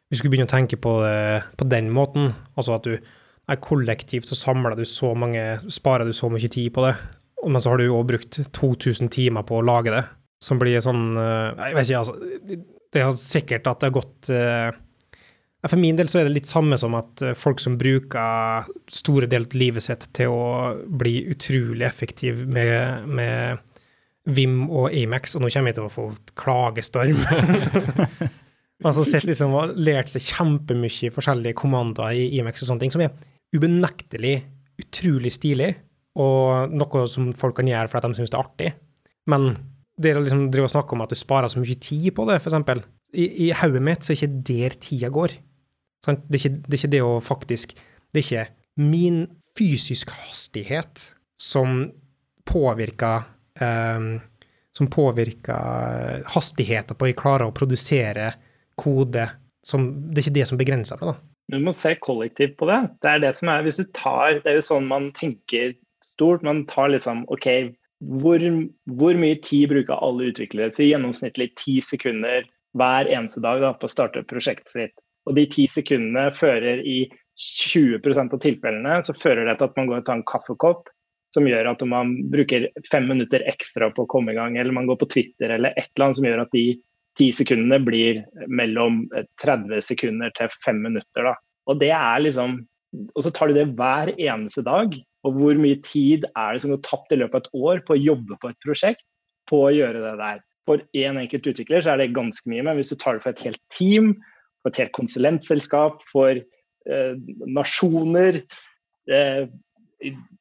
vi 0.09 0.17
skulle 0.17 0.33
begynne 0.33 0.49
å 0.49 0.51
tenke 0.51 0.79
på 0.81 0.95
det 1.03 1.43
på 1.59 1.67
den 1.69 1.91
måten, 1.93 2.31
altså 2.57 2.77
at 2.77 2.87
du 2.87 2.95
er 3.49 3.61
kollektivt 3.63 4.29
så 4.29 4.37
samler 4.37 4.77
du 4.77 4.85
så 4.85 5.13
mange, 5.17 5.43
sparer 5.71 6.05
du 6.05 6.13
så 6.13 6.29
mye 6.31 6.49
tid 6.51 6.73
på 6.73 6.85
det, 6.85 6.95
men 7.45 7.61
så 7.61 7.73
har 7.73 7.81
du 7.81 7.87
jo 7.87 8.01
brukt 8.05 8.41
2000 8.57 9.11
timer 9.13 9.45
på 9.47 9.59
å 9.59 9.65
lage 9.65 9.93
det, 9.93 10.03
som 10.43 10.59
blir 10.61 10.81
sånn 10.83 11.17
eh, 11.19 11.65
Jeg 11.69 11.75
vet 11.75 11.89
ikke, 11.89 12.03
altså. 12.03 12.59
Det 12.89 13.01
er 13.03 13.17
sikkert 13.19 13.67
at 13.69 13.81
det 13.81 13.89
har 13.89 13.97
gått 13.99 14.29
eh, 14.33 14.69
for 15.67 15.75
min 15.81 15.97
del 15.99 16.07
så 16.07 16.21
er 16.21 16.29
det 16.29 16.37
litt 16.37 16.49
samme 16.49 16.77
som 16.79 16.95
at 16.95 17.23
eh, 17.25 17.35
folk 17.37 17.59
som 17.59 17.77
bruker 17.79 18.69
store 18.89 19.27
deler 19.27 19.49
av 19.49 19.57
livet 19.59 19.83
sitt 19.83 20.07
til 20.15 20.31
å 20.31 20.45
bli 20.87 21.19
utrolig 21.33 21.85
effektiv 21.87 22.45
med, 22.47 23.09
med 23.09 23.59
Vim 24.29 24.61
og 24.69 24.93
Amex, 24.93 25.35
og 25.35 25.43
nå 25.43 25.51
kommer 25.51 25.73
jeg 25.73 25.79
til 25.81 25.89
å 25.89 25.93
få 25.93 26.11
klagestorm. 26.39 27.19
altså 28.85 29.03
sitter 29.03 29.31
liksom 29.31 29.55
og 29.57 29.73
lært 29.79 30.11
seg 30.13 30.23
kjempemye 30.23 31.11
forskjellige 31.11 31.57
kommander 31.59 32.15
i 32.15 32.29
IMX 32.37 32.63
og 32.63 32.71
sånne 32.71 32.85
ting, 32.85 32.93
som 32.93 33.03
er 33.03 33.11
ubenektelig 33.55 34.37
utrolig 34.79 35.31
stilig, 35.35 35.73
og 36.19 36.71
noe 36.73 37.03
som 37.11 37.33
folk 37.37 37.57
kan 37.59 37.69
gjøre 37.69 37.91
fordi 37.91 38.11
de 38.11 38.19
syns 38.19 38.31
det 38.31 38.37
er 38.39 38.45
artig. 38.45 38.71
Men 39.29 39.51
det 39.99 40.15
å 40.15 40.23
liksom 40.23 40.47
drive 40.51 40.69
og 40.69 40.73
snakke 40.73 40.95
om 40.95 41.03
at 41.03 41.11
du 41.11 41.19
sparer 41.19 41.51
så 41.51 41.59
mye 41.61 41.79
tid 41.83 42.09
på 42.15 42.25
det, 42.29 42.39
eksempel, 42.39 42.81
i, 43.11 43.25
i 43.47 43.51
hodet 43.55 43.83
mitt 43.83 44.05
så 44.05 44.13
er 44.13 44.19
ikke 44.19 44.43
der 44.47 44.75
tida 44.79 45.11
går. 45.13 45.35
Det 46.05 46.13
er, 46.13 46.19
ikke, 46.39 46.53
det 46.63 46.71
er, 46.71 46.77
ikke, 46.79 46.91
det 46.93 46.99
å 47.03 47.15
faktisk 47.19 47.73
Det 47.75 48.21
er 48.21 48.23
ikke 48.23 48.83
min 48.87 49.17
fysisk 49.59 50.13
hastighet 50.15 51.09
som 51.35 51.81
påvirker 52.47 53.25
um, 53.59 54.13
Som 54.71 54.87
påvirker 54.87 56.23
hastigheten 56.31 56.95
på 56.95 57.09
å 57.09 57.17
klare 57.19 57.49
å 57.49 57.55
produsere 57.55 58.29
kode 58.79 59.27
som, 59.65 59.89
Det 60.07 60.21
er 60.21 60.27
ikke 60.27 60.37
det 60.39 60.47
som 60.47 60.59
begrenser 60.59 61.01
meg, 61.01 61.11
da. 61.11 61.29
Du 61.49 61.57
må 61.65 61.73
se 61.73 61.95
kollektivt 61.99 62.55
på 62.59 62.67
det. 62.69 62.79
Det 63.03 63.11
er 63.11 63.21
det 63.25 63.33
som 63.37 63.51
er 63.51 63.65
Hvis 63.65 63.81
du 63.81 63.85
tar 63.97 64.39
Det 64.39 64.51
er 64.51 64.59
jo 64.59 64.65
sånn 64.69 64.87
man 64.89 65.09
tenker 65.17 65.73
stort. 66.05 66.45
Man 66.47 66.63
tar 66.69 66.93
liksom 66.93 67.25
OK, 67.33 67.47
hvor, 68.23 68.43
hvor 68.99 69.19
mye 69.19 69.39
tid 69.43 69.67
bruker 69.73 69.99
alle 69.99 70.29
utviklere 70.31 70.71
til 70.75 70.93
gjennomsnittlig 70.93 71.51
ti 71.59 71.79
sekunder 71.83 72.47
hver 72.77 73.09
eneste 73.11 73.41
dag 73.43 73.59
da, 73.63 73.73
på 73.75 73.89
å 73.89 73.91
starte 73.91 74.23
prosjektet 74.29 74.71
sitt? 74.71 74.95
Og 75.27 75.35
de 75.35 75.43
ti 75.51 75.65
sekundene 75.67 76.29
fører 76.37 76.79
i 76.87 77.01
20% 77.39 78.35
av 78.35 78.39
tilfellene 78.43 78.95
så 79.03 79.15
fører 79.19 79.47
det 79.47 79.57
til 79.59 79.69
at 79.69 79.77
man 79.79 79.89
går 79.89 80.01
og 80.01 80.07
tar 80.07 80.19
en 80.19 80.27
kaffekopp, 80.27 80.87
som 81.35 81.47
gjør 81.47 81.71
at 81.71 81.83
man 81.87 82.15
bruker 82.31 82.67
fem 82.89 83.05
minutter 83.09 83.43
ekstra 83.51 83.91
på 83.93 84.05
å 84.05 84.09
komme 84.09 84.33
i 84.33 84.39
gang, 84.39 84.57
eller 84.57 84.75
man 84.75 84.87
går 84.89 84.99
på 85.01 85.09
Twitter 85.13 85.53
eller 85.55 85.75
et 85.75 85.91
eller 85.91 86.07
annet 86.07 86.19
som 86.19 86.27
gjør 86.29 86.43
at 86.45 86.55
de 86.55 86.65
ti 87.17 87.31
sekundene 87.35 87.79
blir 87.83 88.21
mellom 88.47 89.05
30 89.41 89.81
sekunder 89.83 90.33
til 90.37 90.51
fem 90.65 90.83
minutter. 90.85 91.31
Da. 91.31 91.33
Og 91.69 91.79
det 91.81 91.93
er 91.95 92.25
liksom 92.25 92.59
og 92.93 93.23
så 93.25 93.31
tar 93.33 93.49
du 93.49 93.57
det 93.57 93.69
hver 93.77 94.11
eneste 94.17 94.63
dag. 94.65 94.95
Og 95.27 95.35
hvor 95.35 95.57
mye 95.59 95.77
tid 95.85 96.25
er 96.31 96.55
det 96.55 96.63
som 96.63 96.73
går 96.73 96.83
tapt 96.87 97.13
i 97.13 97.19
løpet 97.19 97.35
av 97.35 97.43
et 97.43 97.65
år 97.69 97.81
på 97.85 97.95
å 97.95 98.01
jobbe 98.01 98.37
på 98.41 98.51
et 98.51 98.61
prosjekt 98.65 99.03
på 99.49 99.65
å 99.65 99.73
gjøre 99.73 100.01
det 100.05 100.15
der. 100.21 100.41
For 100.69 100.81
én 100.97 101.15
en 101.15 101.23
enkelt 101.23 101.49
utvikler 101.51 101.83
så 101.83 101.93
er 101.93 102.01
det 102.01 102.13
ganske 102.15 102.49
mye, 102.49 102.63
men 102.65 102.77
hvis 102.77 102.93
du 102.93 102.97
tar 103.01 103.17
det 103.17 103.25
for 103.25 103.33
et 103.33 103.45
helt 103.47 103.61
team, 103.73 104.13
for 104.61 104.71
et 104.71 104.81
helt 104.83 104.93
konsulentselskap, 104.95 106.03
for 106.11 106.37
eh, 106.37 107.13
nasjoner, 107.49 108.41
eh, 109.09 109.43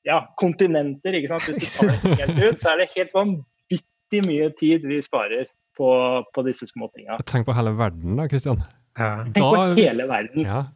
ja, 0.07 0.19
kontinenter. 0.41 1.17
ikke 1.17 1.33
sant? 1.33 1.49
Hvis 1.49 1.79
du 1.81 1.89
tar 1.89 1.95
det 2.05 2.19
helt 2.21 2.43
ut, 2.45 2.61
så 2.61 2.73
er 2.73 2.83
det 2.83 2.91
helt 2.95 3.17
vanvittig 3.17 4.23
mye 4.29 4.51
tid 4.61 4.87
vi 4.89 5.01
sparer 5.05 5.49
på, 5.79 5.91
på 6.35 6.45
disse 6.47 6.69
småtinga. 6.71 7.21
Tenk 7.29 7.47
på 7.49 7.57
hele 7.57 7.73
verden 7.79 8.19
da, 8.19 8.27
Kristian. 8.31 8.61
Ja. 8.99 9.13
Tenk 9.31 9.39
på 9.39 9.65
hele 9.79 10.09
verden. 10.11 10.45
Ja. 10.45 10.67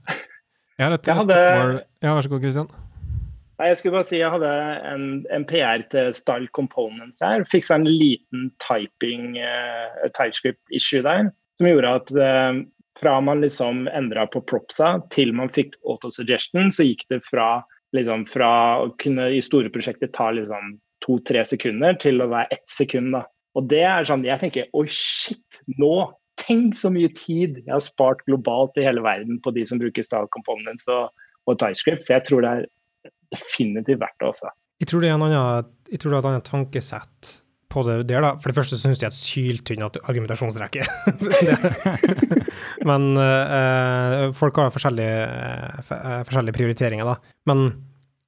Jeg 0.79 0.89
har 0.89 0.97
et 0.97 1.07
jeg 1.07 1.19
hadde, 1.19 1.37
spørsmål 1.37 1.77
Ja, 2.03 2.15
vær 2.15 2.25
så 2.25 2.33
god, 2.33 2.45
Kristian. 2.47 2.73
Jeg 3.63 3.79
skulle 3.79 3.95
bare 3.95 4.09
si 4.09 4.19
jeg 4.19 4.31
hadde 4.33 4.53
en, 4.91 5.03
en 5.31 5.45
PR 5.47 5.85
til 5.93 6.11
Style 6.17 6.49
Components 6.57 7.21
her. 7.23 7.45
Fiksa 7.53 7.77
en 7.79 7.87
liten 7.87 8.49
typing, 8.65 9.37
uh, 9.39 10.09
typescript 10.17 10.75
issue 10.75 11.03
der, 11.05 11.29
som 11.61 11.69
gjorde 11.69 11.93
at 12.01 12.15
uh, 12.17 12.63
fra 12.99 13.21
man 13.21 13.45
liksom 13.45 13.87
endra 13.93 14.27
på 14.27 14.43
propsa 14.51 14.97
til 15.15 15.33
man 15.37 15.53
fikk 15.53 15.77
autosuggestion, 15.87 16.73
så 16.75 16.89
gikk 16.89 17.07
det 17.13 17.23
fra, 17.29 17.63
liksom, 17.97 18.27
fra 18.29 18.53
å 18.83 18.91
kunne 19.03 19.31
i 19.37 19.43
store 19.45 19.71
prosjekter 19.73 20.11
ta 20.17 20.33
liksom 20.35 20.77
to-tre 21.05 21.45
sekunder 21.47 21.97
til 22.03 22.23
å 22.23 22.31
være 22.33 22.59
ett 22.59 22.69
sekund. 22.71 23.15
da. 23.15 23.25
Og 23.59 23.69
det 23.69 23.83
er 23.85 24.09
sånn, 24.09 24.25
Jeg 24.27 24.41
tenker 24.41 24.71
oi, 24.77 24.87
shit, 24.89 25.43
nå! 25.79 26.11
Tenk 26.41 26.75
så 26.75 26.89
mye 26.91 27.11
tid 27.15 27.61
jeg 27.61 27.71
har 27.71 27.83
spart 27.85 28.23
globalt 28.27 28.79
i 28.81 28.87
hele 28.87 29.03
verden 29.05 29.37
på 29.45 29.53
de 29.55 29.67
som 29.69 29.79
bruker 29.79 30.03
style 30.03 30.31
components 30.35 30.89
og, 30.91 31.13
og 31.47 31.59
TypeScript. 31.61 32.03
Så 32.03 32.17
jeg 32.17 32.25
tror 32.27 32.43
det 32.43 32.53
er 32.57 32.65
definitivt 33.37 34.01
verdt 34.01 34.19
det 34.19 34.31
også. 34.33 34.51
Jeg 34.83 34.91
tror 34.91 35.05
det 35.05 35.11
er 35.13 35.19
en 35.19 35.27
annen, 35.29 35.71
jeg 35.93 36.01
tror 36.01 36.11
det 36.11 36.17
er 36.17 36.25
et 36.25 36.31
annet 36.33 36.49
tankesett 36.49 37.33
på 37.73 37.85
det 37.87 37.97
der, 38.09 38.25
da. 38.25 38.33
For 38.41 38.51
det 38.51 38.57
første 38.59 38.79
syns 38.81 39.01
jeg 39.03 39.09
er 39.09 39.17
syltynn 39.17 39.85
argumentasjonsrekke. 39.87 40.85
Men 42.89 43.13
øh, 43.17 44.33
folk 44.37 44.61
har 44.61 44.75
forskjellige, 44.75 45.23
øh, 45.29 46.19
forskjellige, 46.27 46.57
prioriteringer, 46.59 47.09
da. 47.09 47.39
Men 47.49 47.65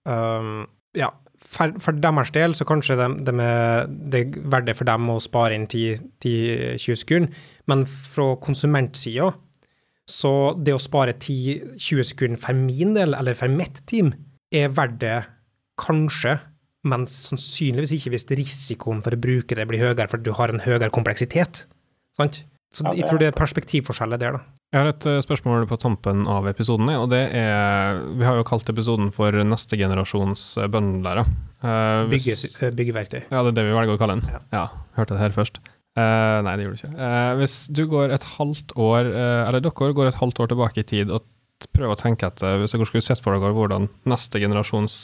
øh, 0.08 0.64
ja, 0.96 1.10
for, 1.54 1.74
for, 1.82 1.96
deres 2.02 2.32
del 2.34 2.56
så 2.58 2.66
kanskje 2.68 2.96
det, 2.98 3.08
de 3.26 3.34
er, 3.42 3.88
det 3.88 4.20
er 4.20 4.38
verdt 4.52 4.68
det 4.70 4.76
for 4.78 4.88
dem 4.88 5.10
å 5.14 5.20
spare 5.22 5.56
inn 5.56 5.66
10-20 5.70 7.00
sekunder, 7.00 7.44
men 7.70 7.84
fra 7.88 8.34
konsumentsida 8.42 9.32
så 10.10 10.32
det 10.60 10.74
å 10.76 10.82
spare 10.82 11.14
10-20 11.16 12.10
sekunder 12.10 12.40
for 12.42 12.58
min 12.58 12.92
del, 12.96 13.16
eller 13.16 13.38
for 13.38 13.48
mitt 13.48 13.80
team, 13.88 14.12
er 14.52 14.74
verdt 14.74 14.98
det 15.00 15.20
kanskje 15.80 16.36
men 16.88 17.06
sannsynligvis 17.08 17.94
ikke 17.96 18.12
hvis 18.14 18.26
risikoen 18.36 19.00
for 19.04 19.16
å 19.16 19.20
bruke 19.20 19.56
det 19.56 19.64
blir 19.68 19.80
høyere 19.80 20.08
fordi 20.10 20.28
du 20.28 20.34
har 20.36 20.52
en 20.52 20.62
høyere 20.64 20.90
kompleksitet. 20.92 21.64
Sant? 22.14 22.42
Så 22.74 22.90
jeg 22.98 23.06
tror 23.08 23.20
det 23.22 23.30
er 23.30 23.38
perspektivforskjeller 23.38 24.20
der, 24.20 24.36
da. 24.36 24.42
Jeg 24.74 24.82
har 24.82 24.88
et 24.90 25.04
eh, 25.06 25.20
spørsmål 25.22 25.68
på 25.70 25.76
tampen 25.78 26.24
av 26.26 26.48
episoden, 26.50 26.88
og 26.98 27.06
det 27.12 27.20
er 27.38 28.00
Vi 28.18 28.24
har 28.26 28.40
jo 28.40 28.46
kalt 28.48 28.66
episoden 28.72 29.12
for 29.14 29.30
neste 29.46 29.78
generasjons 29.78 30.56
eh. 30.58 30.78
Uh, 31.62 32.10
Bygge, 32.10 32.34
byggeverktøy. 32.74 33.20
Ja, 33.30 33.44
det 33.46 33.52
er 33.52 33.56
det 33.60 33.64
vi 33.68 33.76
velger 33.76 33.94
å 33.94 34.00
kalle 34.00 34.16
den. 34.18 34.32
Ja, 34.34 34.40
ja 34.50 34.64
hørte 34.98 35.14
det 35.14 35.22
her 35.22 35.36
først. 35.36 35.60
Uh, 35.94 36.42
nei, 36.42 36.56
det 36.58 36.66
gjorde 36.66 36.74
du 36.74 36.82
ikke. 36.82 36.96
Uh, 36.98 37.30
hvis 37.38 37.54
du 37.70 37.84
går 37.92 38.16
et 38.16 38.26
halvt 38.34 38.74
år, 38.74 39.12
eller 39.14 39.62
dere 39.62 39.94
går 40.00 40.10
et 40.10 40.18
halvt 40.18 40.42
år 40.42 40.50
tilbake 40.50 40.82
i 40.82 40.88
tid 40.90 41.14
og 41.14 41.22
prøver 41.70 41.94
å 41.94 42.00
tenke 42.00 42.26
etter, 42.26 42.58
hvis 42.58 42.74
dere 42.74 42.88
skulle 42.90 43.06
sett 43.06 43.22
for 43.22 43.38
dere 43.38 43.54
hvordan 43.54 43.86
neste 44.10 44.42
generasjons 44.42 44.98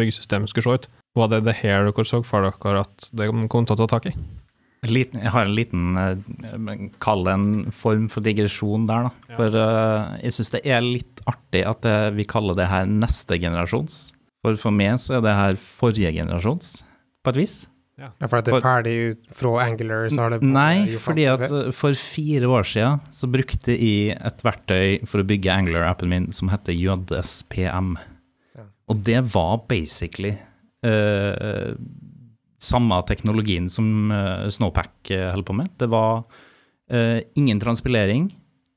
byggesystem 0.00 0.48
skulle 0.48 0.64
se 0.64 0.80
ut, 0.80 0.88
var 1.20 1.28
det 1.28 1.44
det 1.44 1.58
her 1.60 1.84
dere 1.90 2.08
så 2.08 2.24
for 2.24 2.48
dere 2.48 2.86
at 2.86 3.10
det 3.12 3.28
kom 3.52 3.68
til 3.68 3.76
å 3.76 3.82
ta 3.84 3.90
tak 3.98 4.08
i? 4.08 4.14
Liten, 4.90 5.22
jeg 5.24 5.32
har 5.32 5.46
en 5.46 5.54
liten 5.56 5.96
uh, 5.96 6.72
Kall 7.02 7.24
det 7.26 7.34
en 7.36 7.50
form 7.74 8.08
for 8.12 8.24
digresjon 8.24 8.88
der, 8.88 9.08
da. 9.08 9.28
Ja. 9.30 9.36
For 9.38 9.58
uh, 9.58 10.16
jeg 10.20 10.36
syns 10.36 10.52
det 10.54 10.64
er 10.68 10.84
litt 10.84 11.22
artig 11.30 11.64
at 11.68 11.84
det, 11.86 11.98
vi 12.18 12.26
kaller 12.28 12.58
det 12.58 12.70
her 12.70 12.88
neste 12.90 13.38
generasjons. 13.40 14.00
For 14.44 14.58
for 14.60 14.76
meg 14.76 14.98
så 15.00 15.18
er 15.18 15.24
det 15.24 15.38
her 15.38 15.60
forrige 15.60 16.12
generasjons, 16.16 16.82
på 17.24 17.32
et 17.32 17.40
vis. 17.44 17.56
Ja, 17.94 18.08
For 18.26 18.40
at 18.40 18.48
det 18.48 18.56
er 18.56 18.64
ferdig 18.64 18.94
ut 19.12 19.26
fra 19.38 19.52
Angular? 19.62 20.08
så 20.10 20.24
har 20.24 20.32
det 20.34 20.40
Nei, 20.42 20.96
fordi 20.98 21.28
at 21.30 21.44
for 21.76 21.94
fire 21.94 22.48
år 22.50 22.66
siden 22.66 23.04
så 23.14 23.28
brukte 23.30 23.76
jeg 23.76 24.16
et 24.18 24.42
verktøy 24.42 25.04
for 25.06 25.22
å 25.22 25.28
bygge 25.28 25.52
Angular-appen 25.54 26.10
min 26.10 26.26
som 26.34 26.50
heter 26.50 26.74
JSPM. 26.74 27.94
Ja. 28.58 28.66
Og 28.90 29.04
det 29.06 29.20
var 29.30 29.62
basically 29.70 30.34
uh, 30.82 31.78
samme 32.64 33.00
teknologien 33.08 33.68
som 33.70 34.12
uh, 34.12 34.48
Snowpack 34.52 35.12
uh, 35.12 35.30
holder 35.32 35.48
på 35.48 35.58
med. 35.58 35.74
Det 35.80 35.90
var 35.92 36.24
uh, 36.24 37.20
ingen 37.38 37.60
transpilering. 37.60 38.30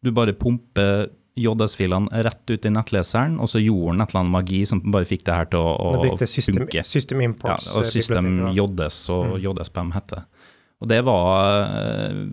Du 0.04 0.12
bare 0.16 0.36
pumper 0.38 1.08
JS-filene 1.38 2.24
rett 2.26 2.50
ut 2.50 2.66
i 2.66 2.74
nettleseren, 2.74 3.36
og 3.38 3.50
så 3.52 3.62
gjorde 3.62 3.94
den 3.94 4.04
et 4.04 4.14
eller 4.14 4.24
annet 4.24 4.36
magi 4.40 4.62
som 4.66 4.82
bare 4.82 5.06
fikk 5.06 5.26
det 5.28 5.36
her 5.38 5.50
til 5.52 5.62
å, 5.62 5.74
å 6.10 6.16
system, 6.24 6.64
funke. 6.64 6.82
System 6.86 7.22
imports. 7.28 7.68
Ja, 7.70 7.82
og 7.82 7.90
System 7.90 8.32
JS 8.58 9.02
og 9.14 9.36
mm. 9.36 9.44
JSPM 9.46 9.92
heter 9.94 10.24
Og 10.82 10.90
det 10.90 10.98
var 11.06 11.70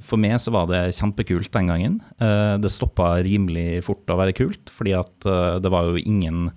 For 0.04 0.20
meg 0.20 0.38
så 0.40 0.54
var 0.56 0.70
det 0.72 0.86
kjempekult 0.96 1.52
den 1.52 1.68
gangen. 1.68 1.98
Det 2.16 2.72
stoppa 2.72 3.18
rimelig 3.26 3.84
fort 3.84 4.08
å 4.08 4.16
være 4.22 4.36
kult, 4.40 4.72
fordi 4.72 4.96
at 4.96 5.28
det 5.60 5.74
var 5.74 5.92
jo 5.92 6.00
ingen 6.00 6.48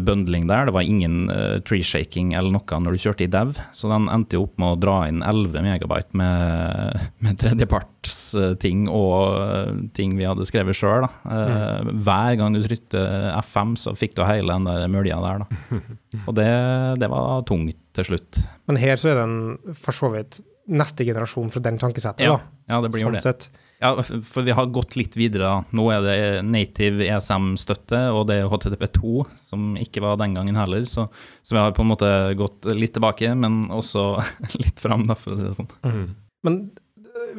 bundling 0.00 0.46
der. 0.48 0.68
Det 0.68 0.74
var 0.76 0.86
ingen 0.86 1.30
uh, 1.30 1.58
tree-shaking 1.66 2.34
eller 2.36 2.54
noe 2.54 2.80
når 2.82 2.96
du 2.96 3.02
kjørte 3.02 3.26
i 3.26 3.30
dev, 3.30 3.54
så 3.76 3.90
den 3.92 4.08
endte 4.12 4.38
jo 4.38 4.46
opp 4.46 4.56
med 4.62 4.74
å 4.74 4.78
dra 4.80 4.96
inn 5.10 5.22
11 5.26 5.64
megabyte 5.66 6.18
med, 6.18 7.04
med 7.24 7.38
tredjepartsting 7.42 8.86
og 8.88 9.92
ting 9.96 10.16
vi 10.18 10.26
hadde 10.28 10.46
skrevet 10.48 10.78
sjøl. 10.78 11.06
Mm. 11.26 11.92
Hver 12.06 12.40
gang 12.40 12.56
du 12.56 12.62
trykte 12.64 13.02
F5, 13.42 13.76
så 13.84 13.94
fikk 13.98 14.16
du 14.16 14.24
hele 14.26 14.54
den 14.54 14.68
der 14.68 14.88
mølja 14.92 15.20
der. 15.24 15.44
Da. 15.44 15.80
Og 16.26 16.34
det, 16.38 16.50
det, 17.02 17.08
var 17.12 17.44
tungt 17.48 17.78
til 17.96 18.10
slutt. 18.12 18.40
Men 18.68 18.80
her 18.80 18.98
så 19.00 19.12
er 19.12 19.22
den 19.24 19.74
for 19.76 19.96
så 19.96 20.10
vidt 20.14 20.40
neste 20.66 21.06
generasjon 21.06 21.52
fra 21.52 21.62
den 21.62 21.78
tankesettet, 21.78 22.26
ja, 22.26 22.36
da. 22.36 22.52
Ja, 22.72 22.82
det 22.82 22.90
blir 22.94 23.04
jo 23.04 23.10
sånn 23.10 23.18
det. 23.18 23.24
Sett. 23.26 23.48
Ja, 23.78 23.90
for 24.02 24.42
vi 24.46 24.54
har 24.56 24.70
gått 24.72 24.96
litt 24.96 25.16
videre. 25.18 25.50
Nå 25.76 25.84
er 25.92 26.04
det 26.04 26.18
native 26.48 27.04
ESM-støtte, 27.04 27.98
og 28.16 28.24
det 28.30 28.38
er 28.40 28.48
HTTP2, 28.48 29.26
som 29.36 29.74
ikke 29.80 30.00
var 30.04 30.16
den 30.20 30.36
gangen 30.38 30.56
heller. 30.56 30.86
Så, 30.88 31.08
så, 31.42 31.56
vi 31.56 31.60
har 31.60 31.74
på 31.76 31.84
en 31.84 31.90
måte 31.92 32.08
gått 32.40 32.70
litt 32.72 32.94
tilbake, 32.96 33.34
men 33.36 33.66
også 33.74 34.06
litt 34.62 34.80
fram, 34.80 35.04
da, 35.08 35.18
for 35.18 35.36
å 35.36 35.40
si 35.40 35.48
det 35.50 35.58
sånn. 35.58 35.70
Mm. 35.84 36.06
Men 36.46 36.58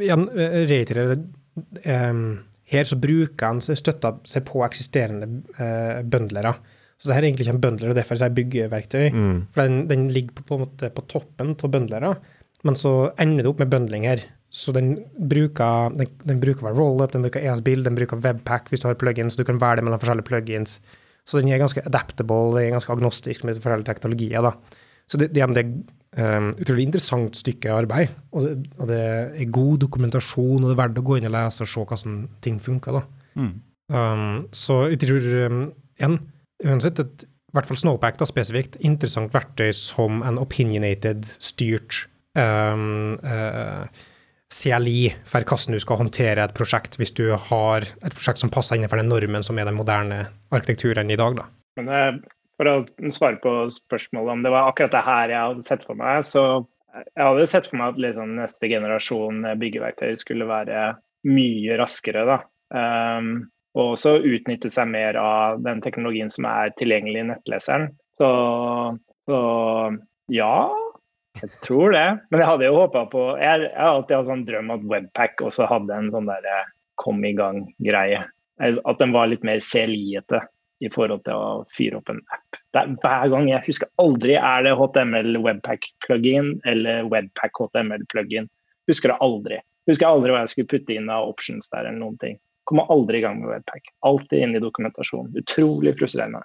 igjen, 0.04 0.28
reiterer 0.70 1.16
um, 1.16 2.24
Her 2.68 2.86
så 2.86 2.98
bruker 3.00 3.48
han 3.48 3.62
støtta 3.64 4.18
seg 4.28 4.44
på 4.46 4.62
eksisterende 4.66 5.30
eh, 5.58 6.02
bøndlere. 6.04 6.52
Så 6.98 7.08
det 7.08 7.16
her 7.16 7.22
er 7.22 7.30
egentlig 7.30 7.46
ikke 7.46 7.56
en 7.56 7.64
bøndler, 7.64 7.92
og 7.94 7.98
derfor 7.98 8.18
er 8.18 8.28
det 8.28 8.38
byggeverktøy. 8.42 9.06
Mm. 9.14 9.38
For 9.54 9.64
den, 9.64 9.84
den, 9.90 10.08
ligger 10.14 10.38
på, 10.38 10.46
på, 10.50 10.58
en 10.58 10.66
måte 10.66 10.90
på 10.94 11.06
toppen 11.10 11.54
av 11.56 11.72
bøndlere, 11.74 12.12
men 12.68 12.78
så 12.78 13.14
ender 13.22 13.46
det 13.46 13.52
opp 13.52 13.62
med 13.64 13.72
bøndling 13.72 14.08
her. 14.10 14.26
Så 14.50 14.72
den 14.72 14.94
bruker, 15.20 15.92
den, 15.98 16.10
den 16.24 16.40
bruker 16.40 16.72
rollup, 16.72 17.12
den 17.12 17.26
bruker 17.26 17.44
ES-bild, 17.44 17.84
den 17.86 17.98
bruker 17.98 18.20
webpack 18.24 18.72
hvis 18.72 18.84
du 18.84 18.88
har 18.88 18.98
plugins, 19.00 19.36
du 19.36 19.44
kan 19.48 19.60
velge 19.62 19.84
mellom 19.84 20.00
forskjellige 20.00 20.30
plugins. 20.30 20.78
Så 21.28 21.42
den 21.42 21.52
er 21.52 21.60
ganske 21.60 21.84
adaptable, 21.84 22.56
den 22.56 22.70
er 22.70 22.78
ganske 22.78 22.94
agnostisk 22.96 23.44
med 23.44 23.60
forskjellige 23.60 23.90
teknologier. 23.90 24.46
da. 24.46 24.84
Så 25.08 25.20
det, 25.20 25.30
det, 25.36 25.44
det 25.56 25.64
er 25.64 26.38
um, 26.40 26.50
utrolig 26.56 26.88
interessant 26.88 27.36
stykke 27.36 27.72
arbeid, 27.72 28.16
og 28.32 28.44
det, 28.44 28.56
og 28.78 28.88
det, 28.88 29.00
er 29.44 29.52
god 29.52 29.78
dokumentasjon, 29.84 30.64
og 30.64 30.70
det 30.70 30.76
er 30.76 30.82
verdt 30.82 31.00
å 31.00 31.06
gå 31.08 31.18
inn 31.20 31.30
og 31.30 31.36
lese 31.36 31.64
og 31.64 31.72
se 31.72 31.84
hvordan 31.84 32.18
ting 32.44 32.60
funker. 32.64 33.00
da. 33.00 33.04
Mm. 33.40 33.54
Um, 33.88 34.28
så 34.56 34.82
jeg 34.92 35.02
tror 35.04 35.28
um, 35.48 35.62
igjen, 36.00 36.20
uansett 36.68 37.04
et 37.04 37.28
i 37.48 37.56
hvert 37.56 37.70
fall 37.70 37.80
Snowpack 37.80 38.20
da, 38.20 38.28
spesifikt, 38.28 38.76
interessant 38.86 39.32
verktøy 39.34 39.72
som 39.76 40.20
en 40.28 40.40
opinionated, 40.42 41.24
styrt 41.24 42.04
um, 42.36 43.16
uh, 43.24 43.88
CLI 44.54 45.10
for 45.28 45.44
hvordan 45.44 45.76
du 45.76 45.84
skal 45.84 46.00
håndtere 46.00 46.46
et 46.46 46.56
prosjekt 46.56 46.96
hvis 47.00 47.14
du 47.18 47.26
har 47.32 47.84
et 47.84 48.16
prosjekt 48.16 48.40
som 48.40 48.52
passer 48.54 48.78
innenfor 48.78 49.02
den 49.02 49.12
normen 49.12 49.44
som 49.44 49.60
er 49.60 49.68
den 49.68 49.78
moderne 49.80 50.24
arkitekturen 50.56 51.12
i 51.12 51.20
dag. 51.20 51.42
Da. 51.42 51.48
Men 51.80 51.92
eh, 51.92 52.14
For 52.58 52.72
å 52.72 53.12
svare 53.14 53.42
på 53.44 53.52
spørsmålet 53.74 54.34
om 54.34 54.46
det 54.46 54.54
var 54.54 54.72
akkurat 54.72 54.96
det 54.96 55.04
her 55.06 55.34
jeg 55.34 55.52
hadde 55.52 55.68
sett 55.68 55.84
for 55.86 56.00
meg, 56.00 56.24
så 56.26 56.46
jeg 56.98 57.22
hadde 57.22 57.50
sett 57.50 57.68
for 57.70 57.78
meg 57.78 57.94
at 57.94 58.02
liksom 58.02 58.32
neste 58.40 58.72
generasjon 58.72 59.44
byggeverktøy 59.62 60.16
skulle 60.18 60.48
være 60.50 60.88
mye 61.28 61.78
raskere. 61.78 62.24
da. 62.26 62.40
Um, 62.74 63.50
og 63.78 63.94
også 63.94 64.16
utnytte 64.26 64.72
seg 64.74 64.90
mer 64.90 65.18
av 65.22 65.62
den 65.62 65.84
teknologien 65.86 66.32
som 66.34 66.48
er 66.50 66.74
tilgjengelig 66.80 67.22
i 67.22 67.28
nettleseren. 67.30 67.92
Så, 68.18 68.30
så 69.30 69.40
ja, 70.34 70.54
jeg 71.42 71.52
tror 71.64 71.94
det. 71.96 72.08
Men 72.32 72.42
jeg 72.42 72.50
hadde 72.50 72.68
jo 72.68 72.80
håpa 72.80 73.06
på 73.12 73.24
Jeg, 73.42 73.64
jeg 73.68 73.78
har 73.78 73.94
alltid 73.94 74.18
hatt 74.18 74.30
sånn 74.32 74.46
drøm 74.48 74.74
at 74.76 74.86
Webpack 74.92 75.44
også 75.46 75.68
hadde 75.70 75.96
en 75.96 76.12
sånn 76.14 76.30
derre 76.30 76.60
kom 76.98 77.22
i 77.26 77.34
gang-greie. 77.38 78.24
At 78.58 79.02
den 79.02 79.14
var 79.14 79.30
litt 79.30 79.46
mer 79.46 79.62
CLI-ete 79.62 80.42
i 80.86 80.90
forhold 80.94 81.24
til 81.26 81.38
å 81.38 81.62
fyre 81.74 82.00
opp 82.00 82.10
en 82.14 82.22
app. 82.34 82.60
Er, 82.78 82.92
hver 83.02 83.32
gang 83.34 83.48
Jeg 83.50 83.66
husker 83.66 83.90
aldri 84.02 84.36
er 84.38 84.66
det 84.66 84.76
HTML 84.78 85.40
Webpack-plugin 85.42 86.52
eller 86.70 87.08
Webpack 87.10 87.62
HTML-plugin. 87.62 88.50
Husker 88.90 89.14
det 89.14 89.22
aldri. 89.26 89.62
Husker 89.90 90.10
aldri 90.10 90.34
hva 90.34 90.44
jeg 90.44 90.54
skulle 90.54 90.72
putte 90.74 90.98
inn 90.98 91.10
av 91.14 91.30
options 91.32 91.72
der 91.74 91.88
eller 91.88 92.02
noen 92.02 92.20
ting. 92.22 92.38
Kommer 92.70 92.90
aldri 92.94 93.22
i 93.22 93.24
gang 93.24 93.40
med 93.42 93.54
Webpack. 93.54 93.90
Alltid 94.06 94.44
inn 94.44 94.58
i 94.58 94.64
dokumentasjon. 94.64 95.32
Utrolig 95.40 95.96
frustrerende. 95.98 96.44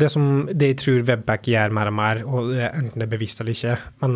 Det 0.00 0.08
som 0.08 0.48
det 0.48 0.72
jeg 0.72 0.80
tror 0.80 1.06
Webback 1.10 1.48
gjør 1.52 1.74
mer 1.76 1.90
og 1.90 1.96
mer, 1.98 2.24
og 2.24 2.50
det, 2.54 2.64
enten 2.70 3.02
det 3.02 3.06
er 3.06 3.12
bevisst 3.12 3.42
eller 3.42 3.56
ikke, 3.56 3.76
men 4.04 4.14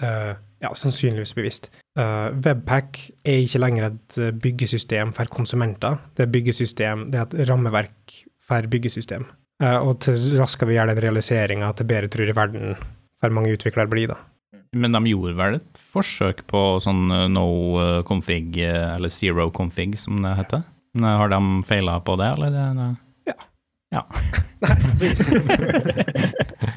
uh, 0.00 0.32
ja, 0.64 0.70
sannsynligvis 0.72 1.34
bevisst 1.36 1.68
uh, 2.00 2.32
Webpack 2.32 3.00
er 3.20 3.42
ikke 3.44 3.60
lenger 3.60 3.90
et 3.90 4.18
eh, 4.22 4.32
byggesystem 4.32 5.12
for 5.12 5.28
konsumenter. 5.28 5.98
Det 6.16 6.24
er, 6.24 6.32
byggesystem, 6.32 7.08
det 7.12 7.20
er 7.20 7.26
et 7.26 7.50
rammeverk 7.50 8.14
for 8.40 8.70
byggesystem. 8.72 9.26
Uh, 9.62 9.76
og 9.84 9.98
til 10.06 10.38
raskere 10.40 10.72
vi 10.72 10.78
gjør 10.78 10.94
den 10.94 11.02
realiseringa, 11.04 11.72
til 11.76 11.90
bedre 11.90 12.08
tror 12.12 12.30
jeg 12.30 12.38
verden 12.38 12.78
for 13.20 13.36
mange 13.36 13.52
utviklere 13.52 13.92
blir. 13.92 14.14
da. 14.14 14.18
Men 14.74 14.96
de 14.96 15.04
gjorde 15.12 15.36
vel 15.38 15.60
et 15.60 15.82
forsøk 15.92 16.46
på 16.50 16.62
sånn 16.82 17.12
no 17.30 17.46
config, 18.08 18.56
eller 18.64 19.12
zero 19.12 19.46
config, 19.54 19.92
som 20.00 20.18
det 20.24 20.32
heter? 20.40 20.64
Har 21.04 21.30
de 21.30 21.38
feila 21.68 22.00
på 22.02 22.16
det, 22.18 22.32
eller? 22.34 22.96
Ja. 23.94 24.02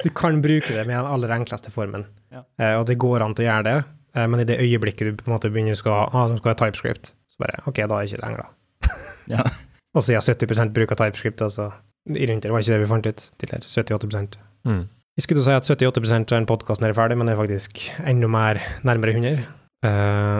du 0.04 0.10
kan 0.14 0.42
bruke 0.42 0.74
det 0.74 0.84
med 0.86 0.94
den 0.94 1.06
aller 1.06 1.32
enkleste 1.34 1.72
formen, 1.74 2.06
ja. 2.34 2.44
Eh, 2.60 2.74
og 2.78 2.86
det 2.88 2.98
går 3.00 3.24
an 3.24 3.34
til 3.36 3.46
å 3.46 3.48
gjøre 3.48 3.66
det, 3.66 3.78
eh, 4.14 4.28
men 4.30 4.42
i 4.42 4.46
det 4.48 4.60
øyeblikket 4.62 5.08
du 5.08 5.18
på 5.18 5.30
en 5.30 5.36
måte 5.36 5.50
begynner 5.52 5.74
å 5.74 5.80
skal, 5.80 6.04
ah, 6.12 6.36
skal 6.38 6.52
jeg 6.52 6.60
TypeScript, 6.62 7.12
så 7.30 7.42
bare 7.42 7.62
OK, 7.64 7.80
da 7.80 7.98
er 7.98 8.04
det 8.04 8.12
ikke 8.12 8.22
lenger, 8.24 8.44
da. 8.44 8.92
ja. 9.34 9.48
Og 9.96 10.04
så 10.04 10.14
er 10.14 10.22
70 10.22 10.74
bruk 10.76 10.94
av 10.94 11.02
TypeScript, 11.02 11.42
altså. 11.48 11.72
Rundt 12.08 12.46
det 12.46 12.52
var 12.52 12.62
ikke 12.62 12.72
det 12.72 12.80
vi 12.80 12.88
fant 12.88 13.04
ut 13.04 13.24
tidligere. 13.36 13.68
78 13.68 14.38
mm. 14.64 14.84
Jeg 15.18 15.24
skulle 15.26 15.42
si 15.44 15.52
at 15.52 15.66
78 15.66 16.38
av 16.38 16.46
podkasten 16.48 16.86
er 16.88 16.94
ferdig, 16.96 17.18
men 17.18 17.28
det 17.28 17.34
er 17.34 17.40
faktisk 17.42 17.82
enda 18.06 18.30
mer 18.32 18.62
nærmere 18.86 19.12
100. 19.18 19.42
Uh, 19.84 19.90
eh, 19.90 20.38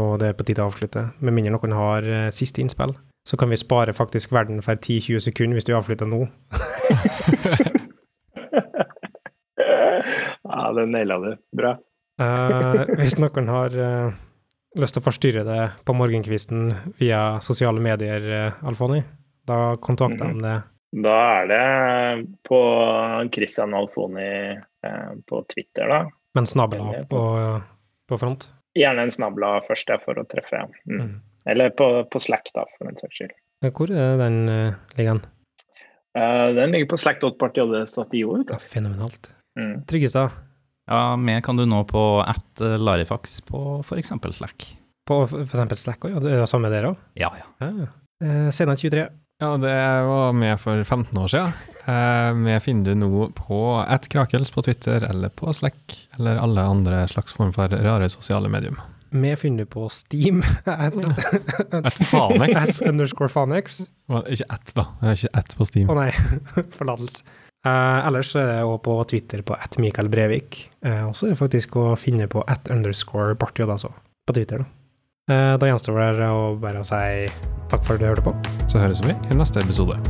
og 0.00 0.14
det 0.22 0.30
er 0.30 0.38
på 0.38 0.46
tide 0.48 0.62
å 0.62 0.70
avslutte, 0.70 1.02
med 1.18 1.34
mindre 1.36 1.52
noen 1.52 1.74
har 1.76 2.06
uh, 2.06 2.28
siste 2.32 2.62
innspill 2.62 2.94
så 3.30 3.36
kan 3.36 3.50
vi 3.50 3.56
spare 3.56 3.92
faktisk 3.92 4.32
verden 4.32 4.62
for 4.62 4.74
10-20 4.74 5.18
sekunder 5.22 5.54
hvis 5.54 5.64
du 5.68 5.76
avslutter 5.78 6.06
nå. 6.10 6.24
ja, 10.50 10.72
det 10.74 10.86
naila 10.90 11.18
du. 11.22 11.36
Bra. 11.56 11.76
uh, 12.18 12.90
hvis 12.98 13.18
noen 13.22 13.52
har 13.54 13.70
uh, 13.78 14.10
lyst 14.82 14.98
til 14.98 15.02
å 15.04 15.06
forstyrre 15.06 15.44
det 15.46 15.60
på 15.86 15.94
morgenkvisten 15.94 16.74
via 16.98 17.38
sosiale 17.38 17.78
medier, 17.78 18.26
uh, 18.50 18.66
Alfoni, 18.66 18.98
da 19.46 19.76
kontakter 19.78 20.24
de 20.24 20.30
mm 20.32 20.38
-hmm. 20.38 20.42
det. 20.48 20.58
Da 21.06 21.16
er 21.38 21.46
det 21.46 22.26
på 22.48 22.60
Christian 23.34 23.74
Alfoni 23.74 24.58
på 25.26 25.44
Twitter, 25.54 25.88
da. 25.88 26.10
Men 26.34 26.46
snabla 26.46 27.06
på, 27.10 27.60
på 28.08 28.18
front? 28.18 28.50
Gjerne 28.74 29.02
en 29.02 29.10
snabla 29.10 29.60
først, 29.68 29.90
for 30.04 30.18
å 30.18 30.24
treffe. 30.24 30.66
Mm. 30.86 31.00
Mm. 31.00 31.20
Eller 31.48 31.70
på, 31.76 31.88
på, 32.12 32.20
Slack, 32.20 32.50
da, 32.54 32.66
for 32.76 32.88
den 32.90 32.98
saks 33.00 33.20
skyld. 33.20 33.36
Hvor 33.64 33.92
er 33.92 34.16
den 34.20 34.42
uh, 34.48 34.78
ligger 34.96 35.18
den? 35.18 35.24
Uh, 36.18 36.48
den 36.56 36.72
ligger 36.74 36.90
på 36.90 36.98
slack.partiode.io. 36.98 38.44
Ja, 38.50 38.58
fenomenalt. 38.58 39.30
Mm. 39.58 39.84
Tryggestad? 39.86 40.30
Ja, 40.90 41.14
meg 41.16 41.44
kan 41.46 41.58
du 41.60 41.66
nå 41.70 41.84
på 41.86 42.02
at 42.24 42.62
eh, 42.64 42.74
Larifax 42.80 43.36
på 43.46 43.78
f.eks. 43.84 44.10
Slack. 44.34 44.64
På 45.06 45.22
f.eks. 45.22 45.82
Slack 45.84 46.02
òg? 46.02 46.16
Ja, 46.16 46.22
det 46.24 46.32
er 46.34 46.48
samme 46.50 46.70
dere 46.72 46.90
òg? 46.90 47.04
Ja, 47.20 47.30
ja. 47.38 47.46
ja. 47.62 47.90
Uh, 48.24 48.48
Senere 48.50 48.80
23. 48.80 49.04
Ja, 49.40 49.50
det 49.56 49.76
var 50.04 50.34
med 50.36 50.58
for 50.60 50.82
15 50.82 51.20
år 51.20 51.30
siden. 51.30 51.54
Uh, 51.86 52.42
vi 52.42 52.58
finner 52.64 52.90
du 52.90 53.04
nå 53.04 53.28
på 53.38 53.60
at 53.80 54.10
Krakels 54.10 54.50
på 54.50 54.66
Twitter 54.66 55.06
eller 55.08 55.30
på 55.30 55.54
Slack 55.54 55.94
eller 56.18 56.42
alle 56.42 56.66
andre 56.74 57.04
slags 57.12 57.38
form 57.38 57.54
for 57.54 57.70
rare 57.70 58.10
sosiale 58.10 58.50
medium. 58.50 58.80
Vi 59.10 59.36
finner 59.36 59.64
på 59.64 59.88
Steam. 59.88 60.42
At, 60.64 60.94
at 61.72 61.94
Fanex. 61.94 62.80
At 62.80 62.88
underscore 62.88 63.28
Fanex. 63.28 63.80
Ikke 64.30 64.46
at, 64.48 64.72
da. 64.76 64.86
Det 65.00 65.12
er 65.12 65.18
ikke 65.18 65.32
at 65.42 65.54
på 65.58 65.68
Steam. 65.68 65.90
Å 65.90 65.96
oh, 65.96 66.02
nei. 66.02 66.10
Forlatelse. 66.78 67.24
Uh, 67.60 68.06
ellers 68.08 68.32
er 68.40 68.46
det 68.48 68.60
òg 68.64 68.78
på 68.86 68.94
Twitter 69.10 69.42
på 69.44 69.56
at 69.58 69.76
Mikael 69.82 70.08
Brevik. 70.12 70.62
Uh, 70.86 71.10
og 71.10 71.16
så 71.18 71.28
er 71.28 71.34
det 71.34 71.40
faktisk 71.42 71.76
å 71.76 71.90
finne 72.00 72.30
på 72.30 72.44
at 72.48 72.72
underscore 72.72 73.36
Bartjod, 73.40 73.72
altså. 73.76 73.92
På 74.24 74.36
Twitter, 74.36 74.64
da. 74.64 74.76
Uh, 75.30 75.54
da 75.60 75.68
gjenstår 75.68 76.00
det 76.18 76.32
bare 76.62 76.82
å 76.82 76.88
si 76.88 77.28
takk 77.70 77.84
for 77.86 77.94
at 77.98 78.02
du 78.02 78.08
hørte 78.08 78.26
på. 78.30 78.34
Så 78.66 78.82
høres 78.82 79.04
vi 79.04 79.14
i 79.14 79.38
neste 79.38 79.62
episode. 79.62 80.00